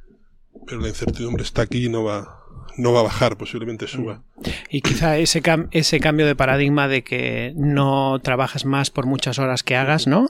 pero 0.66 0.80
la 0.80 0.88
incertidumbre 0.88 1.42
está 1.42 1.62
aquí 1.62 1.86
y 1.86 1.88
no 1.88 2.04
va, 2.04 2.39
no 2.76 2.92
va 2.92 3.00
a 3.00 3.04
bajar, 3.04 3.36
posiblemente 3.36 3.86
suba. 3.86 4.22
Y 4.70 4.80
quizá 4.80 5.18
ese, 5.18 5.42
ese 5.70 6.00
cambio 6.00 6.26
de 6.26 6.34
paradigma 6.34 6.88
de 6.88 7.02
que 7.02 7.52
no 7.56 8.18
trabajas 8.20 8.64
más 8.64 8.90
por 8.90 9.06
muchas 9.06 9.38
horas 9.38 9.62
que 9.62 9.76
hagas, 9.76 10.06
¿no? 10.06 10.28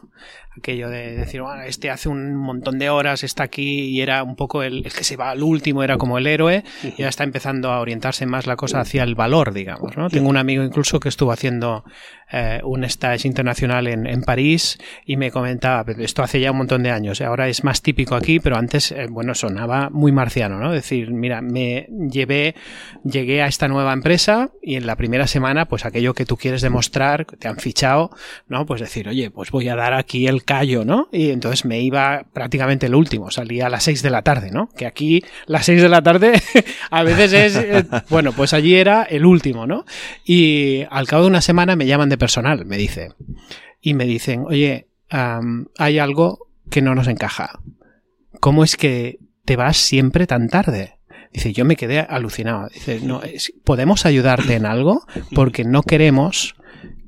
aquello 0.57 0.89
de 0.91 1.17
decir, 1.17 1.43
bueno, 1.43 1.63
este 1.63 1.91
hace 1.91 2.09
un 2.09 2.35
montón 2.35 2.79
de 2.79 2.91
horas, 2.91 3.23
está 3.23 3.45
aquí 3.45 3.81
y 3.83 4.01
era 4.01 4.23
un 4.25 4.35
poco 4.35 4.63
el, 4.63 4.83
que 4.83 5.05
se 5.05 5.17
va 5.17 5.31
al 5.31 5.43
último, 5.43 5.83
era 5.83 5.97
como 5.97 6.19
el 6.19 6.27
héroe, 6.27 6.65
y 6.83 7.03
ya 7.03 7.09
está 7.09 7.25
empezando 7.25 7.71
a 7.71 7.81
orientarse 7.81 8.27
más 8.27 8.47
la 8.47 8.57
cosa 8.57 8.81
hacia 8.81 9.05
el 9.05 9.15
valor, 9.15 9.53
digamos, 9.53 9.97
¿no? 9.97 10.11
Tengo 10.11 10.29
un 10.29 10.37
amigo 10.37 10.65
incluso 10.65 10.99
que 10.99 11.09
estuvo 11.09 11.31
haciendo 11.31 11.85
eh, 12.33 12.61
un 12.65 12.85
stage 12.85 13.29
internacional 13.29 13.87
en, 13.87 14.07
en, 14.07 14.23
París 14.23 14.79
y 15.05 15.17
me 15.17 15.31
comentaba, 15.31 15.85
esto 15.99 16.23
hace 16.23 16.41
ya 16.41 16.51
un 16.51 16.59
montón 16.59 16.83
de 16.83 16.91
años, 16.91 17.21
ahora 17.21 17.49
es 17.49 17.63
más 17.63 17.81
típico 17.81 18.17
aquí, 18.17 18.41
pero 18.41 18.57
antes, 18.57 18.91
eh, 18.93 19.07
bueno, 19.09 19.35
sonaba 19.35 19.89
muy 19.91 20.11
marciano, 20.11 20.59
¿no? 20.59 20.73
Decir, 20.73 21.13
mira, 21.13 21.43
me 21.43 21.87
llevé, 22.11 22.55
llegué 23.05 23.43
a 23.43 23.47
esta 23.47 23.69
nueva 23.69 23.93
empresa 23.93 24.51
y 24.63 24.77
en 24.77 24.87
la 24.87 24.97
primera 24.97 25.27
semana, 25.27 25.67
pues 25.67 25.85
aquello 25.85 26.15
que 26.15 26.25
tú 26.25 26.37
quieres 26.37 26.63
demostrar, 26.63 27.27
que 27.27 27.37
te 27.37 27.49
han 27.49 27.59
fichado, 27.59 28.11
¿no? 28.49 28.67
Pues 28.67 28.81
decir, 28.81 29.09
oye, 29.09 29.31
pues 29.31 29.51
voy 29.51 29.69
a 29.69 29.77
dar 29.77 29.95
aquí 29.95 30.27
el 30.27 30.45
callo, 30.45 30.85
¿no? 30.85 31.09
Y 31.13 31.31
entonces 31.31 31.65
me 31.65 31.81
iba 31.81 32.27
prácticamente 32.33 32.87
el 32.87 32.95
último, 32.95 33.31
salía 33.31 33.67
a 33.67 33.71
las 33.71 33.85
6 33.85 34.03
de 34.03 34.11
la 34.11 34.23
tarde, 34.23 34.51
¿no? 34.51 34.69
Que 34.77 34.87
aquí 34.87 35.25
las 35.47 35.67
6 35.67 35.83
de 35.83 35.89
la 35.89 36.03
tarde 36.03 36.41
a 36.91 37.03
veces 37.03 37.33
es, 37.33 37.57
eh, 37.57 37.85
bueno, 38.09 38.33
pues 38.33 38.53
allí 38.53 38.75
era 38.75 39.03
el 39.05 39.27
último, 39.27 39.67
¿no? 39.67 39.85
Y 40.25 40.85
al 40.91 41.07
cabo 41.07 41.23
de 41.23 41.29
una 41.29 41.41
semana 41.41 41.77
me 41.77 41.87
llaman 41.87 42.09
de 42.09 42.19
personal, 42.19 42.65
me 42.67 42.77
dice, 42.77 43.11
y 43.81 43.95
me 43.95 44.05
dicen, 44.05 44.45
oye, 44.47 44.89
hay 45.11 45.99
algo 45.99 46.49
que 46.71 46.83
no 46.83 46.95
nos 46.95 47.09
encaja. 47.09 47.61
¿Cómo 48.41 48.65
es 48.65 48.77
que 48.77 49.19
te 49.45 49.57
vas 49.57 49.77
siempre 49.77 50.27
tan 50.27 50.49
tarde? 50.49 51.00
Dice, 51.33 51.53
yo 51.53 51.65
me 51.65 51.77
quedé 51.77 52.01
alucinado. 52.01 52.69
Dice, 52.73 53.01
no, 53.01 53.21
¿podemos 53.65 54.07
ayudarte 54.07 54.55
en 54.55 54.67
algo? 54.67 55.07
Porque 55.35 55.65
no 55.65 55.83
queremos 55.83 56.57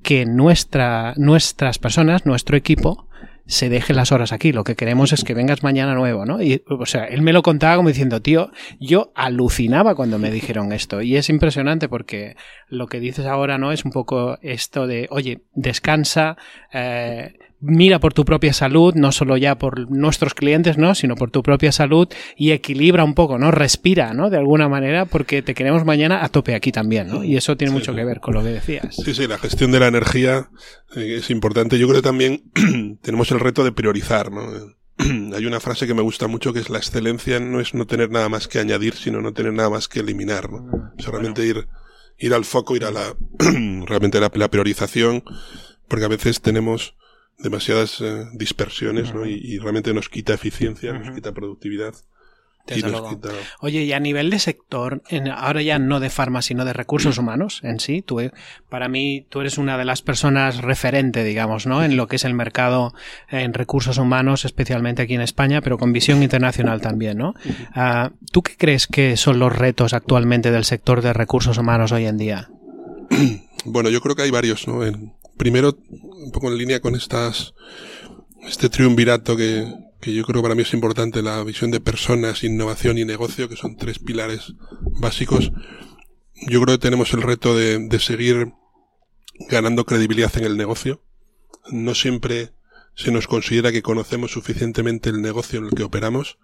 que 0.03 0.27
nuestra, 0.27 1.15
nuestras 1.17 1.79
personas, 1.79 2.27
nuestro 2.27 2.57
equipo, 2.57 3.09
se 3.47 3.69
deje 3.69 3.93
las 3.93 4.13
horas 4.13 4.33
aquí. 4.33 4.53
Lo 4.53 4.65
que 4.65 4.77
queremos 4.77 5.13
es 5.13 5.25
que 5.25 5.35
vengas 5.35 5.63
mañana 5.63 5.95
nuevo, 5.95 6.25
¿no? 6.25 6.43
Y, 6.43 6.63
o 6.69 6.87
sea, 6.87 7.05
él 7.05 7.23
me 7.23 7.33
lo 7.33 7.43
contaba 7.43 7.77
como 7.77 7.89
diciendo, 7.89 8.23
tío, 8.23 8.51
yo 8.81 9.13
alucinaba 9.15 9.95
cuando 9.95 10.19
me 10.19 10.31
dijeron 10.31 10.73
esto. 10.73 11.03
Y 11.03 11.17
es 11.17 11.29
impresionante 11.29 11.89
porque 11.89 12.37
lo 12.69 12.87
que 12.87 13.01
dices 13.01 13.27
ahora, 13.27 13.59
¿no? 13.59 13.73
Es 13.73 13.85
un 13.85 13.91
poco 13.91 14.39
esto 14.43 14.87
de, 14.87 15.09
oye, 15.11 15.43
descansa, 15.55 16.37
eh, 16.73 17.35
mira 17.63 18.01
por 18.01 18.13
tu 18.13 18.25
propia 18.25 18.53
salud, 18.53 18.95
no 18.95 19.13
solo 19.13 19.37
ya 19.37 19.57
por 19.57 19.91
nuestros 19.91 20.35
clientes, 20.35 20.77
¿no? 20.77 20.95
Sino 20.95 21.15
por 21.15 21.31
tu 21.31 21.43
propia 21.43 21.73
salud 21.73 22.09
y 22.37 22.51
equilibra 22.51 23.05
un 23.05 23.15
poco, 23.15 23.39
¿no? 23.39 23.51
Respira, 23.51 24.13
¿no? 24.13 24.29
De 24.29 24.37
alguna 24.37 24.69
manera, 24.69 25.07
porque 25.07 25.43
te 25.43 25.55
queremos 25.55 25.85
mañana 25.85 26.25
a 26.25 26.29
tope 26.29 26.55
aquí 26.55 26.73
también, 26.73 27.07
¿no? 27.07 27.25
Y 27.25 27.37
eso 27.37 27.57
tiene 27.57 27.73
mucho 27.73 27.95
que 27.95 28.05
ver 28.05 28.21
con 28.21 28.35
lo 28.35 28.43
que 28.43 28.51
decías. 28.51 28.97
Sí, 28.97 29.15
sí, 29.15 29.27
la 29.27 29.39
gestión 29.39 29.71
de 29.71 29.81
la 29.81 29.87
energía 29.87 30.51
eh, 30.97 31.17
es 31.19 31.31
importante. 31.31 31.79
Yo 31.79 31.87
creo 31.87 32.03
que 32.03 32.07
también 32.07 32.51
tenemos 33.03 33.31
el 33.31 33.41
reto 33.41 33.65
de 33.65 33.73
priorizar, 33.73 34.33
¿no? 34.33 34.43
Hay 35.37 35.47
una 35.47 35.61
frase 35.61 35.87
que 35.87 35.95
me 35.95 36.03
gusta 36.03 36.27
mucho 36.27 36.53
que 36.53 36.61
es 36.61 36.69
la 36.69 36.79
excelencia 36.79 37.39
no 37.41 37.61
es 37.61 37.75
no 37.75 37.87
tener 37.87 38.11
nada 38.11 38.29
más 38.29 38.49
que 38.49 38.59
añadir, 38.59 38.95
sino 38.95 39.21
no 39.21 39.33
tener 39.33 39.53
nada 39.53 39.71
más 39.71 39.89
que 39.89 40.01
eliminar, 40.01 40.51
¿no? 40.51 40.69
Ah, 40.73 40.93
o 40.99 41.03
sea, 41.03 41.13
realmente 41.13 41.47
ir, 41.47 41.69
ir 42.19 42.35
al 42.35 42.45
foco, 42.45 42.75
ir 42.75 42.85
a 42.85 42.91
la, 42.91 43.15
realmente 43.87 44.21
la, 44.21 44.31
la 44.35 44.51
priorización, 44.51 45.23
porque 45.89 46.05
a 46.05 46.09
veces 46.09 46.41
tenemos 46.41 46.97
demasiadas 47.39 48.01
eh, 48.01 48.27
dispersiones, 48.35 49.15
¿no? 49.15 49.27
Y, 49.27 49.59
realmente 49.59 49.93
nos 49.93 50.09
quita 50.09 50.35
eficiencia, 50.35 50.93
nos 50.93 51.15
quita 51.15 51.33
productividad. 51.33 51.95
Quita... 52.65 52.93
Oye, 53.59 53.83
y 53.83 53.93
a 53.93 53.99
nivel 53.99 54.31
de 54.31 54.39
sector, 54.39 55.03
en, 55.09 55.29
ahora 55.29 55.63
ya 55.63 55.81
no 55.81 55.99
de 55.99 56.11
farma, 56.11 56.43
sino 56.43 56.65
de 56.65 56.73
recursos 56.73 57.19
humanos 57.19 57.59
en 57.65 57.81
sí, 57.81 58.03
tú, 58.03 58.21
para 58.69 58.89
mí 58.89 59.27
tú 59.29 59.41
eres 59.41 59.59
una 59.59 59.77
de 59.77 59.85
las 59.85 60.01
personas 60.01 60.59
referente, 60.59 61.25
digamos, 61.25 61.67
¿no? 61.67 61.83
En 61.83 61.97
lo 61.97 62.07
que 62.07 62.17
es 62.17 62.25
el 62.25 62.35
mercado 62.35 62.95
en 63.29 63.53
recursos 63.53 63.99
humanos, 63.99 64.45
especialmente 64.45 65.03
aquí 65.03 65.15
en 65.15 65.23
España, 65.23 65.61
pero 65.61 65.77
con 65.77 65.93
visión 65.93 66.23
internacional 66.23 66.81
también, 66.81 67.19
¿no? 67.19 67.35
Ah, 67.75 68.13
¿Tú 68.31 68.43
qué 68.43 68.57
crees 68.57 68.87
que 68.87 69.17
son 69.17 69.41
los 69.41 69.53
retos 69.53 69.93
actualmente 69.93 70.53
del 70.53 70.65
sector 70.65 71.03
de 71.03 71.13
recursos 71.13 71.59
humanos 71.59 71.91
hoy 71.91 72.07
en 72.07 72.19
día? 72.19 72.51
Bueno, 73.65 73.91
yo 73.91 74.01
creo 74.01 74.17
que 74.17 74.23
hay 74.23 74.31
varios, 74.33 74.67
¿no? 74.67 74.83
Primero, 75.37 75.77
un 75.89 76.31
poco 76.33 76.49
en 76.49 76.59
línea 76.59 76.81
con 76.81 76.95
estas, 76.95 77.55
este 78.47 78.69
triunvirato 78.69 79.37
que, 79.37 79.67
que 80.01 80.13
yo 80.13 80.25
creo 80.25 80.43
para 80.43 80.55
mí 80.55 80.63
es 80.63 80.75
importante, 80.75 81.23
la 81.23 81.43
visión 81.45 81.71
de 81.71 81.81
personas, 81.81 82.45
innovación 82.45 82.99
y 82.99 83.05
negocio, 83.05 83.49
que 83.49 83.57
son 83.57 83.77
tres 83.77 83.99
pilares 83.99 84.55
básicos. 85.01 85.53
Yo 86.49 86.61
creo 86.61 86.79
que 86.79 86.83
tenemos 86.83 87.13
el 87.15 87.23
reto 87.23 87.57
de, 87.57 87.79
de 87.89 87.99
seguir 87.99 88.53
ganando 89.49 89.85
credibilidad 89.85 90.37
en 90.37 90.45
el 90.45 90.57
negocio. 90.57 91.03
no 91.71 91.95
siempre 91.95 92.53
se 92.95 93.11
nos 93.11 93.27
considera 93.27 93.73
que 93.73 93.83
conocemos 93.83 94.33
suficientemente 94.33 95.11
el 95.11 95.23
negocio 95.23 95.59
en 95.59 95.67
el 95.67 95.71
que 95.71 95.85
operamos, 95.85 96.39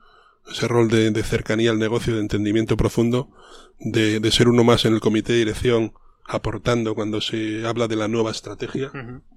ese 0.51 0.67
rol 0.67 0.89
de, 0.89 1.23
cercanía 1.23 1.71
al 1.71 1.79
negocio, 1.79 2.15
de 2.15 2.21
entendimiento 2.21 2.77
profundo, 2.77 3.31
de, 3.79 4.21
de, 4.21 4.31
ser 4.31 4.49
uno 4.49 4.65
más 4.65 4.85
en 4.85 4.95
el 4.95 5.01
comité 5.01 5.33
de 5.33 5.41
dirección, 5.41 5.93
aportando 6.29 6.95
cuando 6.95 7.23
se 7.23 7.67
habla 7.67 7.89
de 7.89 7.97
la 7.97 8.07
nueva 8.07 8.31
estrategia 8.31 8.93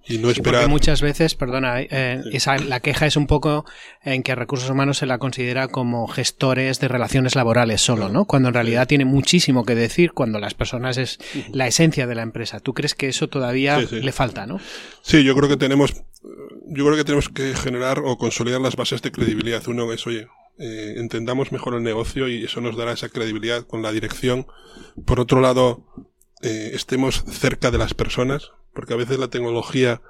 y 0.06 0.18
no 0.18 0.30
esperar. 0.30 0.68
muchas 0.68 1.02
veces, 1.02 1.36
perdona, 1.36 1.80
eh, 1.82 2.22
esa, 2.34 2.58
la 2.58 2.82
queja 2.82 3.06
es 3.06 3.16
un 3.16 3.28
poco 3.28 3.66
en 4.04 4.24
que 4.24 4.36
recursos 4.36 4.70
humanos 4.70 4.98
se 4.98 5.06
la 5.06 5.18
considera 5.18 5.70
como 5.70 6.06
gestores 6.08 6.82
de 6.82 6.90
relaciones 6.90 7.36
laborales 7.36 7.80
solo, 7.80 8.10
¿no? 8.10 8.26
Cuando 8.26 8.50
en 8.50 8.56
realidad 8.56 8.88
tiene 8.88 9.06
muchísimo 9.06 9.64
que 9.64 9.74
decir 9.74 10.12
cuando 10.12 10.38
las 10.40 10.54
personas 10.54 10.98
es 10.98 11.18
la 11.54 11.66
esencia 11.66 12.08
de 12.08 12.16
la 12.16 12.24
empresa. 12.24 12.60
¿Tú 12.60 12.74
crees 12.74 12.94
que 12.94 13.08
eso 13.08 13.30
todavía 13.30 13.80
le 13.80 14.12
falta, 14.12 14.46
no? 14.46 14.60
Sí, 15.02 15.24
yo 15.24 15.34
creo 15.34 15.48
que 15.48 15.58
tenemos, 15.58 15.94
yo 16.68 16.86
creo 16.86 16.98
que 16.98 17.06
tenemos 17.06 17.30
que 17.30 17.56
generar 17.56 18.00
o 18.04 18.18
consolidar 18.18 18.60
las 18.60 18.76
bases 18.76 19.02
de 19.02 19.14
credibilidad. 19.14 19.66
Uno 19.68 19.94
es, 19.94 20.06
oye, 20.06 20.28
eh, 20.60 20.96
entendamos 20.98 21.54
mejor 21.54 21.76
el 21.76 21.84
negocio 21.84 22.28
y 22.28 22.44
eso 22.44 22.60
nos 22.60 22.76
dará 22.76 22.92
esa 22.92 23.08
credibilidad 23.08 23.66
con 23.66 23.82
la 23.82 23.94
dirección. 23.94 24.46
Por 25.06 25.22
otro 25.22 25.40
lado, 25.40 25.86
eh, 26.42 26.72
estemos 26.74 27.24
cerca 27.26 27.72
de 27.72 27.78
las 27.78 27.94
personas, 27.94 28.52
porque 28.74 28.94
a 28.94 28.98
veces 28.98 29.20
la 29.20 29.30
tecnología 29.30 30.02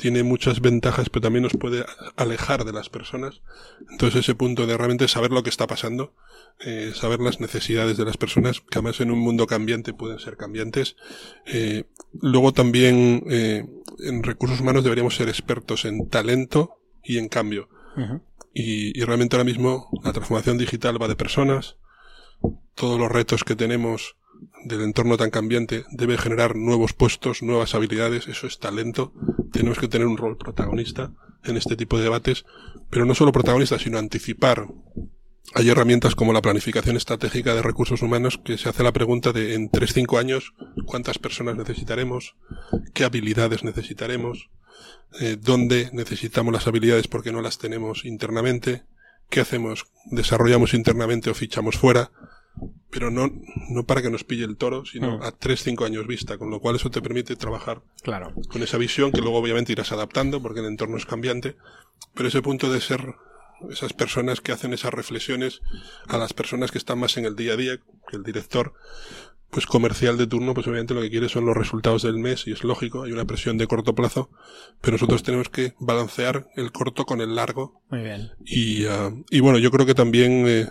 tiene 0.00 0.22
muchas 0.22 0.60
ventajas, 0.60 1.10
pero 1.10 1.20
también 1.20 1.42
nos 1.42 1.52
puede 1.52 1.84
alejar 2.16 2.64
de 2.64 2.72
las 2.72 2.88
personas. 2.88 3.42
Entonces 3.90 4.20
ese 4.20 4.34
punto 4.34 4.66
de 4.66 4.76
realmente 4.76 5.06
saber 5.08 5.30
lo 5.30 5.42
que 5.42 5.50
está 5.50 5.66
pasando, 5.66 6.14
eh, 6.60 6.92
saber 6.94 7.20
las 7.20 7.38
necesidades 7.40 7.98
de 7.98 8.06
las 8.06 8.16
personas, 8.16 8.60
que 8.60 8.78
además 8.78 9.00
en 9.00 9.10
un 9.10 9.18
mundo 9.18 9.46
cambiante 9.46 9.92
pueden 9.92 10.18
ser 10.18 10.38
cambiantes. 10.38 10.96
Eh, 11.44 11.84
luego 12.18 12.52
también 12.52 13.24
eh, 13.28 13.66
en 13.98 14.22
recursos 14.22 14.60
humanos 14.60 14.84
deberíamos 14.84 15.16
ser 15.16 15.28
expertos 15.28 15.84
en 15.84 16.08
talento 16.08 16.78
y 17.04 17.18
en 17.18 17.28
cambio. 17.28 17.68
y, 18.54 18.98
y 18.98 19.04
realmente 19.04 19.36
ahora 19.36 19.44
mismo 19.44 19.90
la 20.02 20.12
transformación 20.12 20.56
digital 20.56 21.00
va 21.00 21.08
de 21.08 21.16
personas. 21.16 21.76
Todos 22.74 22.98
los 22.98 23.12
retos 23.12 23.44
que 23.44 23.54
tenemos 23.54 24.16
del 24.64 24.82
entorno 24.82 25.16
tan 25.16 25.30
cambiante 25.30 25.84
debe 25.90 26.18
generar 26.18 26.56
nuevos 26.56 26.92
puestos, 26.92 27.42
nuevas 27.42 27.74
habilidades, 27.74 28.28
eso 28.28 28.46
es 28.46 28.58
talento. 28.58 29.12
Tenemos 29.52 29.78
que 29.78 29.88
tener 29.88 30.06
un 30.06 30.16
rol 30.16 30.36
protagonista 30.36 31.12
en 31.44 31.56
este 31.56 31.76
tipo 31.76 31.96
de 31.96 32.04
debates, 32.04 32.44
pero 32.90 33.04
no 33.04 33.14
solo 33.14 33.32
protagonista, 33.32 33.78
sino 33.78 33.98
anticipar. 33.98 34.66
Hay 35.54 35.68
herramientas 35.68 36.14
como 36.14 36.32
la 36.32 36.42
planificación 36.42 36.96
estratégica 36.96 37.54
de 37.54 37.62
recursos 37.62 38.02
humanos 38.02 38.38
que 38.44 38.58
se 38.58 38.68
hace 38.68 38.82
la 38.82 38.92
pregunta 38.92 39.32
de 39.32 39.54
en 39.54 39.70
3-5 39.70 40.18
años 40.18 40.54
cuántas 40.86 41.18
personas 41.18 41.56
necesitaremos, 41.56 42.36
qué 42.94 43.04
habilidades 43.04 43.64
necesitaremos, 43.64 44.50
eh, 45.20 45.36
dónde 45.40 45.90
necesitamos 45.92 46.52
las 46.52 46.68
habilidades 46.68 47.08
porque 47.08 47.32
no 47.32 47.42
las 47.42 47.58
tenemos 47.58 48.04
internamente, 48.04 48.84
qué 49.28 49.40
hacemos, 49.40 49.86
desarrollamos 50.10 50.74
internamente 50.74 51.30
o 51.30 51.34
fichamos 51.34 51.76
fuera 51.76 52.12
pero 52.90 53.10
no, 53.10 53.30
no 53.70 53.84
para 53.84 54.02
que 54.02 54.10
nos 54.10 54.24
pille 54.24 54.44
el 54.44 54.56
toro, 54.56 54.84
sino 54.84 55.18
mm. 55.18 55.22
a 55.22 55.32
3-5 55.32 55.86
años 55.86 56.06
vista, 56.06 56.38
con 56.38 56.50
lo 56.50 56.60
cual 56.60 56.76
eso 56.76 56.90
te 56.90 57.00
permite 57.00 57.36
trabajar 57.36 57.82
claro. 58.02 58.34
con 58.48 58.62
esa 58.62 58.78
visión 58.78 59.12
que 59.12 59.20
luego 59.20 59.38
obviamente 59.38 59.72
irás 59.72 59.92
adaptando 59.92 60.42
porque 60.42 60.60
el 60.60 60.66
entorno 60.66 60.96
es 60.96 61.06
cambiante, 61.06 61.56
pero 62.14 62.28
ese 62.28 62.42
punto 62.42 62.72
de 62.72 62.80
ser 62.80 63.14
esas 63.70 63.92
personas 63.92 64.40
que 64.40 64.52
hacen 64.52 64.72
esas 64.72 64.92
reflexiones 64.92 65.60
a 66.08 66.18
las 66.18 66.32
personas 66.32 66.70
que 66.70 66.78
están 66.78 66.98
más 66.98 67.16
en 67.16 67.26
el 67.26 67.36
día 67.36 67.52
a 67.52 67.56
día, 67.56 67.78
que 68.08 68.16
el 68.16 68.22
director, 68.22 68.72
pues 69.50 69.66
comercial 69.66 70.16
de 70.16 70.26
turno, 70.26 70.54
pues 70.54 70.66
obviamente 70.66 70.94
lo 70.94 71.00
que 71.00 71.10
quiere 71.10 71.28
son 71.28 71.44
los 71.44 71.56
resultados 71.56 72.02
del 72.02 72.18
mes 72.18 72.46
y 72.46 72.52
es 72.52 72.62
lógico, 72.62 73.02
hay 73.02 73.12
una 73.12 73.24
presión 73.24 73.58
de 73.58 73.66
corto 73.66 73.94
plazo, 73.94 74.30
pero 74.80 74.92
nosotros 74.92 75.22
tenemos 75.22 75.48
que 75.48 75.74
balancear 75.80 76.48
el 76.54 76.70
corto 76.70 77.04
con 77.04 77.20
el 77.20 77.34
largo. 77.34 77.82
Muy 77.90 78.02
bien. 78.02 78.30
Y, 78.44 78.86
ah, 78.86 79.12
y 79.28 79.40
bueno, 79.40 79.58
yo 79.58 79.70
creo 79.70 79.86
que 79.86 79.94
también 79.94 80.44
eh, 80.46 80.68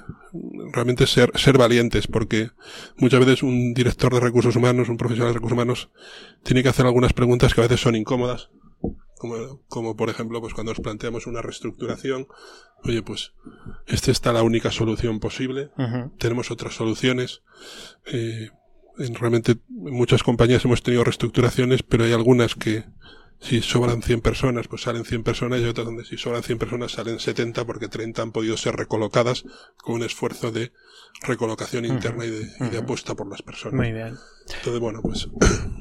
realmente 0.74 1.08
ser, 1.08 1.32
ser 1.36 1.58
valientes, 1.58 2.08
porque 2.08 2.52
muchas 2.98 3.20
veces 3.20 3.44
un 3.44 3.74
director 3.74 4.14
de 4.14 4.22
recursos 4.22 4.56
humanos, 4.56 4.88
un 4.88 4.98
profesional 4.98 5.34
de 5.34 5.36
recursos 5.36 5.56
humanos, 5.56 5.90
tiene 6.44 6.64
que 6.64 6.70
hacer 6.70 6.86
algunas 6.86 7.14
preguntas 7.14 7.54
que 7.54 7.62
a 7.62 7.64
veces 7.64 7.82
son 7.82 7.96
incómodas. 7.96 8.50
Como, 9.18 9.62
como 9.68 9.98
por 9.98 10.10
ejemplo, 10.10 10.40
pues 10.40 10.54
cuando 10.54 10.72
nos 10.72 10.80
planteamos 10.80 11.28
una 11.28 11.42
reestructuración, 11.42 12.28
oye, 12.86 13.02
pues 13.02 13.34
esta 13.86 14.12
está 14.12 14.32
la 14.32 14.44
única 14.44 14.72
solución 14.72 15.20
posible, 15.20 15.72
tenemos 16.18 16.52
otras 16.52 16.76
soluciones, 16.76 17.42
eh, 18.06 18.52
realmente 19.20 19.52
en 19.52 19.94
muchas 19.94 20.24
compañías 20.24 20.66
hemos 20.66 20.84
tenido 20.84 21.04
reestructuraciones, 21.04 21.84
pero 21.84 22.04
hay 22.04 22.14
algunas 22.14 22.56
que 22.56 22.84
si 23.42 23.62
sobran 23.62 24.02
100 24.02 24.22
personas, 24.22 24.68
pues 24.68 24.82
salen 24.82 25.06
100 25.06 25.24
personas 25.24 25.62
y 25.62 25.66
otras 25.66 25.86
donde 25.86 26.04
si 26.04 26.18
sobran 26.18 26.44
100 26.44 26.58
personas 26.58 26.92
salen 26.92 27.20
70 27.20 27.66
porque 27.66 27.88
30 27.88 28.22
han 28.22 28.32
podido 28.32 28.58
ser 28.58 28.76
recolocadas 28.76 29.46
con 29.78 29.96
un 29.96 30.04
esfuerzo 30.04 30.52
de 30.52 30.74
recolocación 31.22 31.86
interna 31.86 32.26
y, 32.26 32.32
de, 32.32 32.78
apuesta 32.78 33.16
por 33.16 33.30
las 33.30 33.42
personas. 33.42 33.76
Muy 33.76 33.94
bien. 33.94 34.18
Entonces, 34.58 34.80
bueno, 34.80 35.02
pues 35.02 35.30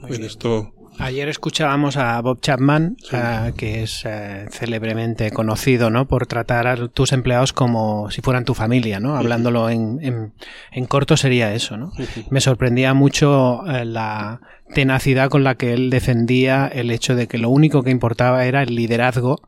en 0.08 0.24
esto 0.24 0.72
Ayer 1.00 1.28
escuchábamos 1.28 1.96
a 1.96 2.20
Bob 2.20 2.40
Chapman, 2.40 2.96
eh, 3.12 3.52
que 3.56 3.84
es 3.84 4.02
eh, 4.04 4.46
célebremente 4.50 5.30
conocido, 5.30 5.90
¿no? 5.90 6.08
Por 6.08 6.26
tratar 6.26 6.66
a 6.66 6.88
tus 6.88 7.12
empleados 7.12 7.52
como 7.52 8.10
si 8.10 8.20
fueran 8.20 8.44
tu 8.44 8.54
familia, 8.54 8.98
¿no? 8.98 9.16
Hablándolo 9.16 9.70
en, 9.70 10.32
en, 10.72 10.86
corto 10.86 11.16
sería 11.16 11.54
eso, 11.54 11.76
¿no? 11.76 11.92
Me 12.30 12.40
sorprendía 12.40 12.94
mucho 12.94 13.62
eh, 13.68 13.84
la 13.84 14.40
tenacidad 14.74 15.30
con 15.30 15.44
la 15.44 15.54
que 15.54 15.72
él 15.72 15.88
defendía 15.88 16.66
el 16.66 16.90
hecho 16.90 17.14
de 17.14 17.28
que 17.28 17.38
lo 17.38 17.48
único 17.48 17.84
que 17.84 17.90
importaba 17.90 18.44
era 18.44 18.62
el 18.62 18.74
liderazgo 18.74 19.40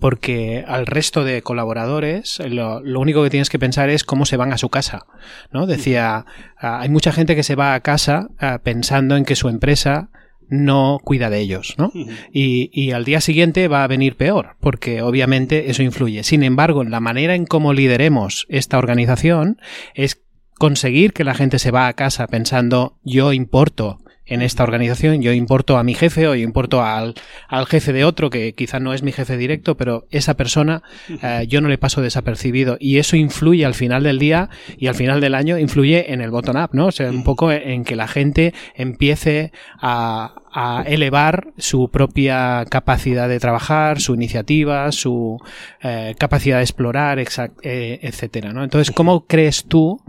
porque 0.00 0.64
al 0.66 0.86
resto 0.86 1.24
de 1.24 1.42
colaboradores 1.42 2.40
lo, 2.48 2.80
lo, 2.80 3.00
único 3.00 3.22
que 3.22 3.28
tienes 3.28 3.50
que 3.50 3.58
pensar 3.58 3.90
es 3.90 4.02
cómo 4.02 4.24
se 4.24 4.38
van 4.38 4.52
a 4.52 4.58
su 4.58 4.70
casa, 4.70 5.04
¿no? 5.52 5.66
Decía, 5.66 6.24
hay 6.56 6.88
mucha 6.88 7.12
gente 7.12 7.36
que 7.36 7.42
se 7.42 7.54
va 7.54 7.74
a 7.74 7.80
casa 7.80 8.28
pensando 8.62 9.16
en 9.16 9.26
que 9.26 9.36
su 9.36 9.48
empresa 9.48 10.08
no 10.50 10.98
cuida 11.02 11.30
de 11.30 11.40
ellos, 11.40 11.74
¿no? 11.78 11.90
y, 12.32 12.70
y, 12.72 12.90
al 12.90 13.04
día 13.04 13.20
siguiente 13.20 13.68
va 13.68 13.84
a 13.84 13.88
venir 13.88 14.16
peor, 14.16 14.56
porque 14.60 15.00
obviamente 15.00 15.70
eso 15.70 15.82
influye. 15.82 16.24
Sin 16.24 16.42
embargo, 16.42 16.84
la 16.84 17.00
manera 17.00 17.34
en 17.34 17.46
cómo 17.46 17.72
lideremos 17.72 18.46
esta 18.48 18.78
organización 18.78 19.58
es 19.94 20.22
conseguir 20.58 21.12
que 21.12 21.24
la 21.24 21.34
gente 21.34 21.58
se 21.58 21.70
va 21.70 21.86
a 21.86 21.94
casa 21.94 22.26
pensando 22.26 22.98
yo 23.02 23.32
importo 23.32 23.98
en 24.30 24.42
esta 24.42 24.62
organización, 24.62 25.20
yo 25.22 25.32
importo 25.32 25.76
a 25.76 25.82
mi 25.82 25.94
jefe 25.94 26.28
o 26.28 26.34
yo 26.34 26.42
importo 26.42 26.82
al, 26.82 27.14
al 27.48 27.66
jefe 27.66 27.92
de 27.92 28.04
otro 28.04 28.30
que 28.30 28.54
quizá 28.54 28.78
no 28.78 28.94
es 28.94 29.02
mi 29.02 29.10
jefe 29.10 29.36
directo, 29.36 29.76
pero 29.76 30.06
esa 30.10 30.34
persona 30.34 30.82
eh, 31.08 31.46
yo 31.48 31.60
no 31.60 31.68
le 31.68 31.78
paso 31.78 32.00
desapercibido 32.00 32.76
y 32.78 32.98
eso 32.98 33.16
influye 33.16 33.64
al 33.64 33.74
final 33.74 34.04
del 34.04 34.20
día 34.20 34.48
y 34.78 34.86
al 34.86 34.94
final 34.94 35.20
del 35.20 35.34
año 35.34 35.58
influye 35.58 36.12
en 36.12 36.20
el 36.20 36.30
bottom 36.30 36.62
up, 36.62 36.70
¿no? 36.72 36.86
O 36.86 36.92
sea, 36.92 37.10
un 37.10 37.24
poco 37.24 37.50
en 37.50 37.84
que 37.84 37.96
la 37.96 38.06
gente 38.06 38.54
empiece 38.76 39.50
a, 39.80 40.39
a 40.52 40.82
elevar 40.86 41.48
su 41.58 41.88
propia 41.90 42.64
capacidad 42.68 43.28
de 43.28 43.38
trabajar, 43.38 44.00
su 44.00 44.14
iniciativa, 44.14 44.90
su 44.92 45.38
eh, 45.80 46.14
capacidad 46.18 46.56
de 46.58 46.62
explorar, 46.62 47.18
eh, 47.18 47.98
etcétera. 48.02 48.52
¿no? 48.52 48.64
Entonces, 48.64 48.94
¿cómo 48.94 49.26
crees 49.26 49.64
tú 49.64 50.00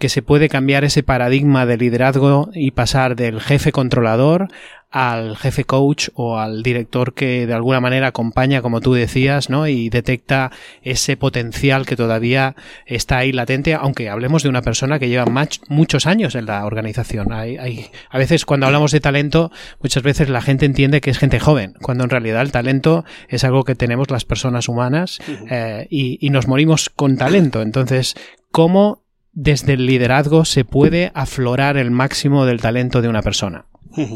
que 0.00 0.08
se 0.08 0.22
puede 0.22 0.48
cambiar 0.48 0.82
ese 0.82 1.02
paradigma 1.02 1.66
de 1.66 1.76
liderazgo 1.76 2.50
y 2.54 2.70
pasar 2.70 3.16
del 3.16 3.40
jefe 3.40 3.70
controlador 3.70 4.48
al 4.90 5.36
jefe 5.36 5.64
coach 5.64 6.08
o 6.14 6.38
al 6.38 6.62
director 6.62 7.14
que 7.14 7.46
de 7.46 7.54
alguna 7.54 7.80
manera 7.80 8.08
acompaña, 8.08 8.62
como 8.62 8.80
tú 8.80 8.94
decías, 8.94 9.50
¿no? 9.50 9.68
Y 9.68 9.90
detecta 9.90 10.50
ese 10.82 11.18
potencial 11.18 11.86
que 11.86 11.96
todavía 11.96 12.56
está 12.86 13.18
ahí 13.18 13.30
latente, 13.30 13.74
aunque 13.74 14.08
hablemos 14.08 14.42
de 14.42 14.48
una 14.48 14.62
persona 14.62 14.98
que 14.98 15.08
lleva 15.08 15.26
muchos 15.68 16.06
años 16.06 16.34
en 16.34 16.46
la 16.46 16.64
organización. 16.64 17.32
Hay, 17.32 17.58
hay, 17.58 17.90
a 18.08 18.18
veces 18.18 18.46
cuando 18.46 18.66
hablamos 18.66 18.92
de 18.92 19.00
talento, 19.00 19.52
muchas 19.80 20.02
veces 20.02 20.30
la 20.30 20.40
gente 20.40 20.64
entiende 20.64 21.02
que 21.02 21.10
es 21.10 21.18
gente 21.18 21.38
joven, 21.38 21.74
cuando 21.82 22.04
en 22.04 22.10
realidad 22.10 22.40
el 22.40 22.52
talento 22.52 23.04
es 23.28 23.44
algo 23.44 23.64
que 23.64 23.74
tenemos 23.74 24.10
las 24.10 24.24
personas 24.24 24.66
humanas 24.66 25.20
eh, 25.50 25.86
y, 25.90 26.18
y 26.26 26.30
nos 26.30 26.48
morimos 26.48 26.88
con 26.88 27.18
talento. 27.18 27.60
Entonces, 27.62 28.16
¿cómo 28.50 29.04
desde 29.32 29.74
el 29.74 29.86
liderazgo 29.86 30.44
se 30.44 30.64
puede 30.64 31.12
aflorar 31.14 31.76
el 31.76 31.90
máximo 31.90 32.46
del 32.46 32.60
talento 32.60 33.02
de 33.02 33.08
una 33.08 33.22
persona? 33.22 33.66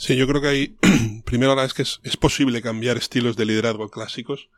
Sí, 0.00 0.16
yo 0.16 0.26
creo 0.26 0.40
que 0.40 0.48
hay, 0.48 0.76
primero 1.26 1.54
la 1.54 1.62
es 1.66 1.74
que 1.74 1.82
es, 1.82 2.16
posible 2.18 2.62
cambiar 2.62 2.96
estilos 2.96 3.36
de 3.36 3.44
liderazgo 3.44 3.90
clásicos. 3.90 4.48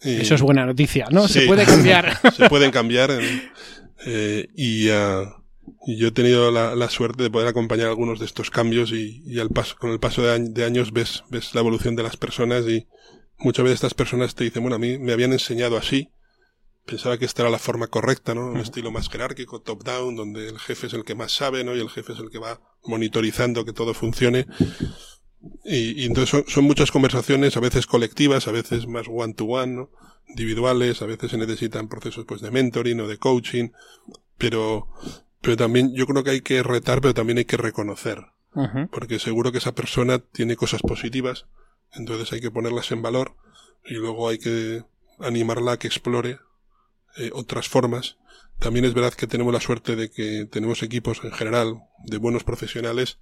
Eso 0.00 0.34
es 0.34 0.40
buena 0.40 0.64
noticia, 0.64 1.06
¿no? 1.10 1.28
se 1.28 1.42
puede 1.42 1.66
cambiar. 1.66 2.18
se 2.34 2.48
pueden 2.48 2.70
cambiar. 2.70 3.10
Eh, 4.06 4.48
y, 4.56 4.88
y, 4.88 5.98
yo 5.98 6.08
he 6.08 6.12
tenido 6.12 6.50
la, 6.50 6.88
suerte 6.88 7.22
de 7.22 7.30
poder 7.30 7.46
acompañar 7.48 7.88
algunos 7.88 8.20
de 8.20 8.24
estos 8.24 8.50
cambios 8.50 8.90
y, 8.92 9.22
y 9.26 9.38
al 9.38 9.50
paso, 9.50 9.76
con 9.78 9.90
el 9.90 10.00
paso 10.00 10.22
de, 10.22 10.48
de, 10.48 10.64
años 10.64 10.94
ves, 10.94 11.24
ves 11.28 11.54
la 11.54 11.60
evolución 11.60 11.94
de 11.94 12.02
las 12.02 12.16
personas 12.16 12.64
y 12.66 12.86
muchas 13.36 13.64
veces 13.64 13.74
estas 13.74 13.92
personas 13.92 14.34
te 14.34 14.44
dicen, 14.44 14.62
bueno, 14.62 14.76
a 14.76 14.78
mí 14.78 14.96
me 14.96 15.12
habían 15.12 15.34
enseñado 15.34 15.76
así 15.76 16.08
pensaba 16.90 17.16
que 17.18 17.24
esta 17.24 17.42
era 17.42 17.50
la 17.50 17.58
forma 17.58 17.86
correcta, 17.86 18.34
¿no? 18.34 18.46
Un 18.46 18.58
estilo 18.58 18.90
más 18.90 19.08
jerárquico, 19.08 19.60
top-down, 19.60 20.16
donde 20.16 20.48
el 20.48 20.58
jefe 20.58 20.88
es 20.88 20.92
el 20.92 21.04
que 21.04 21.14
más 21.14 21.32
sabe, 21.32 21.62
¿no? 21.62 21.76
Y 21.76 21.80
el 21.80 21.88
jefe 21.88 22.12
es 22.12 22.18
el 22.18 22.30
que 22.30 22.38
va 22.38 22.60
monitorizando 22.84 23.64
que 23.64 23.72
todo 23.72 23.94
funcione. 23.94 24.46
Y, 25.64 26.02
y 26.02 26.06
entonces 26.06 26.28
son, 26.28 26.44
son, 26.48 26.64
muchas 26.64 26.90
conversaciones, 26.90 27.56
a 27.56 27.60
veces 27.60 27.86
colectivas, 27.86 28.48
a 28.48 28.52
veces 28.52 28.86
más 28.86 29.06
one-to-one, 29.08 29.74
¿no? 29.74 29.90
individuales, 30.28 31.02
a 31.02 31.06
veces 31.06 31.30
se 31.30 31.38
necesitan 31.38 31.88
procesos 31.88 32.24
pues 32.24 32.40
de 32.40 32.50
mentoring 32.50 33.00
o 33.00 33.08
de 33.08 33.18
coaching, 33.18 33.70
pero, 34.38 34.88
pero 35.40 35.56
también 35.56 35.94
yo 35.94 36.06
creo 36.06 36.24
que 36.24 36.30
hay 36.30 36.40
que 36.40 36.62
retar, 36.62 37.00
pero 37.00 37.14
también 37.14 37.38
hay 37.38 37.44
que 37.44 37.56
reconocer. 37.56 38.18
Uh 38.54 38.62
-huh. 38.62 38.90
Porque 38.90 39.18
seguro 39.18 39.52
que 39.52 39.58
esa 39.58 39.74
persona 39.74 40.18
tiene 40.18 40.56
cosas 40.56 40.82
positivas, 40.82 41.46
entonces 41.92 42.32
hay 42.32 42.40
que 42.40 42.50
ponerlas 42.50 42.90
en 42.92 43.02
valor 43.02 43.36
y 43.84 43.94
luego 43.94 44.28
hay 44.28 44.38
que 44.38 44.84
animarla 45.18 45.72
a 45.72 45.78
que 45.78 45.88
explore 45.88 46.38
eh, 47.16 47.30
otras 47.32 47.68
formas. 47.68 48.18
También 48.58 48.84
es 48.84 48.94
verdad 48.94 49.14
que 49.14 49.26
tenemos 49.26 49.52
la 49.52 49.60
suerte 49.60 49.96
de 49.96 50.10
que 50.10 50.46
tenemos 50.50 50.82
equipos 50.82 51.20
en 51.24 51.32
general 51.32 51.82
de 52.04 52.18
buenos 52.18 52.44
profesionales 52.44 53.18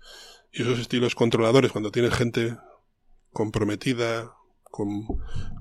y 0.53 0.63
esos 0.63 0.79
estilos 0.79 1.15
controladores, 1.15 1.73
cuando 1.73 1.93
tienes 1.93 2.15
gente 2.15 2.57
comprometida, 3.33 4.33
con, 4.71 5.07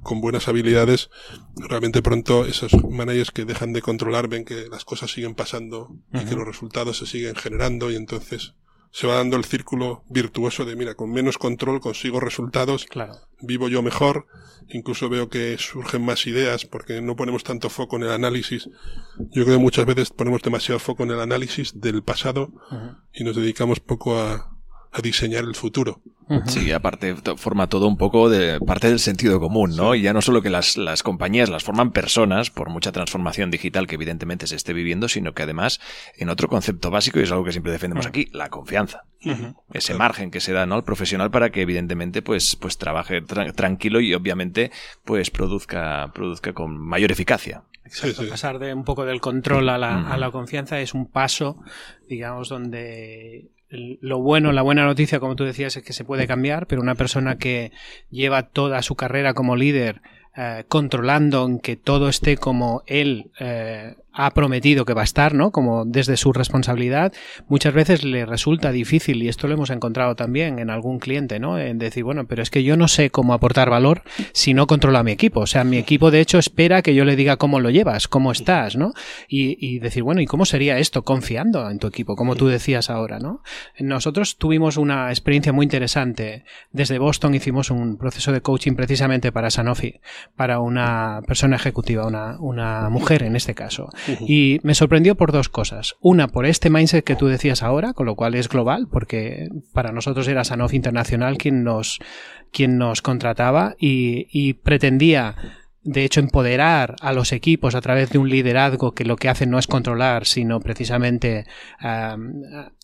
con, 0.03 0.19
buenas 0.19 0.47
habilidades, 0.47 1.09
realmente 1.55 2.01
pronto 2.01 2.45
esos 2.45 2.73
managers 2.89 3.31
que 3.31 3.45
dejan 3.45 3.71
de 3.71 3.81
controlar 3.81 4.27
ven 4.27 4.45
que 4.45 4.67
las 4.69 4.83
cosas 4.83 5.11
siguen 5.11 5.33
pasando 5.33 5.87
uh 5.87 6.01
-huh. 6.11 6.23
y 6.23 6.25
que 6.25 6.35
los 6.35 6.45
resultados 6.45 6.97
se 6.97 7.05
siguen 7.05 7.35
generando 7.35 7.89
y 7.89 7.95
entonces 7.95 8.55
se 8.91 9.07
va 9.07 9.15
dando 9.15 9.37
el 9.37 9.45
círculo 9.45 10.03
virtuoso 10.09 10.65
de 10.65 10.75
mira, 10.75 10.95
con 10.95 11.11
menos 11.11 11.37
control 11.37 11.79
consigo 11.79 12.19
resultados, 12.19 12.85
claro. 12.85 13.13
vivo 13.41 13.69
yo 13.69 13.81
mejor, 13.81 14.27
incluso 14.69 15.09
veo 15.09 15.29
que 15.29 15.57
surgen 15.57 16.03
más 16.03 16.25
ideas 16.27 16.65
porque 16.65 17.01
no 17.01 17.15
ponemos 17.15 17.43
tanto 17.43 17.69
foco 17.69 17.97
en 17.97 18.03
el 18.03 18.11
análisis. 18.11 18.69
Yo 19.17 19.43
creo 19.43 19.57
que 19.57 19.63
muchas 19.63 19.85
veces 19.85 20.09
ponemos 20.09 20.41
demasiado 20.41 20.79
foco 20.79 21.03
en 21.03 21.11
el 21.11 21.19
análisis 21.19 21.79
del 21.79 22.03
pasado 22.03 22.51
uh 22.71 22.75
-huh. 22.75 22.97
y 23.13 23.23
nos 23.23 23.35
dedicamos 23.35 23.79
poco 23.79 24.19
a, 24.19 24.56
a 24.91 25.01
diseñar 25.01 25.43
el 25.43 25.55
futuro. 25.55 26.01
Sí, 26.47 26.73
aparte 26.73 27.15
forma 27.37 27.67
todo 27.67 27.87
un 27.87 27.95
poco 27.95 28.29
de 28.29 28.59
parte 28.59 28.89
del 28.89 28.99
sentido 28.99 29.39
común, 29.39 29.77
¿no? 29.77 29.93
Sí. 29.93 29.99
Y 29.99 30.01
ya 30.01 30.11
no 30.11 30.21
solo 30.21 30.41
que 30.41 30.49
las, 30.49 30.75
las 30.75 31.01
compañías 31.01 31.47
las 31.47 31.63
forman 31.63 31.91
personas 31.91 32.49
por 32.49 32.69
mucha 32.69 32.91
transformación 32.91 33.49
digital 33.49 33.87
que 33.87 33.95
evidentemente 33.95 34.45
se 34.45 34.57
esté 34.57 34.73
viviendo, 34.73 35.07
sino 35.07 35.33
que 35.33 35.43
además 35.43 35.79
en 36.17 36.27
otro 36.27 36.49
concepto 36.49 36.91
básico, 36.91 37.19
y 37.19 37.23
es 37.23 37.31
algo 37.31 37.45
que 37.45 37.53
siempre 37.53 37.71
defendemos 37.71 38.05
uh 38.05 38.09
-huh. 38.09 38.09
aquí, 38.09 38.27
la 38.33 38.49
confianza. 38.49 39.03
Uh 39.23 39.29
-huh. 39.29 39.55
Ese 39.71 39.93
margen 39.93 40.29
que 40.29 40.41
se 40.41 40.51
da, 40.51 40.65
¿no? 40.65 40.75
Al 40.75 40.83
profesional 40.83 41.31
para 41.31 41.49
que 41.49 41.61
evidentemente 41.61 42.21
pues, 42.21 42.57
pues 42.57 42.77
trabaje 42.77 43.21
tra 43.21 43.53
tranquilo 43.53 44.01
y 44.01 44.13
obviamente 44.13 44.71
pues 45.05 45.31
produzca, 45.31 46.11
produzca 46.13 46.51
con 46.51 46.77
mayor 46.77 47.13
eficacia. 47.13 47.63
Exacto, 47.85 48.17
sí, 48.17 48.25
sí. 48.25 48.29
pasar 48.29 48.59
de 48.59 48.73
un 48.73 48.83
poco 48.83 49.05
del 49.05 49.21
control 49.21 49.69
a 49.69 49.77
la, 49.77 50.11
a 50.11 50.17
la 50.17 50.29
confianza 50.29 50.81
es 50.81 50.93
un 50.93 51.09
paso, 51.09 51.55
digamos, 52.09 52.49
donde 52.49 53.47
lo 53.69 54.19
bueno, 54.19 54.51
la 54.51 54.61
buena 54.61 54.85
noticia, 54.85 55.19
como 55.19 55.35
tú 55.35 55.43
decías, 55.43 55.75
es 55.75 55.83
que 55.83 55.93
se 55.93 56.05
puede 56.05 56.27
cambiar, 56.27 56.67
pero 56.67 56.81
una 56.81 56.95
persona 56.95 57.37
que 57.37 57.71
lleva 58.09 58.43
toda 58.43 58.81
su 58.81 58.95
carrera 58.95 59.33
como 59.33 59.55
líder 59.55 60.01
eh, 60.37 60.65
controlando 60.67 61.45
en 61.45 61.59
que 61.59 61.75
todo 61.75 62.09
esté 62.09 62.37
como 62.37 62.83
él 62.85 63.31
eh, 63.39 63.95
ha 64.17 64.31
prometido 64.31 64.83
que 64.83 64.95
va 64.95 65.01
a 65.01 65.03
estar, 65.03 65.35
¿no? 65.35 65.51
Como 65.51 65.85
desde 65.85 66.17
su 66.17 66.33
responsabilidad, 66.33 67.13
muchas 67.47 67.73
veces 67.73 68.03
le 68.03 68.25
resulta 68.25 68.71
difícil, 68.71 69.21
y 69.21 69.29
esto 69.29 69.47
lo 69.47 69.53
hemos 69.53 69.69
encontrado 69.69 70.15
también 70.15 70.57
en 70.57 70.71
algún 70.71 70.97
cliente, 70.97 71.39
¿no? 71.39 71.59
En 71.59 71.77
decir, 71.77 72.03
bueno, 72.03 72.25
pero 72.27 72.41
es 72.41 72.49
que 72.49 72.63
yo 72.63 72.77
no 72.77 72.87
sé 72.87 73.11
cómo 73.11 73.33
aportar 73.33 73.69
valor 73.69 74.01
si 74.31 74.55
no 74.55 74.65
controlo 74.65 74.97
a 74.97 75.03
mi 75.03 75.11
equipo. 75.11 75.41
O 75.41 75.47
sea, 75.47 75.63
mi 75.63 75.77
equipo 75.77 76.09
de 76.09 76.19
hecho 76.19 76.39
espera 76.39 76.81
que 76.81 76.95
yo 76.95 77.05
le 77.05 77.15
diga 77.15 77.37
cómo 77.37 77.59
lo 77.59 77.69
llevas, 77.69 78.07
cómo 78.07 78.31
estás, 78.31 78.75
¿no? 78.75 78.93
Y, 79.27 79.57
y 79.59 79.77
decir, 79.79 80.01
bueno, 80.01 80.19
¿y 80.21 80.25
cómo 80.25 80.45
sería 80.45 80.79
esto? 80.79 81.03
Confiando 81.03 81.69
en 81.69 81.77
tu 81.77 81.85
equipo, 81.85 82.15
como 82.15 82.35
tú 82.35 82.47
decías 82.47 82.89
ahora, 82.89 83.19
¿no? 83.19 83.43
Nosotros 83.79 84.37
tuvimos 84.37 84.77
una 84.77 85.09
experiencia 85.09 85.53
muy 85.53 85.65
interesante. 85.65 86.43
Desde 86.71 86.97
Boston 86.97 87.35
hicimos 87.35 87.69
un 87.69 87.97
proceso 87.97 88.31
de 88.31 88.41
coaching 88.41 88.73
precisamente 88.73 89.31
para 89.31 89.51
Sanofi, 89.51 89.99
para 90.35 90.59
una 90.59 91.21
persona 91.25 91.55
ejecutiva, 91.55 92.05
una, 92.05 92.37
una 92.39 92.89
mujer 92.89 93.23
en 93.23 93.35
este 93.35 93.55
caso. 93.55 93.89
Y 94.19 94.59
me 94.63 94.75
sorprendió 94.75 95.15
por 95.15 95.31
dos 95.31 95.49
cosas. 95.49 95.95
Una, 96.01 96.27
por 96.27 96.45
este 96.45 96.69
mindset 96.69 97.03
que 97.03 97.15
tú 97.15 97.27
decías 97.27 97.63
ahora, 97.63 97.93
con 97.93 98.05
lo 98.05 98.15
cual 98.15 98.35
es 98.35 98.49
global, 98.49 98.87
porque 98.91 99.49
para 99.73 99.91
nosotros 99.91 100.27
era 100.27 100.43
Sanofi 100.43 100.75
Internacional 100.75 101.37
quien 101.37 101.63
nos, 101.63 101.99
quien 102.51 102.77
nos 102.77 103.01
contrataba 103.01 103.75
y, 103.79 104.27
y 104.31 104.53
pretendía 104.53 105.35
de 105.87 106.03
hecho, 106.03 106.19
empoderar 106.19 106.97
a 106.99 107.13
los 107.13 107.31
equipos 107.31 107.73
a 107.73 107.79
través 107.79 108.09
de 108.09 108.17
un 108.17 108.29
liderazgo 108.29 108.93
que 108.93 109.05
lo 109.05 109.15
que 109.15 109.29
hacen 109.29 109.49
no 109.49 109.57
es 109.57 109.67
controlar, 109.67 110.25
sino 110.25 110.59
precisamente 110.59 111.45
um, 111.81 112.41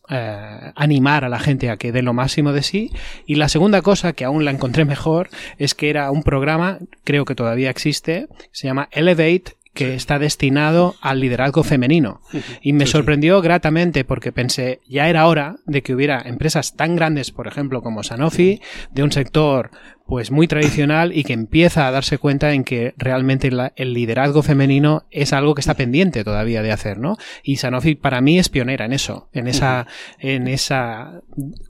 uh, 0.09 0.71
animar 0.75 1.23
a 1.23 1.29
la 1.29 1.39
gente 1.39 1.69
a 1.69 1.77
que 1.77 1.91
dé 1.91 2.01
lo 2.01 2.13
máximo 2.13 2.53
de 2.53 2.63
sí. 2.63 2.91
Y 3.25 3.35
la 3.35 3.49
segunda 3.49 3.81
cosa, 3.81 4.13
que 4.13 4.25
aún 4.25 4.45
la 4.45 4.51
encontré 4.51 4.85
mejor, 4.85 5.29
es 5.57 5.75
que 5.75 5.89
era 5.89 6.11
un 6.11 6.23
programa, 6.23 6.79
creo 7.03 7.25
que 7.25 7.35
todavía 7.35 7.69
existe, 7.69 8.27
se 8.51 8.67
llama 8.67 8.89
Elevate 8.91 9.55
que 9.73 9.95
está 9.95 10.19
destinado 10.19 10.95
al 11.01 11.19
liderazgo 11.19 11.63
femenino. 11.63 12.21
Y 12.61 12.73
me 12.73 12.85
sorprendió 12.85 13.41
gratamente 13.41 14.05
porque 14.05 14.31
pensé, 14.31 14.81
ya 14.87 15.09
era 15.09 15.25
hora 15.25 15.55
de 15.65 15.81
que 15.81 15.95
hubiera 15.95 16.21
empresas 16.21 16.75
tan 16.75 16.95
grandes, 16.95 17.31
por 17.31 17.47
ejemplo, 17.47 17.81
como 17.81 18.03
Sanofi, 18.03 18.61
de 18.91 19.03
un 19.03 19.11
sector 19.11 19.71
pues 20.05 20.31
muy 20.31 20.47
tradicional 20.47 21.15
y 21.15 21.23
que 21.23 21.33
empieza 21.33 21.87
a 21.87 21.91
darse 21.91 22.17
cuenta 22.17 22.53
en 22.53 22.63
que 22.63 22.93
realmente 22.97 23.51
la, 23.51 23.73
el 23.75 23.93
liderazgo 23.93 24.43
femenino 24.43 25.03
es 25.11 25.33
algo 25.33 25.55
que 25.55 25.61
está 25.61 25.75
pendiente 25.75 26.23
todavía 26.23 26.61
de 26.61 26.71
hacer, 26.71 26.97
¿no? 26.97 27.17
Y 27.41 27.57
Sanofi 27.57 27.95
para 27.95 28.21
mí 28.21 28.37
es 28.37 28.49
pionera 28.49 28.85
en 28.85 28.93
eso, 28.93 29.29
en 29.31 29.47
esa, 29.47 29.87
en 30.19 30.47
esa 30.47 31.21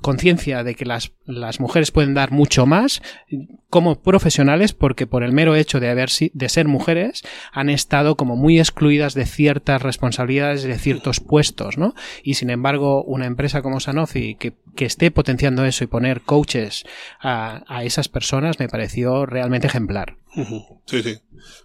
conciencia 0.02 0.64
de 0.64 0.76
que 0.76 0.86
las, 0.86 1.14
las 1.26 1.60
mujeres 1.60 1.92
pueden 1.92 2.14
dar 2.14 2.32
mucho 2.32 2.66
más 2.66 3.02
como 3.70 4.02
profesionales 4.02 4.74
porque 4.74 5.08
por 5.08 5.24
el 5.24 5.32
mero 5.32 5.56
hecho 5.56 5.80
de 5.80 5.90
haber 5.90 6.10
de 6.34 6.50
ser 6.50 6.68
mujeres 6.68 7.24
han 7.52 7.70
estado 7.70 8.16
como 8.16 8.36
muy 8.36 8.60
excluidas 8.60 9.14
de 9.14 9.26
ciertas 9.26 9.82
responsabilidades 9.82 10.64
de 10.64 10.78
ciertos 10.78 11.20
puestos, 11.20 11.78
¿no? 11.78 11.96
Y 12.24 12.36
sin 12.36 12.50
embargo, 12.50 13.04
una 13.04 13.26
empresa 13.26 13.62
como 13.62 13.80
Sanofi 13.80 14.36
que, 14.36 14.54
que 14.76 14.86
esté 14.86 15.12
potenciando 15.12 15.66
eso 15.66 15.84
y 15.84 15.88
poner 15.88 16.22
coaches 16.22 16.84
a, 17.22 17.64
a 17.68 17.84
esas 17.84 18.10
personas 18.10 18.60
me 18.60 18.68
pareció 18.68 19.26
realmente 19.26 19.68
ejemplar. 19.68 20.18
Sí, 20.86 21.04
sí. 21.04 21.20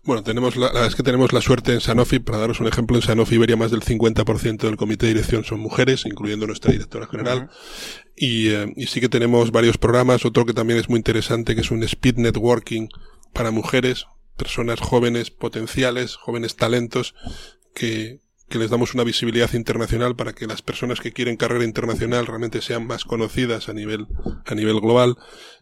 Bueno, 0.05 0.23
tenemos 0.23 0.57
la, 0.57 0.67
la 0.67 0.73
verdad 0.73 0.89
es 0.89 0.95
que 0.97 1.03
tenemos 1.03 1.33
la 1.33 1.41
suerte 1.41 1.73
en 1.73 1.81
Sanofi, 1.81 2.19
para 2.19 2.39
daros 2.39 2.61
un 2.61 2.67
ejemplo, 2.67 2.97
en 2.97 3.03
Sanofi 3.03 3.37
Iberia 3.37 3.57
más 3.57 3.71
del 3.71 3.83
50% 3.83 4.59
del 4.59 4.77
comité 4.77 5.07
de 5.07 5.15
dirección 5.15 5.45
son 5.45 5.61
mujeres, 5.61 6.05
incluyendo 6.05 6.47
nuestra 6.47 6.73
directora 6.73 7.07
general. 7.07 7.39
Uh 7.39 7.43
-huh. 7.43 8.03
y, 8.17 8.49
eh, 8.49 8.73
y 8.77 8.87
sí 8.87 9.01
que 9.01 9.09
tenemos 9.09 9.53
varios 9.53 9.79
programas, 9.79 10.25
otro 10.25 10.45
que 10.45 10.53
también 10.53 10.79
es 10.79 10.89
muy 10.89 10.99
interesante, 10.99 11.55
que 11.55 11.63
es 11.63 11.71
un 11.71 11.83
speed 11.83 12.17
networking 12.17 12.89
para 13.33 13.51
mujeres, 13.51 14.07
personas 14.37 14.81
jóvenes 14.81 15.31
potenciales, 15.31 16.17
jóvenes 16.17 16.57
talentos, 16.57 17.15
que, 17.75 18.21
que 18.49 18.59
les 18.59 18.71
damos 18.71 18.95
una 18.95 19.05
visibilidad 19.05 19.53
internacional 19.53 20.17
para 20.17 20.33
que 20.33 20.47
las 20.47 20.63
personas 20.63 21.01
que 21.01 21.13
quieren 21.13 21.37
carrera 21.37 21.65
internacional 21.65 22.27
realmente 22.27 22.63
sean 22.63 22.87
más 22.87 23.05
conocidas 23.05 23.69
a 23.69 23.75
nivel, 23.75 24.07
a 24.47 24.55
nivel 24.55 24.81
global. 24.81 25.17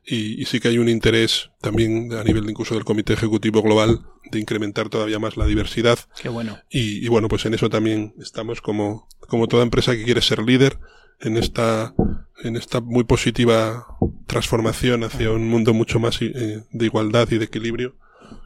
Y, 0.04 0.40
y 0.40 0.44
sí 0.44 0.60
que 0.60 0.68
hay 0.68 0.78
un 0.78 0.88
interés 0.88 1.50
también 1.60 2.12
a 2.12 2.22
nivel 2.22 2.48
incluso 2.48 2.74
del 2.74 2.84
Comité 2.84 3.14
Ejecutivo 3.14 3.62
Global 3.62 4.06
de 4.30 4.38
incrementar 4.38 4.88
todavía 4.88 5.18
más 5.18 5.36
la 5.36 5.46
diversidad. 5.46 5.98
Qué 6.20 6.28
bueno. 6.28 6.58
Y, 6.70 7.04
y 7.04 7.08
bueno, 7.08 7.28
pues 7.28 7.44
en 7.46 7.54
eso 7.54 7.68
también 7.68 8.14
estamos 8.20 8.60
como, 8.60 9.08
como 9.20 9.48
toda 9.48 9.64
empresa 9.64 9.96
que 9.96 10.04
quiere 10.04 10.22
ser 10.22 10.42
líder 10.42 10.78
en 11.20 11.36
esta, 11.36 11.94
en 12.42 12.56
esta 12.56 12.80
muy 12.80 13.04
positiva 13.04 13.86
transformación 14.26 15.04
hacia 15.04 15.30
un 15.30 15.48
mundo 15.48 15.74
mucho 15.74 15.98
más 15.98 16.20
eh, 16.22 16.62
de 16.70 16.84
igualdad 16.84 17.28
y 17.30 17.38
de 17.38 17.46
equilibrio 17.46 17.96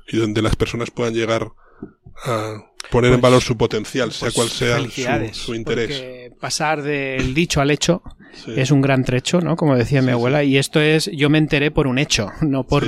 y 0.09 0.17
donde 0.17 0.43
las 0.43 0.57
personas 0.57 0.91
puedan 0.91 1.15
llegar 1.15 1.49
a 2.25 2.71
poner 2.91 3.11
pues, 3.11 3.15
en 3.15 3.21
valor 3.21 3.43
su 3.43 3.57
potencial, 3.57 4.13
sea 4.13 4.27
pues 4.27 4.35
cual 4.35 4.49
sea 4.49 5.31
su, 5.33 5.35
su, 5.35 5.55
interés. 5.55 6.33
pasar 6.41 6.83
del 6.83 7.35
dicho 7.35 7.61
al 7.61 7.71
hecho 7.71 8.03
sí. 8.33 8.53
es 8.57 8.71
un 8.71 8.81
gran 8.81 9.05
trecho, 9.05 9.41
¿no? 9.41 9.57
Como 9.57 9.77
decía 9.77 10.01
sí, 10.01 10.07
mi 10.07 10.13
abuela, 10.13 10.45
y 10.45 10.57
esto 10.59 10.81
es, 10.81 11.11
yo 11.13 11.31
me 11.31 11.39
enteré 11.39 11.71
por 11.71 11.87
un 11.87 11.99
hecho, 11.99 12.31
no 12.41 12.65
por, 12.65 12.85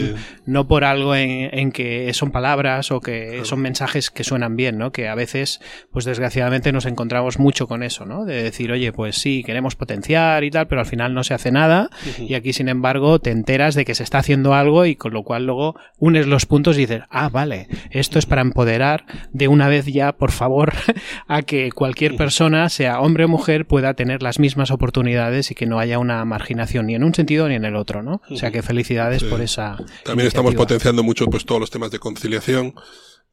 no 0.46 0.66
por 0.66 0.84
algo 0.84 1.14
en, 1.14 1.48
en, 1.52 1.72
que 1.72 2.12
son 2.14 2.30
palabras 2.30 2.90
o 2.90 3.00
que 3.00 3.28
claro. 3.28 3.44
son 3.44 3.60
mensajes 3.60 4.10
que 4.10 4.24
suenan 4.24 4.56
bien, 4.56 4.78
¿no? 4.78 4.92
Que 4.92 5.08
a 5.08 5.14
veces, 5.14 5.60
pues 5.90 6.04
desgraciadamente 6.04 6.72
nos 6.72 6.86
encontramos 6.86 7.38
mucho 7.38 7.66
con 7.66 7.82
eso, 7.82 8.04
¿no? 8.04 8.24
De 8.24 8.42
decir, 8.42 8.72
oye, 8.72 8.92
pues 8.92 9.16
sí, 9.16 9.42
queremos 9.44 9.76
potenciar 9.76 10.44
y 10.44 10.50
tal, 10.50 10.66
pero 10.66 10.80
al 10.80 10.86
final 10.86 11.14
no 11.14 11.24
se 11.24 11.34
hace 11.34 11.50
nada, 11.50 11.90
uh 11.92 12.08
-huh. 12.08 12.30
y 12.30 12.34
aquí, 12.34 12.52
sin 12.52 12.68
embargo, 12.68 13.18
te 13.18 13.30
enteras 13.30 13.74
de 13.74 13.84
que 13.84 13.94
se 13.94 14.02
está 14.02 14.18
haciendo 14.18 14.54
algo 14.54 14.86
y 14.86 14.96
con 14.96 15.12
lo 15.12 15.22
cual 15.22 15.46
luego 15.46 15.76
unes 15.98 16.26
los 16.26 16.46
puntos 16.46 16.76
y 16.76 16.80
dices, 16.82 17.02
ah, 17.10 17.28
vale, 17.28 17.68
esto 17.90 18.18
es 18.18 18.26
para 18.26 18.42
empoderar 18.42 19.04
de 19.32 19.48
una 19.48 19.68
vez 19.68 19.86
ya, 19.86 20.12
por 20.12 20.32
favor, 20.32 20.72
a 21.28 21.42
que 21.42 21.70
cualquier 21.72 22.16
persona, 22.16 22.68
sea 22.68 23.00
hombre 23.00 23.24
o 23.24 23.28
mujer, 23.28 23.66
pueda 23.66 23.94
tener 23.94 24.22
las 24.22 24.38
mismas 24.38 24.70
oportunidades 24.70 25.31
y 25.50 25.54
que 25.54 25.66
no 25.66 25.78
haya 25.78 25.98
una 25.98 26.24
marginación 26.24 26.86
ni 26.86 26.94
en 26.94 27.04
un 27.04 27.14
sentido 27.14 27.48
ni 27.48 27.54
en 27.54 27.64
el 27.64 27.76
otro, 27.76 28.02
¿no? 28.02 28.20
O 28.30 28.36
sea 28.36 28.50
que 28.50 28.62
felicidades 28.62 29.22
sí. 29.22 29.28
por 29.28 29.40
esa. 29.40 29.76
También 30.04 30.28
estamos 30.28 30.54
potenciando 30.54 31.02
mucho 31.02 31.26
pues 31.26 31.44
todos 31.44 31.60
los 31.60 31.70
temas 31.70 31.90
de 31.90 31.98
conciliación 31.98 32.74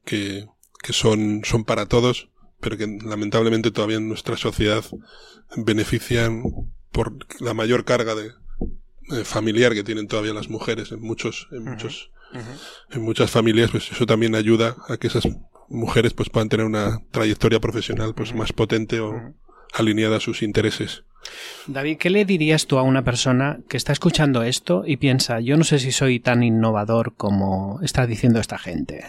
que, 0.05 0.47
que 0.81 0.93
son, 0.93 1.41
son 1.43 1.65
para 1.65 1.85
todos, 1.85 2.29
pero 2.59 2.77
que 2.77 2.87
lamentablemente 3.05 3.71
todavía 3.71 3.97
en 3.97 4.07
nuestra 4.07 4.37
sociedad 4.37 4.83
benefician 5.55 6.43
por 6.91 7.13
la 7.39 7.53
mayor 7.53 7.85
carga 7.85 8.15
de, 8.15 8.31
eh, 9.11 9.23
familiar 9.23 9.73
que 9.73 9.83
tienen 9.83 10.07
todavía 10.07 10.33
las 10.33 10.49
mujeres 10.49 10.91
en 10.91 11.01
muchos, 11.01 11.47
en 11.51 11.63
muchos, 11.63 12.11
en 12.91 13.01
muchas 13.01 13.31
familias, 13.31 13.71
pues 13.71 13.91
eso 13.91 14.05
también 14.05 14.35
ayuda 14.35 14.75
a 14.87 14.97
que 14.97 15.07
esas 15.07 15.27
mujeres 15.67 16.13
pues 16.13 16.29
puedan 16.29 16.47
tener 16.47 16.65
una 16.65 16.99
trayectoria 17.09 17.59
profesional 17.59 18.13
pues 18.13 18.35
más 18.35 18.53
potente 18.53 18.99
o 18.99 19.33
alineada 19.73 20.17
a 20.17 20.19
sus 20.19 20.43
intereses. 20.43 21.05
David, 21.67 21.97
¿qué 21.97 22.09
le 22.09 22.25
dirías 22.25 22.65
tú 22.65 22.77
a 22.77 22.83
una 22.83 23.03
persona 23.03 23.59
que 23.67 23.77
está 23.77 23.91
escuchando 23.91 24.43
esto 24.43 24.83
y 24.85 24.97
piensa, 24.97 25.39
yo 25.39 25.57
no 25.57 25.63
sé 25.63 25.79
si 25.79 25.91
soy 25.91 26.19
tan 26.19 26.41
innovador 26.43 27.13
como 27.15 27.79
está 27.81 28.07
diciendo 28.07 28.39
esta 28.39 28.57
gente? 28.57 29.05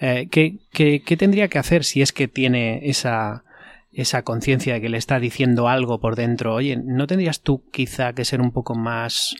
Eh, 0.00 0.28
¿qué, 0.30 0.56
qué, 0.72 1.02
qué, 1.04 1.16
tendría 1.16 1.48
que 1.48 1.58
hacer 1.58 1.84
si 1.84 2.02
es 2.02 2.12
que 2.12 2.26
tiene 2.26 2.88
esa, 2.88 3.44
esa 3.92 4.22
conciencia 4.22 4.74
de 4.74 4.80
que 4.80 4.88
le 4.88 4.98
está 4.98 5.20
diciendo 5.20 5.68
algo 5.68 6.00
por 6.00 6.16
dentro? 6.16 6.54
Oye, 6.54 6.76
¿no 6.76 7.06
tendrías 7.06 7.40
tú 7.40 7.62
quizá 7.70 8.12
que 8.12 8.24
ser 8.24 8.40
un 8.40 8.50
poco 8.50 8.74
más... 8.74 9.36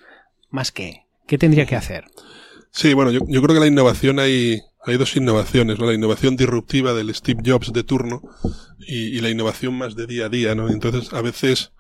¿Más 0.51 0.73
qué? 0.73 1.05
¿Qué 1.27 1.39
tendría 1.39 1.67
que 1.67 1.77
hacer? 1.77 2.05
Sí, 2.71 2.95
bueno, 2.95 3.11
yo, 3.11 3.21
yo 3.27 3.43
creo 3.43 3.55
que 3.55 3.61
la 3.61 3.67
innovación 3.67 4.19
hay, 4.19 4.61
hay 4.85 4.97
dos 4.97 5.17
innovaciones, 5.17 5.79
¿no? 5.79 5.87
La 5.87 5.95
innovación 5.95 6.37
disruptiva 6.37 6.95
del 6.95 7.15
Steve 7.15 7.43
Jobs 7.45 7.73
de 7.73 7.83
turno 7.83 8.23
y, 8.79 9.17
y, 9.17 9.21
la 9.21 9.31
innovación 9.31 9.77
más 9.77 9.97
de 9.97 10.07
día 10.07 10.27
a 10.27 10.29
día, 10.29 10.55
¿no? 10.55 10.69
Entonces, 10.69 11.13
a 11.13 11.21
veces 11.21 11.73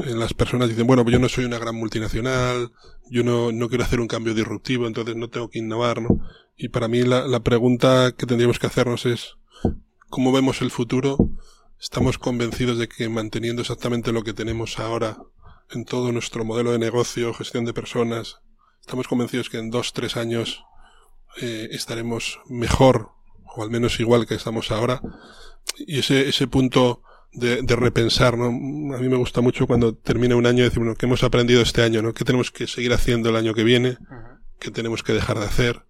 eh, 0.00 0.14
las 0.14 0.32
personas 0.32 0.70
dicen, 0.70 0.86
bueno, 0.86 1.04
pues 1.04 1.12
yo 1.12 1.18
no 1.18 1.28
soy 1.28 1.44
una 1.44 1.58
gran 1.58 1.74
multinacional, 1.76 2.72
yo 3.10 3.22
no, 3.24 3.52
no 3.52 3.68
quiero 3.68 3.84
hacer 3.84 4.00
un 4.00 4.08
cambio 4.08 4.34
disruptivo, 4.34 4.86
entonces 4.86 5.16
no 5.16 5.28
tengo 5.28 5.50
que 5.50 5.58
innovar, 5.58 6.00
¿no? 6.00 6.08
Y 6.56 6.68
para 6.68 6.88
mí 6.88 7.02
la, 7.02 7.26
la 7.26 7.40
pregunta 7.40 8.14
que 8.16 8.26
tendríamos 8.26 8.58
que 8.58 8.66
hacernos 8.66 9.04
es, 9.04 9.36
¿cómo 10.08 10.32
vemos 10.32 10.62
el 10.62 10.70
futuro? 10.70 11.18
¿Estamos 11.78 12.16
convencidos 12.16 12.78
de 12.78 12.88
que 12.88 13.08
manteniendo 13.08 13.60
exactamente 13.60 14.12
lo 14.12 14.22
que 14.22 14.32
tenemos 14.32 14.78
ahora 14.78 15.18
en 15.70 15.84
todo 15.84 16.10
nuestro 16.12 16.44
modelo 16.44 16.72
de 16.72 16.78
negocio, 16.78 17.34
gestión 17.34 17.64
de 17.64 17.74
personas, 17.74 18.40
estamos 18.82 19.08
convencidos 19.08 19.48
que 19.48 19.58
en 19.58 19.70
dos, 19.70 19.92
tres 19.92 20.16
años 20.16 20.64
eh, 21.40 21.68
estaremos 21.72 22.40
mejor 22.48 23.10
o 23.54 23.62
al 23.62 23.70
menos 23.70 24.00
igual 24.00 24.26
que 24.26 24.34
estamos 24.34 24.70
ahora. 24.70 25.00
Y 25.78 25.98
ese, 26.00 26.28
ese 26.28 26.46
punto 26.46 27.02
de, 27.32 27.62
de, 27.62 27.76
repensar, 27.76 28.36
¿no? 28.36 28.46
A 28.94 28.98
mí 28.98 29.08
me 29.08 29.16
gusta 29.16 29.40
mucho 29.40 29.66
cuando 29.66 29.94
termina 29.94 30.36
un 30.36 30.46
año 30.46 30.64
decir, 30.64 30.80
bueno, 30.80 30.94
¿qué 30.94 31.06
hemos 31.06 31.22
aprendido 31.22 31.62
este 31.62 31.82
año, 31.82 32.02
no? 32.02 32.12
¿Qué 32.12 32.24
tenemos 32.24 32.50
que 32.50 32.66
seguir 32.66 32.92
haciendo 32.92 33.30
el 33.30 33.36
año 33.36 33.54
que 33.54 33.64
viene? 33.64 33.98
¿Qué 34.58 34.70
tenemos 34.70 35.02
que 35.02 35.12
dejar 35.12 35.38
de 35.38 35.46
hacer? 35.46 35.82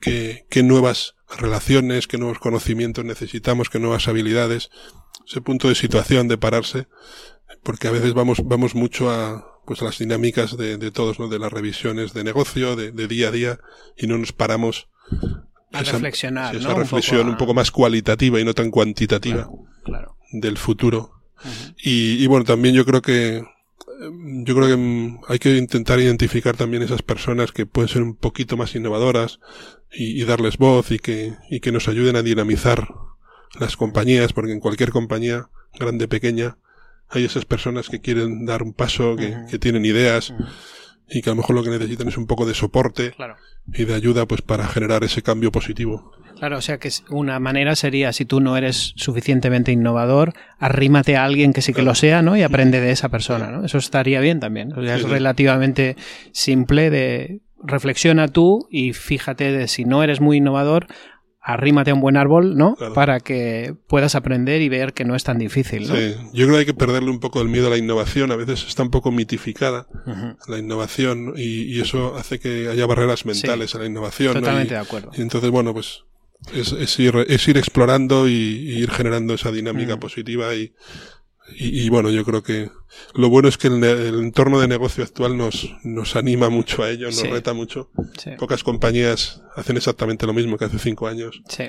¿Qué, 0.00 0.46
qué 0.50 0.62
nuevas 0.62 1.14
relaciones, 1.38 2.06
qué 2.06 2.18
nuevos 2.18 2.38
conocimientos 2.38 3.04
necesitamos, 3.04 3.70
qué 3.70 3.78
nuevas 3.78 4.08
habilidades? 4.08 4.70
Ese 5.26 5.40
punto 5.40 5.68
de 5.68 5.74
situación, 5.74 6.28
de 6.28 6.38
pararse, 6.38 6.88
porque 7.62 7.88
a 7.88 7.90
veces 7.90 8.14
vamos, 8.14 8.42
vamos 8.44 8.74
mucho 8.74 9.10
a, 9.10 9.57
pues 9.68 9.82
las 9.82 9.98
dinámicas 9.98 10.56
de, 10.56 10.78
de 10.78 10.90
todos, 10.90 11.18
¿no? 11.18 11.28
De 11.28 11.38
las 11.38 11.52
revisiones 11.52 12.14
de 12.14 12.24
negocio, 12.24 12.74
de, 12.74 12.90
de 12.90 13.06
día 13.06 13.28
a 13.28 13.30
día, 13.30 13.60
y 13.98 14.06
no 14.06 14.16
nos 14.16 14.32
paramos 14.32 14.88
a 15.74 15.82
esa, 15.82 15.92
reflexionar, 15.92 16.56
esa 16.56 16.68
¿no? 16.70 16.74
reflexión 16.78 17.18
un 17.18 17.24
poco, 17.24 17.28
a... 17.28 17.32
un 17.32 17.38
poco, 17.38 17.54
más 17.54 17.70
cualitativa 17.70 18.40
y 18.40 18.44
no 18.46 18.54
tan 18.54 18.70
cuantitativa 18.70 19.42
claro, 19.44 19.66
claro. 19.84 20.16
del 20.32 20.56
futuro. 20.56 21.12
Uh 21.44 21.48
-huh. 21.48 21.74
y, 21.84 22.24
y, 22.24 22.26
bueno, 22.26 22.46
también 22.46 22.74
yo 22.74 22.86
creo 22.86 23.02
que 23.02 23.44
yo 24.46 24.54
creo 24.54 24.68
que 24.68 25.18
hay 25.28 25.38
que 25.38 25.56
intentar 25.58 26.00
identificar 26.00 26.56
también 26.56 26.82
esas 26.82 27.02
personas 27.02 27.52
que 27.52 27.66
pueden 27.66 27.88
ser 27.88 28.02
un 28.02 28.16
poquito 28.16 28.56
más 28.56 28.74
innovadoras 28.74 29.38
y, 29.92 30.22
y 30.22 30.24
darles 30.24 30.56
voz 30.56 30.92
y 30.92 30.98
que, 30.98 31.34
y 31.50 31.60
que 31.60 31.72
nos 31.72 31.88
ayuden 31.88 32.16
a 32.16 32.22
dinamizar 32.22 32.88
las 33.60 33.76
compañías, 33.76 34.32
porque 34.32 34.52
en 34.52 34.60
cualquier 34.60 34.92
compañía, 34.92 35.50
grande, 35.78 36.08
pequeña, 36.08 36.56
hay 37.10 37.24
esas 37.24 37.44
personas 37.44 37.88
que 37.88 38.00
quieren 38.00 38.44
dar 38.44 38.62
un 38.62 38.72
paso, 38.72 39.16
que, 39.16 39.26
uh 39.26 39.30
-huh. 39.30 39.50
que 39.50 39.58
tienen 39.58 39.84
ideas. 39.84 40.30
Uh 40.30 40.34
-huh 40.34 40.48
y 41.10 41.22
que 41.22 41.30
a 41.30 41.32
lo 41.32 41.36
mejor 41.36 41.56
lo 41.56 41.62
que 41.62 41.70
necesitan 41.70 42.08
es 42.08 42.16
un 42.16 42.26
poco 42.26 42.46
de 42.46 42.54
soporte 42.54 43.12
claro. 43.12 43.36
y 43.72 43.84
de 43.84 43.94
ayuda 43.94 44.26
pues 44.26 44.42
para 44.42 44.66
generar 44.66 45.04
ese 45.04 45.22
cambio 45.22 45.50
positivo. 45.50 46.12
Claro, 46.38 46.58
o 46.58 46.60
sea 46.60 46.78
que 46.78 46.90
una 47.10 47.40
manera 47.40 47.74
sería 47.74 48.12
si 48.12 48.24
tú 48.24 48.40
no 48.40 48.56
eres 48.56 48.92
suficientemente 48.96 49.72
innovador, 49.72 50.34
arrímate 50.58 51.16
a 51.16 51.24
alguien 51.24 51.52
que 51.52 51.62
sí 51.62 51.72
que 51.72 51.76
claro. 51.76 51.90
lo 51.90 51.94
sea, 51.96 52.22
¿no? 52.22 52.36
Y 52.36 52.42
aprende 52.42 52.80
de 52.80 52.92
esa 52.92 53.08
persona, 53.08 53.50
¿no? 53.50 53.64
Eso 53.64 53.78
estaría 53.78 54.20
bien 54.20 54.38
también. 54.38 54.72
O 54.72 54.82
sea, 54.82 54.96
sí, 54.96 55.00
es 55.00 55.06
sí. 55.06 55.12
relativamente 55.12 55.96
simple 56.32 56.90
de 56.90 57.40
reflexiona 57.60 58.28
tú 58.28 58.68
y 58.70 58.92
fíjate 58.92 59.50
de 59.50 59.66
si 59.66 59.84
no 59.84 60.04
eres 60.04 60.20
muy 60.20 60.36
innovador, 60.36 60.86
arrímate 61.48 61.90
a 61.90 61.94
un 61.94 62.02
buen 62.02 62.18
árbol, 62.18 62.58
¿no? 62.58 62.74
Claro. 62.76 62.92
Para 62.92 63.20
que 63.20 63.74
puedas 63.86 64.14
aprender 64.14 64.60
y 64.60 64.68
ver 64.68 64.92
que 64.92 65.06
no 65.06 65.16
es 65.16 65.24
tan 65.24 65.38
difícil, 65.38 65.88
¿no? 65.88 65.96
Sí, 65.96 66.14
yo 66.34 66.44
creo 66.44 66.52
que 66.56 66.58
hay 66.60 66.66
que 66.66 66.74
perderle 66.74 67.08
un 67.10 67.20
poco 67.20 67.40
el 67.40 67.48
miedo 67.48 67.68
a 67.68 67.70
la 67.70 67.78
innovación. 67.78 68.30
A 68.32 68.36
veces 68.36 68.66
está 68.68 68.82
un 68.82 68.90
poco 68.90 69.10
mitificada 69.10 69.86
uh 70.04 70.10
-huh. 70.10 70.36
la 70.46 70.58
innovación 70.58 71.32
y, 71.36 71.62
y, 71.74 71.80
eso 71.80 72.16
hace 72.16 72.38
que 72.38 72.68
haya 72.68 72.84
barreras 72.84 73.24
mentales 73.24 73.70
sí, 73.70 73.78
a 73.78 73.80
la 73.80 73.86
innovación. 73.86 74.34
Totalmente 74.34 74.74
¿no? 74.74 74.80
y, 74.80 74.82
de 74.82 74.86
acuerdo. 74.86 75.10
Y 75.16 75.22
entonces, 75.22 75.50
bueno, 75.50 75.72
pues 75.72 76.04
es, 76.52 76.72
es, 76.72 76.98
ir, 77.00 77.14
es 77.26 77.48
ir 77.48 77.56
explorando 77.56 78.28
y, 78.28 78.32
y, 78.32 78.82
ir 78.82 78.90
generando 78.90 79.32
esa 79.32 79.50
dinámica 79.50 79.94
uh 79.94 79.96
-huh. 79.96 80.00
positiva 80.00 80.54
y, 80.54 80.74
y, 81.56 81.82
y, 81.82 81.88
bueno, 81.88 82.10
yo 82.10 82.24
creo 82.24 82.42
que 82.42 82.70
lo 83.14 83.28
bueno 83.28 83.48
es 83.48 83.58
que 83.58 83.68
el, 83.68 83.82
el, 83.82 84.20
entorno 84.20 84.60
de 84.60 84.68
negocio 84.68 85.04
actual 85.04 85.36
nos, 85.36 85.74
nos 85.84 86.16
anima 86.16 86.48
mucho 86.50 86.82
a 86.82 86.90
ello, 86.90 87.06
nos 87.06 87.16
sí. 87.16 87.28
reta 87.28 87.52
mucho. 87.52 87.90
Sí. 88.18 88.30
Pocas 88.38 88.64
compañías 88.64 89.42
hacen 89.56 89.76
exactamente 89.76 90.26
lo 90.26 90.32
mismo 90.32 90.56
que 90.56 90.66
hace 90.66 90.78
cinco 90.78 91.08
años. 91.08 91.42
Sí. 91.48 91.68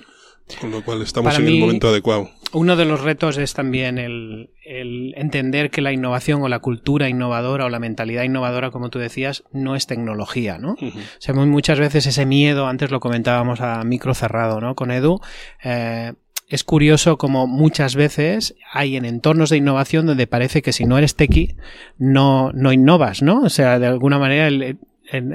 Con 0.59 0.71
lo 0.71 0.83
cual 0.83 1.01
estamos 1.03 1.31
Para 1.31 1.45
en 1.45 1.51
mí, 1.51 1.57
el 1.57 1.61
momento 1.61 1.89
adecuado. 1.89 2.31
Uno 2.53 2.75
de 2.75 2.85
los 2.85 3.01
retos 3.01 3.37
es 3.37 3.53
también 3.53 3.99
el, 3.99 4.49
el, 4.65 5.13
entender 5.15 5.69
que 5.69 5.81
la 5.81 5.91
innovación 5.91 6.41
o 6.41 6.47
la 6.47 6.57
cultura 6.57 7.07
innovadora 7.07 7.65
o 7.65 7.69
la 7.69 7.77
mentalidad 7.77 8.23
innovadora, 8.23 8.71
como 8.71 8.89
tú 8.89 8.97
decías, 8.97 9.43
no 9.51 9.75
es 9.75 9.85
tecnología, 9.85 10.57
¿no? 10.57 10.71
Uh 10.71 10.87
-huh. 10.87 10.97
O 10.97 11.21
sea, 11.21 11.35
muchas 11.35 11.79
veces 11.79 12.07
ese 12.07 12.25
miedo, 12.25 12.65
antes 12.65 12.89
lo 12.89 12.99
comentábamos 12.99 13.61
a 13.61 13.83
micro 13.83 14.15
cerrado, 14.15 14.59
¿no? 14.59 14.73
Con 14.73 14.89
Edu, 14.89 15.19
eh, 15.63 16.13
es 16.49 16.63
curioso 16.63 17.17
como 17.17 17.45
muchas 17.45 17.95
veces 17.95 18.55
hay 18.73 18.97
en 18.97 19.05
entornos 19.05 19.51
de 19.51 19.57
innovación 19.57 20.07
donde 20.07 20.25
parece 20.25 20.63
que 20.63 20.73
si 20.73 20.85
no 20.85 20.97
eres 20.97 21.15
tequi 21.15 21.55
no, 21.97 22.51
no 22.53 22.73
innovas, 22.73 23.21
¿no? 23.21 23.41
O 23.41 23.49
sea, 23.49 23.77
de 23.77 23.85
alguna 23.85 24.17
manera 24.17 24.47
el, 24.47 24.77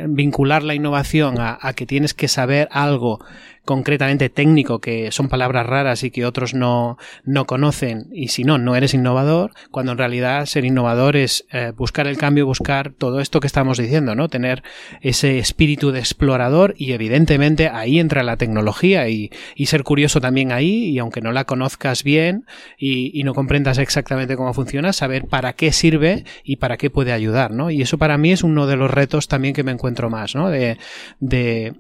vincular 0.09 0.63
la 0.63 0.75
innovación 0.75 1.37
a, 1.39 1.73
que 1.75 1.87
tienes 1.87 2.15
que 2.15 2.29
saber 2.29 2.69
algo 2.71 3.25
concretamente 3.65 4.29
técnico, 4.29 4.81
que 4.81 5.11
son 5.11 5.29
palabras 5.29 5.67
raras 5.67 6.03
y 6.05 6.11
que 6.11 6.27
otros 6.27 6.55
no, 6.55 6.99
no 7.25 7.47
conocen, 7.47 8.09
y 8.13 8.29
si 8.29 8.45
no, 8.45 8.59
no 8.59 8.77
eres 8.77 8.95
innovador, 8.95 9.53
cuando 9.71 9.93
en 9.93 9.99
realidad 9.99 10.47
ser 10.47 10.65
innovador 10.65 11.17
es 11.17 11.47
eh, 11.51 11.73
buscar 11.77 12.07
el 12.07 12.19
cambio, 12.19 12.47
buscar 12.47 12.93
todo 12.93 13.21
esto 13.21 13.41
que 13.41 13.47
estamos 13.47 13.79
diciendo, 13.79 14.15
¿no? 14.15 14.29
Tener 14.29 14.63
ese 15.01 15.39
espíritu 15.39 15.93
de 15.93 16.01
explorador 16.01 16.75
y 16.77 16.93
evidentemente 16.93 17.69
ahí 17.69 17.99
entra 17.99 18.23
la 18.23 18.37
tecnología 18.37 19.09
y, 19.09 19.31
y 19.55 19.67
ser 19.67 19.83
curioso 19.83 20.21
también 20.21 20.53
ahí, 20.53 20.91
y 20.91 20.99
aunque 20.99 21.21
no 21.21 21.33
la 21.33 21.45
conozcas 21.45 22.05
bien 22.05 22.45
y, 22.79 23.19
y 23.19 23.25
no 23.25 23.35
comprendas 23.35 23.79
exactamente 23.79 24.37
cómo 24.37 24.53
funciona, 24.53 24.93
saber 24.93 25.27
para 25.27 25.55
qué 25.55 25.73
sirve 25.73 26.25
y 26.45 26.57
para 26.57 26.77
qué 26.77 26.91
puede 26.91 27.13
ayudar, 27.13 27.51
¿no? 27.53 27.71
Y 27.71 27.83
eso 27.83 27.99
para 27.99 28.19
mí 28.19 28.33
es 28.33 28.43
uno 28.43 28.67
de 28.67 28.77
los 28.77 28.91
retos 28.91 29.29
también 29.29 29.55
que 29.55 29.65
me 29.65 29.73
encuentro 29.73 30.11
más, 30.11 30.35
¿no? 30.35 30.51
De, 30.51 30.79
de 31.21 31.75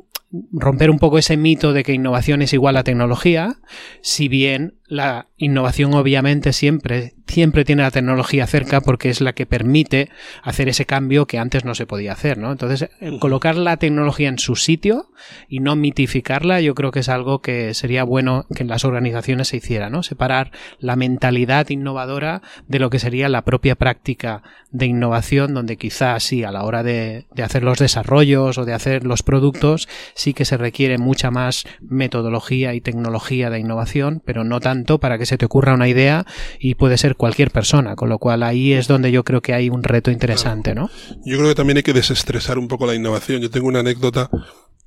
romper 0.52 0.90
un 0.90 0.98
poco 0.98 1.18
ese 1.18 1.36
mito 1.36 1.72
de 1.72 1.82
que 1.82 1.92
innovación 1.92 2.42
es 2.42 2.52
igual 2.52 2.76
a 2.76 2.84
tecnología, 2.84 3.56
si 4.00 4.28
bien 4.28 4.78
la 4.86 5.28
innovación 5.36 5.94
obviamente 5.94 6.52
siempre, 6.52 7.14
siempre 7.26 7.64
tiene 7.64 7.82
la 7.82 7.90
tecnología 7.90 8.46
cerca 8.46 8.80
porque 8.80 9.10
es 9.10 9.20
la 9.20 9.32
que 9.32 9.46
permite 9.46 10.10
hacer 10.42 10.68
ese 10.68 10.86
cambio 10.86 11.26
que 11.26 11.38
antes 11.38 11.64
no 11.64 11.74
se 11.74 11.86
podía 11.86 12.12
hacer, 12.12 12.38
¿no? 12.38 12.52
Entonces, 12.52 12.90
colocar 13.20 13.56
la 13.56 13.76
tecnología 13.76 14.28
en 14.28 14.38
su 14.38 14.56
sitio 14.56 15.10
y 15.48 15.60
no 15.60 15.74
mitificarla, 15.76 16.60
yo 16.60 16.74
creo 16.74 16.90
que 16.90 17.00
es 17.00 17.08
algo 17.08 17.40
que 17.40 17.74
sería 17.74 18.04
bueno 18.04 18.46
que 18.54 18.62
en 18.62 18.68
las 18.68 18.84
organizaciones 18.84 19.48
se 19.48 19.56
hiciera, 19.56 19.90
¿no? 19.90 20.02
Separar 20.02 20.52
la 20.78 20.96
mentalidad 20.96 21.68
innovadora 21.70 22.42
de 22.68 22.78
lo 22.78 22.90
que 22.90 22.98
sería 22.98 23.28
la 23.28 23.42
propia 23.42 23.74
práctica 23.74 24.42
de 24.70 24.86
innovación, 24.86 25.54
donde 25.54 25.76
quizás 25.76 26.22
sí, 26.22 26.44
a 26.44 26.50
la 26.50 26.64
hora 26.64 26.82
de, 26.82 27.26
de 27.34 27.42
hacer 27.42 27.62
los 27.62 27.78
desarrollos 27.78 28.58
o 28.58 28.64
de 28.64 28.74
hacer 28.74 29.04
los 29.04 29.22
productos, 29.22 29.88
sí 30.14 30.34
que 30.34 30.44
se 30.44 30.56
requiere 30.56 30.98
mucha 30.98 31.30
más 31.30 31.64
metodología 31.80 32.74
y 32.74 32.80
tecnología 32.80 33.50
de 33.50 33.60
innovación, 33.60 34.20
pero 34.24 34.44
no 34.44 34.60
tanto 34.60 34.98
para 34.98 35.18
que 35.18 35.26
se 35.26 35.38
te 35.38 35.46
ocurra 35.46 35.74
una 35.74 35.88
idea 35.88 36.26
y 36.58 36.74
puede 36.74 36.98
ser 36.98 37.13
cualquier 37.14 37.50
persona, 37.50 37.96
con 37.96 38.08
lo 38.08 38.18
cual 38.18 38.42
ahí 38.42 38.72
es 38.72 38.88
donde 38.88 39.12
yo 39.12 39.24
creo 39.24 39.40
que 39.40 39.54
hay 39.54 39.70
un 39.70 39.82
reto 39.82 40.10
interesante, 40.10 40.74
¿no? 40.74 40.90
Yo 41.24 41.38
creo 41.38 41.48
que 41.48 41.54
también 41.54 41.78
hay 41.78 41.82
que 41.82 41.92
desestresar 41.92 42.58
un 42.58 42.68
poco 42.68 42.86
la 42.86 42.94
innovación. 42.94 43.40
Yo 43.40 43.50
tengo 43.50 43.68
una 43.68 43.80
anécdota 43.80 44.30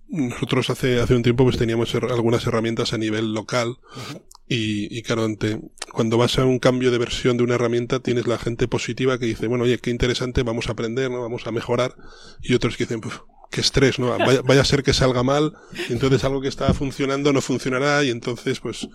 nosotros 0.09 0.69
hace, 0.69 1.01
hace 1.01 1.15
un 1.15 1.23
tiempo 1.23 1.43
pues 1.43 1.57
teníamos 1.57 1.93
algunas 1.95 2.45
herramientas 2.47 2.93
a 2.93 2.97
nivel 2.97 3.34
local 3.34 3.69
uh 3.69 3.73
-huh. 3.73 4.21
y, 4.47 4.97
y, 4.97 5.01
claro, 5.03 5.25
ante, 5.25 5.59
cuando 5.91 6.17
vas 6.17 6.39
a 6.39 6.45
un 6.45 6.59
cambio 6.59 6.91
de 6.91 6.97
versión 6.97 7.38
de 7.38 7.43
una 7.43 7.55
herramienta 7.55 7.99
tienes 7.99 8.25
la 8.28 8.38
gente 8.38 8.67
positiva 8.67 9.19
que 9.19 9.25
dice, 9.25 9.47
bueno, 9.47 9.65
oye, 9.65 9.80
qué 9.80 9.89
interesante, 9.89 10.43
vamos 10.43 10.69
a 10.69 10.71
aprender, 10.73 11.11
¿no? 11.11 11.21
Vamos 11.21 11.45
a 11.45 11.51
mejorar 11.51 11.95
y 12.41 12.53
otros 12.53 12.78
que 12.78 12.86
dicen, 12.86 13.01
pues, 13.01 13.15
qué 13.51 13.61
estrés, 13.61 13.99
¿no? 13.99 14.07
Vaya, 14.17 14.41
vaya, 14.43 14.61
a 14.61 14.65
ser 14.65 14.84
que 14.84 14.93
salga 14.93 15.23
mal, 15.23 15.53
y 15.89 15.93
entonces 15.93 16.23
algo 16.23 16.41
que 16.41 16.47
estaba 16.47 16.73
funcionando 16.73 17.34
no 17.34 17.41
funcionará 17.41 18.03
y 18.03 18.09
entonces 18.09 18.59
pues 18.59 18.88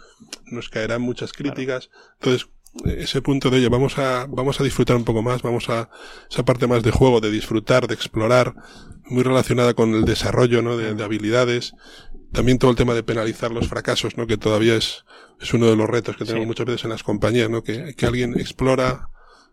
nos 0.46 0.68
caerán 0.68 1.02
muchas 1.02 1.32
críticas. 1.32 1.88
Claro. 1.88 2.14
Entonces, 2.20 2.48
ese 2.84 3.20
punto 3.22 3.50
de, 3.50 3.58
oye, 3.58 3.68
vamos 3.68 3.98
a, 3.98 4.26
vamos 4.28 4.60
a 4.60 4.64
disfrutar 4.64 4.96
un 4.96 5.04
poco 5.04 5.22
más, 5.22 5.42
vamos 5.42 5.68
a, 5.68 5.90
esa 6.30 6.44
parte 6.44 6.66
más 6.66 6.82
de 6.82 6.90
juego, 6.90 7.20
de 7.20 7.30
disfrutar, 7.30 7.86
de 7.86 7.94
explorar, 7.94 8.54
muy 9.04 9.22
relacionada 9.22 9.74
con 9.74 9.94
el 9.94 10.04
desarrollo, 10.04 10.62
¿no? 10.62 10.76
De, 10.76 10.94
de 10.94 11.04
habilidades. 11.04 11.74
También 12.32 12.58
todo 12.58 12.70
el 12.70 12.76
tema 12.78 12.94
de 12.94 13.02
penalizar 13.02 13.50
los 13.50 13.68
fracasos, 13.68 14.16
¿no? 14.16 14.26
Que 14.26 14.38
todavía 14.38 14.74
es, 14.74 15.04
es 15.40 15.52
uno 15.52 15.66
de 15.66 15.76
los 15.76 15.88
retos 15.88 16.16
que 16.16 16.24
tenemos 16.24 16.44
Sí. 16.44 16.48
muchas 16.48 16.66
veces 16.66 16.84
en 16.84 16.90
las 16.90 17.02
compañías, 17.02 17.50
¿no? 17.50 17.62
Que, 17.62 17.94
que 17.94 18.06
alguien 18.06 18.38
explora, 18.40 19.08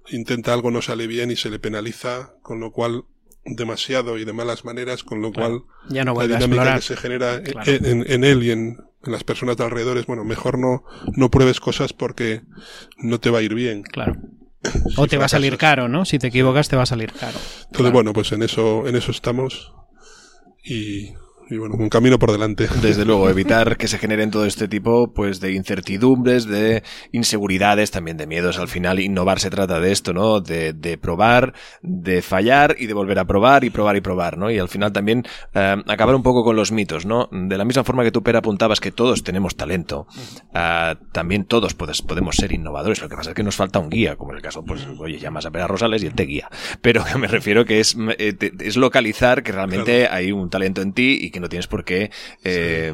intenta 0.10 0.54
algo, 0.54 0.72
no 0.72 0.82
sale 0.82 1.06
bien 1.08 1.30
y 1.30 1.36
se 1.36 1.50
le 1.50 1.60
penaliza, 1.60 2.36
con 2.42 2.60
lo 2.62 2.72
cual 2.72 3.04
demasiado 3.44 4.18
y 4.18 4.24
de 4.26 4.32
malas 4.34 4.64
maneras, 4.64 5.04
con 5.04 5.22
lo 5.22 5.32
Claro. 5.32 5.66
cual 5.66 5.94
Ya 5.94 6.06
no 6.06 6.14
la 6.14 6.24
a 6.24 6.28
dinámica 6.28 6.76
que 6.76 6.82
se 6.82 6.96
genera 6.96 7.42
Claro. 7.42 7.70
en, 7.72 8.06
en 8.10 8.24
él 8.24 8.44
y 8.44 8.52
en, 8.52 8.78
en 9.06 9.12
las 9.12 9.24
personas 9.24 9.58
de 9.58 9.64
alrededor 9.64 9.98
es, 9.98 10.06
bueno, 10.06 10.24
mejor 10.26 10.58
no, 10.60 10.84
no 11.16 11.30
pruebes 11.32 11.60
cosas 11.60 11.94
porque 11.94 12.42
no 12.98 13.20
te 13.20 13.30
va 13.30 13.40
a 13.40 13.42
ir 13.42 13.54
bien. 13.54 13.84
Claro. 13.84 14.16
Si 14.64 15.00
O 15.02 15.08
te 15.08 15.18
va 15.18 15.26
a 15.26 15.30
salir 15.30 15.58
caro, 15.58 15.88
¿no? 15.88 16.04
Si 16.04 16.20
te 16.20 16.28
equivocas, 16.28 16.68
te 16.68 16.76
va 16.76 16.84
a 16.84 16.86
salir 16.86 17.14
caro. 17.14 17.38
Entonces, 17.38 17.70
Claro. 17.78 17.92
bueno, 17.94 18.14
pues 18.14 18.32
en 18.34 18.44
eso, 18.44 18.88
en 18.88 18.96
eso 18.98 19.12
estamos 19.12 19.74
y, 20.64 21.14
y 21.50 21.58
bueno, 21.58 21.76
un 21.76 21.90
camino 21.90 22.20
por 22.20 22.32
delante. 22.32 22.68
Desde 22.82 23.06
luego, 23.06 23.30
evitar 23.30 23.78
que 23.78 23.88
se 23.88 23.98
generen 23.98 24.32
todo 24.32 24.46
este 24.46 24.68
tipo 24.68 25.14
pues 25.14 25.40
de 25.40 25.54
incertidumbres, 25.54 26.46
de 26.46 26.84
inseguridades, 27.12 27.92
también 27.92 28.18
de 28.18 28.28
miedos. 28.28 28.58
Al 28.60 28.68
final, 28.68 29.00
innovar 29.00 29.40
se 29.40 29.50
trata 29.50 29.80
de 29.80 29.92
esto, 29.92 30.14
¿no? 30.14 30.42
De, 30.42 30.74
de 30.74 30.98
probar, 30.98 31.54
de 31.82 32.22
fallar 32.22 32.76
y 32.80 32.86
de 32.88 32.94
volver 32.94 33.20
a 33.20 33.26
probar 33.26 33.64
y 33.64 33.70
probar 33.70 33.96
y 33.96 34.02
probar, 34.02 34.38
¿no? 34.38 34.50
Y 34.52 34.58
al 34.60 34.70
final 34.70 34.92
también 34.92 35.26
eh, 35.54 35.76
acabar 35.88 36.16
un 36.16 36.24
poco 36.24 36.44
con 36.44 36.56
los 36.56 36.72
mitos, 36.72 37.06
¿no? 37.06 37.30
De 37.32 37.58
la 37.58 37.66
misma 37.66 37.84
forma 37.84 38.04
que 38.04 38.12
tú, 38.12 38.24
Pera, 38.24 38.40
apuntabas 38.40 38.80
que 38.80 38.92
todos 38.92 39.24
tenemos 39.24 39.56
talento, 39.56 40.08
ah, 40.54 40.96
también 41.12 41.46
todos 41.46 41.74
puedes- 41.74 42.02
podemos 42.02 42.36
ser 42.36 42.52
innovadores. 42.52 43.02
Lo 43.02 43.10
que 43.10 43.16
pasa 43.16 43.32
es 43.32 43.36
que 43.36 43.44
nos 43.44 43.56
falta 43.56 43.80
un 43.80 43.90
guía, 43.90 44.16
como 44.16 44.32
en 44.32 44.38
el 44.38 44.44
caso, 44.44 44.64
pues, 44.64 44.86
oye, 45.00 45.18
llamas 45.20 45.46
a 45.46 45.52
Pera 45.52 45.68
Rosales 45.68 46.04
y 46.04 46.08
él 46.08 46.14
te 46.14 46.24
guía. 46.24 46.50
Pero 46.82 47.04
me 47.20 47.28
refiero 47.28 47.66
que 47.66 47.80
es, 47.80 47.98
eh, 48.18 48.34
te- 48.34 48.52
es 48.60 48.78
localizar 48.78 49.44
que 49.44 49.52
realmente 49.52 50.08
hay 50.08 50.32
un 50.32 50.50
talento 50.50 50.82
en 50.82 50.94
ti 50.94 51.18
y 51.22 51.32
que 51.32 51.39
no 51.40 51.50
tienes 51.50 51.68
por 51.68 51.84
qué 51.84 52.12
eh, 52.44 52.94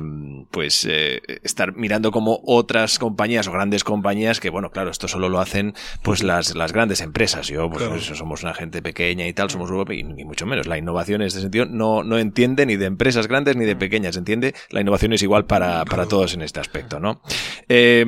pues 0.52 0.86
eh, 0.90 1.22
estar 1.44 1.76
mirando 1.76 2.12
como 2.12 2.42
otras 2.46 3.00
compañías 3.00 3.48
o 3.48 3.52
grandes 3.52 3.84
compañías 3.84 4.40
que 4.40 4.50
bueno 4.50 4.72
claro 4.72 4.90
esto 4.92 5.08
solo 5.08 5.30
lo 5.30 5.40
hacen 5.40 5.74
pues 6.02 6.24
las, 6.24 6.56
las 6.56 6.72
grandes 6.74 7.02
empresas. 7.02 7.48
Yo 7.48 7.70
pues 7.70 7.84
Claro. 7.84 7.96
eso, 7.96 8.16
somos 8.16 8.44
una 8.44 8.54
gente 8.54 8.82
pequeña 8.82 9.28
y 9.28 9.34
tal 9.34 9.50
somos 9.50 9.70
y 9.92 10.04
ni 10.04 10.24
mucho 10.26 10.46
menos. 10.46 10.68
La 10.68 10.78
innovación 10.78 11.22
en 11.22 11.28
este 11.28 11.42
sentido 11.42 11.66
no, 11.66 12.04
no 12.04 12.18
entiende 12.18 12.66
ni 12.66 12.76
de 12.76 12.86
empresas 12.86 13.28
grandes 13.28 13.56
ni 13.56 13.66
de 13.66 13.76
pequeñas. 13.76 14.18
Entiende 14.18 14.54
la 14.70 14.82
innovación 14.82 15.14
es 15.14 15.24
igual 15.24 15.46
para, 15.46 15.86
para 15.86 16.06
todos 16.08 16.34
en 16.34 16.42
este 16.42 16.60
aspecto 16.60 17.00
no 17.00 17.22
Eh, 17.68 18.06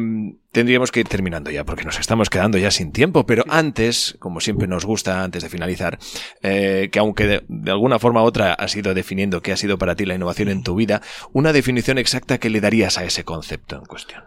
tendríamos 0.51 0.91
que 0.91 1.01
ir 1.01 1.07
terminando 1.07 1.51
ya 1.51 1.63
porque 1.65 1.83
nos 1.83 1.99
estamos 1.99 2.29
quedando 2.29 2.57
ya 2.57 2.71
sin 2.71 2.91
tiempo 2.91 3.25
pero 3.25 3.43
antes 3.49 4.15
como 4.19 4.39
siempre 4.39 4.67
nos 4.67 4.85
gusta 4.85 5.23
antes 5.23 5.43
de 5.43 5.49
finalizar 5.49 5.99
eh, 6.41 6.89
que 6.91 6.99
aunque 6.99 7.27
de, 7.27 7.43
de 7.47 7.71
alguna 7.71 7.99
forma 7.99 8.23
u 8.23 8.25
otra 8.25 8.53
has 8.53 8.75
ido 8.75 8.93
definiendo 8.93 9.41
qué 9.41 9.51
ha 9.51 9.57
sido 9.57 9.77
para 9.77 9.95
ti 9.95 10.05
la 10.05 10.15
innovación 10.15 10.49
en 10.49 10.63
tu 10.63 10.75
vida, 10.75 11.01
una 11.33 11.53
definición 11.53 11.97
exacta 11.97 12.37
que 12.37 12.49
le 12.49 12.61
darías 12.61 12.97
a 12.97 13.03
ese 13.03 13.23
concepto 13.23 13.75
en 13.75 13.85
cuestión. 13.85 14.23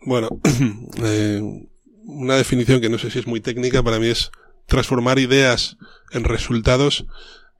Bueno, 0.00 0.28
eh, 1.02 1.42
una 2.04 2.36
definición 2.36 2.80
que 2.80 2.88
no 2.88 2.98
sé 2.98 3.10
si 3.10 3.18
es 3.18 3.26
muy 3.26 3.40
técnica, 3.40 3.82
para 3.82 3.98
mí 3.98 4.08
es 4.08 4.30
transformar 4.66 5.18
ideas 5.18 5.76
en 6.12 6.24
resultados 6.24 7.06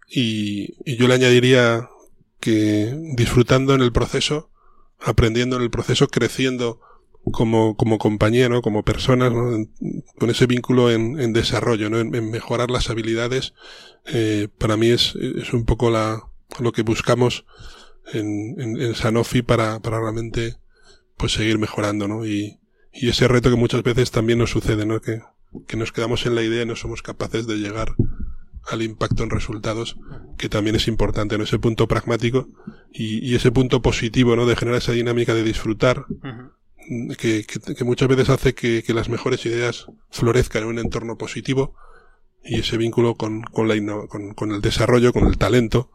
y, 0.09 0.75
y 0.85 0.97
yo 0.97 1.09
le 1.09 1.15
añadiría 1.15 1.89
que 2.41 2.95
disfrutando 3.15 3.75
en 3.75 3.83
el 3.83 3.93
proceso, 3.93 4.51
aprendiendo 5.01 5.57
en 5.57 5.63
el 5.63 5.71
proceso, 5.71 6.09
creciendo 6.09 6.81
como, 7.33 7.77
como 7.77 7.99
compañía, 7.99 8.49
¿no? 8.49 8.63
como 8.63 8.83
personas, 8.83 9.33
¿no? 9.33 9.67
Con 10.19 10.31
ese 10.31 10.47
vínculo 10.47 10.91
en, 10.91 11.21
en 11.21 11.33
desarrollo, 11.33 11.91
¿no? 11.91 11.99
en, 11.99 12.15
en 12.15 12.31
mejorar 12.31 12.71
las 12.71 12.91
habilidades, 12.91 13.55
eh, 14.07 14.49
para 14.59 14.77
mí 14.77 14.89
es, 14.89 15.15
es 15.17 15.53
un 15.53 15.65
poco 15.65 15.91
la, 15.91 16.23
lo 16.61 16.73
que 16.73 16.83
buscamos 16.83 17.45
en, 18.13 18.61
en, 18.61 18.81
en 18.81 18.95
Sanofi 18.95 19.43
para, 19.43 19.81
para 19.81 20.01
realmente 20.01 20.57
pues 21.17 21.33
seguir 21.33 21.59
mejorando, 21.59 22.09
¿no? 22.09 22.25
Y, 22.25 22.59
y 22.93 23.09
ese 23.09 23.29
reto 23.29 23.51
que 23.51 23.57
muchas 23.57 23.83
veces 23.83 24.11
también 24.11 24.39
nos 24.39 24.51
sucede, 24.51 24.87
¿no? 24.87 25.01
Que, 25.01 25.21
que 25.67 25.77
nos 25.77 25.93
quedamos 25.93 26.25
en 26.27 26.35
la 26.35 26.43
idea 26.43 26.63
y 26.63 26.67
no 26.67 26.77
somos 26.77 27.03
capaces 27.03 27.47
de 27.47 27.57
llegar 27.57 27.95
al 28.71 28.83
impacto 28.83 29.25
en 29.25 29.31
resultados, 29.31 29.97
que 30.37 30.49
también 30.49 30.77
es 30.77 30.89
importante, 30.89 31.37
¿no? 31.39 31.45
Ese 31.45 31.59
punto 31.59 31.89
pragmático 31.89 32.49
y, 32.93 33.27
y 33.27 33.35
ese 33.35 33.51
punto 33.51 33.83
positivo, 33.83 34.37
¿no? 34.37 34.47
De 34.47 34.57
generar 34.57 34.79
esa 34.79 34.93
dinámica 34.93 35.35
de 35.35 35.43
disfrutar. 35.43 36.07
Que, 37.19 37.45
que, 37.45 37.75
que 37.75 37.85
muchas 37.85 38.09
veces 38.09 38.31
hace 38.31 38.55
que, 38.55 38.83
que 38.83 38.95
las 38.95 39.09
mejores 39.09 39.45
ideas 39.47 39.87
florezcan 40.11 40.63
en 40.63 40.69
un 40.69 40.79
entorno 40.79 41.19
positivo 41.19 41.75
y 42.45 42.61
ese 42.61 42.77
vínculo 42.77 43.15
con, 43.15 43.43
con, 43.43 43.69
la 43.69 44.07
con, 44.09 44.35
con 44.35 44.53
el 44.53 44.61
desarrollo, 44.61 45.13
con 45.13 45.27
el 45.27 45.39
talento, 45.39 45.91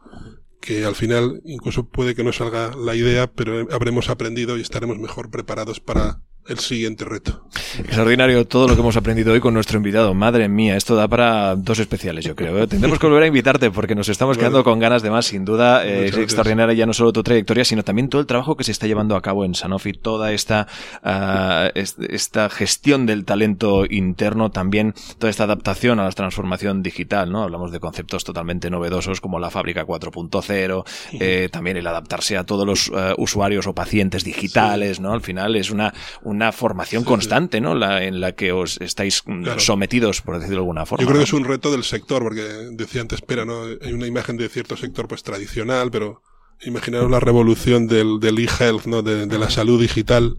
que 0.60 0.84
al 0.84 0.94
final 0.94 1.42
incluso 1.44 1.88
puede 1.88 2.14
que 2.14 2.24
no 2.24 2.32
salga 2.32 2.74
la 2.76 2.94
idea, 2.94 3.30
pero 3.32 3.66
habremos 3.72 4.08
aprendido 4.08 4.56
y 4.56 4.62
estaremos 4.62 4.98
mejor 4.98 5.30
preparados 5.30 5.80
para 5.80 6.22
el 6.46 6.58
siguiente 6.58 7.04
reto. 7.04 7.44
Extraordinario 7.78 8.46
todo 8.46 8.68
lo 8.68 8.74
que 8.74 8.80
hemos 8.80 8.96
aprendido 8.96 9.32
hoy 9.32 9.40
con 9.40 9.54
nuestro 9.54 9.78
invitado. 9.78 10.12
Madre 10.14 10.48
mía, 10.48 10.76
esto 10.76 10.94
da 10.94 11.08
para 11.08 11.56
dos 11.56 11.78
especiales, 11.78 12.24
yo 12.24 12.36
creo. 12.36 12.62
¿eh? 12.62 12.66
Tendremos 12.66 12.98
que 12.98 13.06
volver 13.06 13.22
a 13.24 13.26
invitarte 13.26 13.70
porque 13.70 13.94
nos 13.94 14.08
estamos 14.08 14.36
quedando 14.38 14.62
con 14.62 14.78
ganas 14.78 15.02
de 15.02 15.10
más, 15.10 15.26
sin 15.26 15.44
duda. 15.44 15.86
Eh, 15.86 16.06
es 16.06 16.16
extraordinaria 16.16 16.74
ya 16.74 16.86
no 16.86 16.92
solo 16.92 17.12
tu 17.12 17.22
trayectoria, 17.22 17.64
sino 17.64 17.82
también 17.82 18.08
todo 18.08 18.20
el 18.20 18.26
trabajo 18.26 18.56
que 18.56 18.64
se 18.64 18.72
está 18.72 18.86
llevando 18.86 19.16
a 19.16 19.22
cabo 19.22 19.44
en 19.44 19.54
Sanofi, 19.54 19.92
toda 19.94 20.32
esta, 20.32 20.66
ah, 21.02 21.70
es- 21.74 21.96
esta 22.08 22.50
gestión 22.50 23.06
del 23.06 23.24
talento 23.24 23.84
interno, 23.88 24.50
también 24.50 24.94
toda 25.18 25.30
esta 25.30 25.44
adaptación 25.44 25.98
a 26.00 26.04
la 26.04 26.10
transformación 26.12 26.82
digital, 26.82 27.32
¿no? 27.32 27.42
Hablamos 27.42 27.72
de 27.72 27.80
conceptos 27.80 28.24
totalmente 28.24 28.70
novedosos 28.70 29.20
como 29.20 29.38
la 29.38 29.50
fábrica 29.50 29.84
4.0, 29.84 30.84
eh, 31.20 31.48
también 31.50 31.76
el 31.76 31.86
adaptarse 31.86 32.36
a 32.36 32.44
todos 32.44 32.66
los 32.66 32.88
eh, 32.94 33.14
usuarios 33.18 33.66
o 33.66 33.74
pacientes 33.74 34.24
digitales, 34.24 35.00
¿no? 35.00 35.12
Al 35.12 35.20
final 35.22 35.56
es 35.56 35.70
una, 35.70 35.94
una 36.22 36.33
formación 36.52 37.02
Sí, 37.02 37.04
sí. 37.06 37.08
constante, 37.08 37.60
¿no? 37.60 37.74
La, 37.74 38.04
en 38.04 38.20
la 38.20 38.32
que 38.32 38.52
os 38.52 38.80
estáis 38.80 39.22
mm, 39.26 39.42
Claro. 39.44 39.60
sometidos, 39.60 40.20
por 40.22 40.34
decirlo 40.36 40.56
de 40.56 40.60
alguna 40.62 40.86
forma. 40.86 41.02
Yo 41.02 41.06
creo 41.08 41.18
¿no? 41.20 41.24
que 41.24 41.28
es 41.28 41.32
un 41.32 41.44
reto 41.44 41.70
del 41.72 41.84
sector, 41.84 42.22
porque 42.22 42.42
decía 42.72 43.00
antes, 43.00 43.20
espera, 43.20 43.44
¿no? 43.44 43.62
Hay 43.82 43.92
una 43.92 44.06
imagen 44.06 44.36
de 44.36 44.48
cierto 44.48 44.76
sector 44.76 45.08
pues 45.08 45.22
tradicional, 45.22 45.90
pero 45.90 46.22
imaginaros 46.62 47.10
la 47.10 47.20
revolución 47.20 47.86
del, 47.86 48.20
del 48.20 48.38
e-health, 48.38 48.86
¿no? 48.86 49.02
De, 49.02 49.26
de 49.26 49.38
la 49.38 49.50
salud 49.50 49.80
digital, 49.80 50.36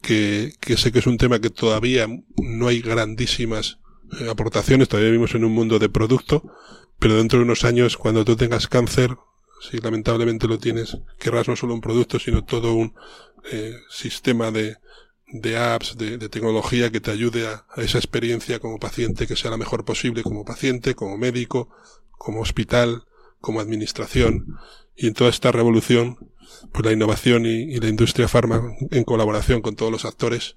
que, 0.00 0.52
que 0.60 0.76
sé 0.76 0.90
que 0.92 0.98
es 0.98 1.06
un 1.06 1.18
tema 1.18 1.40
que 1.40 1.50
todavía 1.50 2.06
no 2.36 2.68
hay 2.68 2.80
grandísimas 2.80 3.78
eh, 4.20 4.28
aportaciones, 4.28 4.88
todavía 4.88 5.10
vivimos 5.10 5.34
en 5.34 5.44
un 5.44 5.52
mundo 5.52 5.78
de 5.78 5.88
producto, 5.88 6.42
pero 6.98 7.16
dentro 7.16 7.38
de 7.38 7.44
unos 7.44 7.64
años, 7.64 7.96
cuando 7.96 8.24
tú 8.24 8.36
tengas 8.36 8.66
cáncer, 8.66 9.16
si 9.70 9.78
lamentablemente 9.78 10.48
lo 10.48 10.58
tienes, 10.58 10.98
querrás 11.20 11.46
no 11.48 11.54
solo 11.54 11.74
un 11.74 11.80
producto, 11.80 12.18
sino 12.18 12.44
todo 12.44 12.74
un 12.74 12.94
eh, 13.52 13.76
sistema 13.90 14.50
de, 14.50 14.76
de 15.32 15.56
apps, 15.56 15.96
de, 15.96 16.28
tecnología 16.28 16.90
que 16.90 17.00
te 17.00 17.10
ayude 17.10 17.46
a, 17.46 17.64
esa 17.76 17.98
experiencia 17.98 18.58
como 18.60 18.78
paciente 18.78 19.26
que 19.26 19.36
sea 19.36 19.50
la 19.50 19.56
mejor 19.56 19.84
posible 19.84 20.22
como 20.22 20.44
paciente, 20.44 20.94
como 20.94 21.16
médico, 21.16 21.70
como 22.12 22.40
hospital, 22.40 23.04
como 23.40 23.60
administración. 23.60 24.58
Y 24.94 25.08
en 25.08 25.14
toda 25.14 25.30
esta 25.30 25.50
revolución, 25.50 26.18
pues 26.70 26.84
la 26.84 26.92
innovación 26.92 27.46
y, 27.46 27.74
y 27.74 27.80
la 27.80 27.88
industria 27.88 28.28
farma, 28.28 28.62
en 28.90 29.04
colaboración 29.04 29.62
con 29.62 29.74
todos 29.74 29.90
los 29.90 30.04
actores 30.04 30.56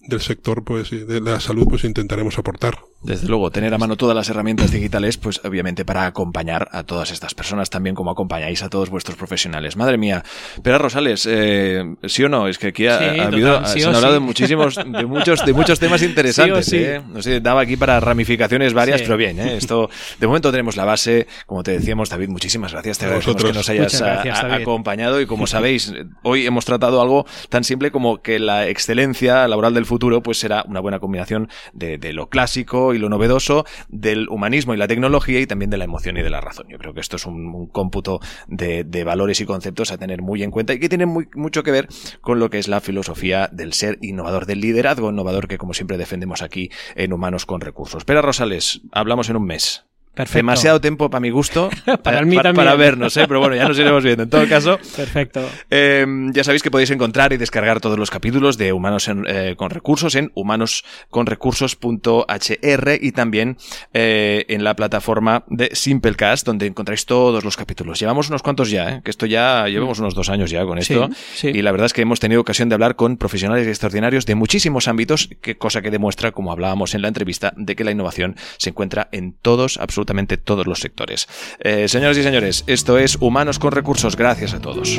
del 0.00 0.20
sector, 0.20 0.64
pues, 0.64 0.90
de 0.90 1.20
la 1.20 1.40
salud, 1.40 1.66
pues 1.68 1.84
intentaremos 1.84 2.38
aportar. 2.38 2.78
Desde 3.02 3.28
luego, 3.28 3.50
tener 3.50 3.72
a 3.72 3.78
mano 3.78 3.96
todas 3.96 4.14
las 4.14 4.28
herramientas 4.28 4.70
digitales, 4.72 5.16
pues 5.16 5.40
obviamente 5.44 5.86
para 5.86 6.04
acompañar 6.04 6.68
a 6.72 6.82
todas 6.82 7.10
estas 7.10 7.34
personas, 7.34 7.70
también 7.70 7.94
como 7.96 8.10
acompañáis 8.10 8.62
a 8.62 8.68
todos 8.68 8.90
vuestros 8.90 9.16
profesionales. 9.16 9.76
Madre 9.76 9.96
mía, 9.96 10.22
Pera 10.62 10.76
Rosales, 10.76 11.26
eh, 11.30 11.82
¿sí 12.04 12.24
o 12.24 12.28
no? 12.28 12.46
Es 12.46 12.58
que 12.58 12.68
aquí 12.68 12.86
ha, 12.86 12.98
Sí, 12.98 13.04
ha 13.20 13.26
habido, 13.28 13.54
total, 13.54 13.66
sí 13.72 13.80
se 13.80 13.86
o 13.86 13.88
han 13.88 13.96
hablado 13.96 14.14
sí. 14.14 14.20
de 14.20 14.26
muchísimos, 14.26 14.74
de 14.76 15.06
muchos, 15.06 15.46
de 15.46 15.52
muchos 15.54 15.80
temas 15.80 16.02
interesantes. 16.02 16.66
Sí 16.66 16.76
o 16.76 16.78
sí. 16.78 16.84
¿eh? 16.84 17.00
No 17.08 17.22
sé, 17.22 17.40
daba 17.40 17.62
aquí 17.62 17.76
para 17.78 17.98
ramificaciones 18.00 18.74
varias, 18.74 18.98
Sí. 19.00 19.04
pero 19.06 19.16
bien, 19.16 19.40
¿eh? 19.40 19.56
esto, 19.56 19.88
de 20.18 20.26
momento 20.26 20.50
tenemos 20.50 20.76
la 20.76 20.84
base, 20.84 21.26
como 21.46 21.62
te 21.62 21.72
decíamos, 21.72 22.10
David, 22.10 22.28
muchísimas 22.28 22.72
gracias, 22.72 22.98
te 22.98 23.06
A 23.06 23.08
agradecemos 23.08 23.42
que 23.44 23.52
nos 23.54 23.68
hayas 23.70 23.94
Muchas 23.94 24.00
gracias, 24.02 24.36
a- 24.38 24.46
a- 24.46 24.48
David. 24.50 24.62
acompañado 24.62 25.20
y 25.22 25.26
como 25.26 25.46
sabéis, 25.46 25.92
hoy 26.22 26.44
hemos 26.46 26.66
tratado 26.66 27.00
algo 27.00 27.24
tan 27.48 27.64
simple 27.64 27.90
como 27.90 28.20
que 28.20 28.38
la 28.38 28.68
excelencia 28.68 29.48
laboral 29.48 29.72
del 29.72 29.86
futuro, 29.86 30.22
pues 30.22 30.38
será 30.38 30.64
una 30.68 30.80
buena 30.80 30.98
combinación 30.98 31.48
de, 31.72 31.96
de 31.96 32.12
lo 32.12 32.28
clásico 32.28 32.89
y 32.94 32.98
lo 32.98 33.08
novedoso, 33.08 33.64
del 33.88 34.28
humanismo 34.28 34.74
y 34.74 34.76
la 34.76 34.88
tecnología 34.88 35.40
y 35.40 35.46
también 35.46 35.70
de 35.70 35.78
la 35.78 35.84
emoción 35.84 36.16
y 36.16 36.22
de 36.22 36.30
la 36.30 36.40
razón. 36.40 36.66
Yo 36.68 36.78
creo 36.78 36.94
que 36.94 37.00
esto 37.00 37.16
es 37.16 37.26
un, 37.26 37.66
cómputo 37.66 38.20
de, 38.48 39.04
valores 39.04 39.40
y 39.40 39.46
conceptos 39.46 39.92
a 39.92 39.98
tener 39.98 40.22
muy 40.22 40.42
en 40.42 40.50
cuenta 40.50 40.74
y 40.74 40.78
que 40.78 40.88
tienen 40.88 41.08
muy, 41.08 41.28
mucho 41.34 41.62
que 41.62 41.70
ver 41.70 41.88
con 42.20 42.38
lo 42.38 42.50
que 42.50 42.58
es 42.58 42.68
la 42.68 42.80
filosofía 42.80 43.48
del 43.50 43.72
ser 43.72 43.98
innovador, 44.02 44.46
del 44.46 44.60
liderazgo 44.60 45.10
innovador 45.10 45.48
que 45.48 45.58
como 45.58 45.74
siempre 45.74 45.98
defendemos 45.98 46.42
aquí 46.42 46.70
en 46.94 47.12
Humanos 47.12 47.46
con 47.46 47.60
Recursos. 47.60 48.04
Pera 48.04 48.22
Rosales, 48.22 48.82
hablamos 48.92 49.30
en 49.30 49.36
un 49.36 49.46
mes. 49.46 49.89
Perfecto. 50.14 50.38
Demasiado 50.38 50.80
tiempo 50.80 51.08
para 51.08 51.20
mi 51.20 51.30
gusto 51.30 51.70
Para 52.02 52.20
eh, 52.20 52.24
mí 52.24 52.36
pa- 52.36 52.42
también. 52.42 52.64
para 52.66 52.76
vernos, 52.76 53.16
¿eh? 53.16 53.24
pero 53.28 53.40
bueno, 53.40 53.54
ya 53.56 53.66
nos 53.68 53.78
iremos 53.78 54.02
viendo. 54.04 54.24
En 54.24 54.30
todo 54.30 54.46
caso, 54.48 54.78
Perfecto. 54.96 55.48
eh, 55.70 56.04
ya 56.32 56.44
sabéis 56.44 56.62
que 56.62 56.70
podéis 56.70 56.90
encontrar 56.90 57.32
y 57.32 57.36
descargar 57.36 57.80
todos 57.80 57.98
los 57.98 58.10
capítulos 58.10 58.58
de 58.58 58.72
Humanos 58.72 59.08
en- 59.08 59.24
eh, 59.28 59.54
con 59.56 59.70
Recursos 59.70 60.14
en 60.16 60.30
humanosconrecursos.hr 60.34 62.98
y 63.00 63.12
también 63.12 63.56
eh, 63.92 64.44
en 64.48 64.64
la 64.64 64.74
plataforma 64.74 65.44
de 65.48 65.70
Simplecast, 65.74 66.46
donde 66.46 66.66
encontráis 66.66 67.06
todos 67.06 67.44
los 67.44 67.56
capítulos. 67.56 67.98
Llevamos 68.00 68.28
unos 68.28 68.42
cuantos 68.42 68.70
ya, 68.70 69.00
que 69.02 69.10
esto 69.10 69.26
ya 69.26 69.66
llevamos 69.68 69.98
unos 70.00 70.14
dos 70.14 70.28
años 70.28 70.50
ya 70.50 70.64
con 70.64 70.78
esto. 70.78 71.08
Sí, 71.34 71.36
sí. 71.36 71.48
Y 71.48 71.62
la 71.62 71.70
verdad 71.72 71.86
es 71.86 71.92
que 71.92 72.02
hemos 72.02 72.20
tenido 72.20 72.40
ocasión 72.40 72.68
de 72.68 72.74
hablar 72.74 72.96
con 72.96 73.16
profesionales 73.16 73.66
extraordinarios 73.66 74.26
de 74.26 74.34
muchísimos 74.34 74.88
ámbitos, 74.88 75.30
que 75.40 75.56
cosa 75.56 75.82
que 75.82 75.90
demuestra, 75.90 76.32
como 76.32 76.52
hablábamos 76.52 76.94
en 76.94 77.02
la 77.02 77.08
entrevista, 77.08 77.52
de 77.56 77.76
que 77.76 77.84
la 77.84 77.90
innovación 77.90 78.36
se 78.58 78.70
encuentra 78.70 79.08
en 79.12 79.34
todos, 79.40 79.78
absolutamente 80.00 80.38
todos 80.38 80.66
los 80.66 80.80
sectores. 80.80 81.28
Eh, 81.60 81.86
señoras 81.88 82.16
y 82.16 82.22
señores, 82.22 82.64
esto 82.66 82.98
es 82.98 83.16
Humanos 83.20 83.58
con 83.58 83.72
Recursos. 83.72 84.16
Gracias 84.16 84.54
a 84.54 84.60
todos. 84.60 84.98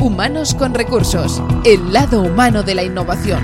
Humanos 0.00 0.54
con 0.54 0.74
recursos, 0.74 1.42
el 1.64 1.92
lado 1.92 2.22
humano 2.22 2.62
de 2.62 2.74
la 2.74 2.82
innovación. 2.82 3.42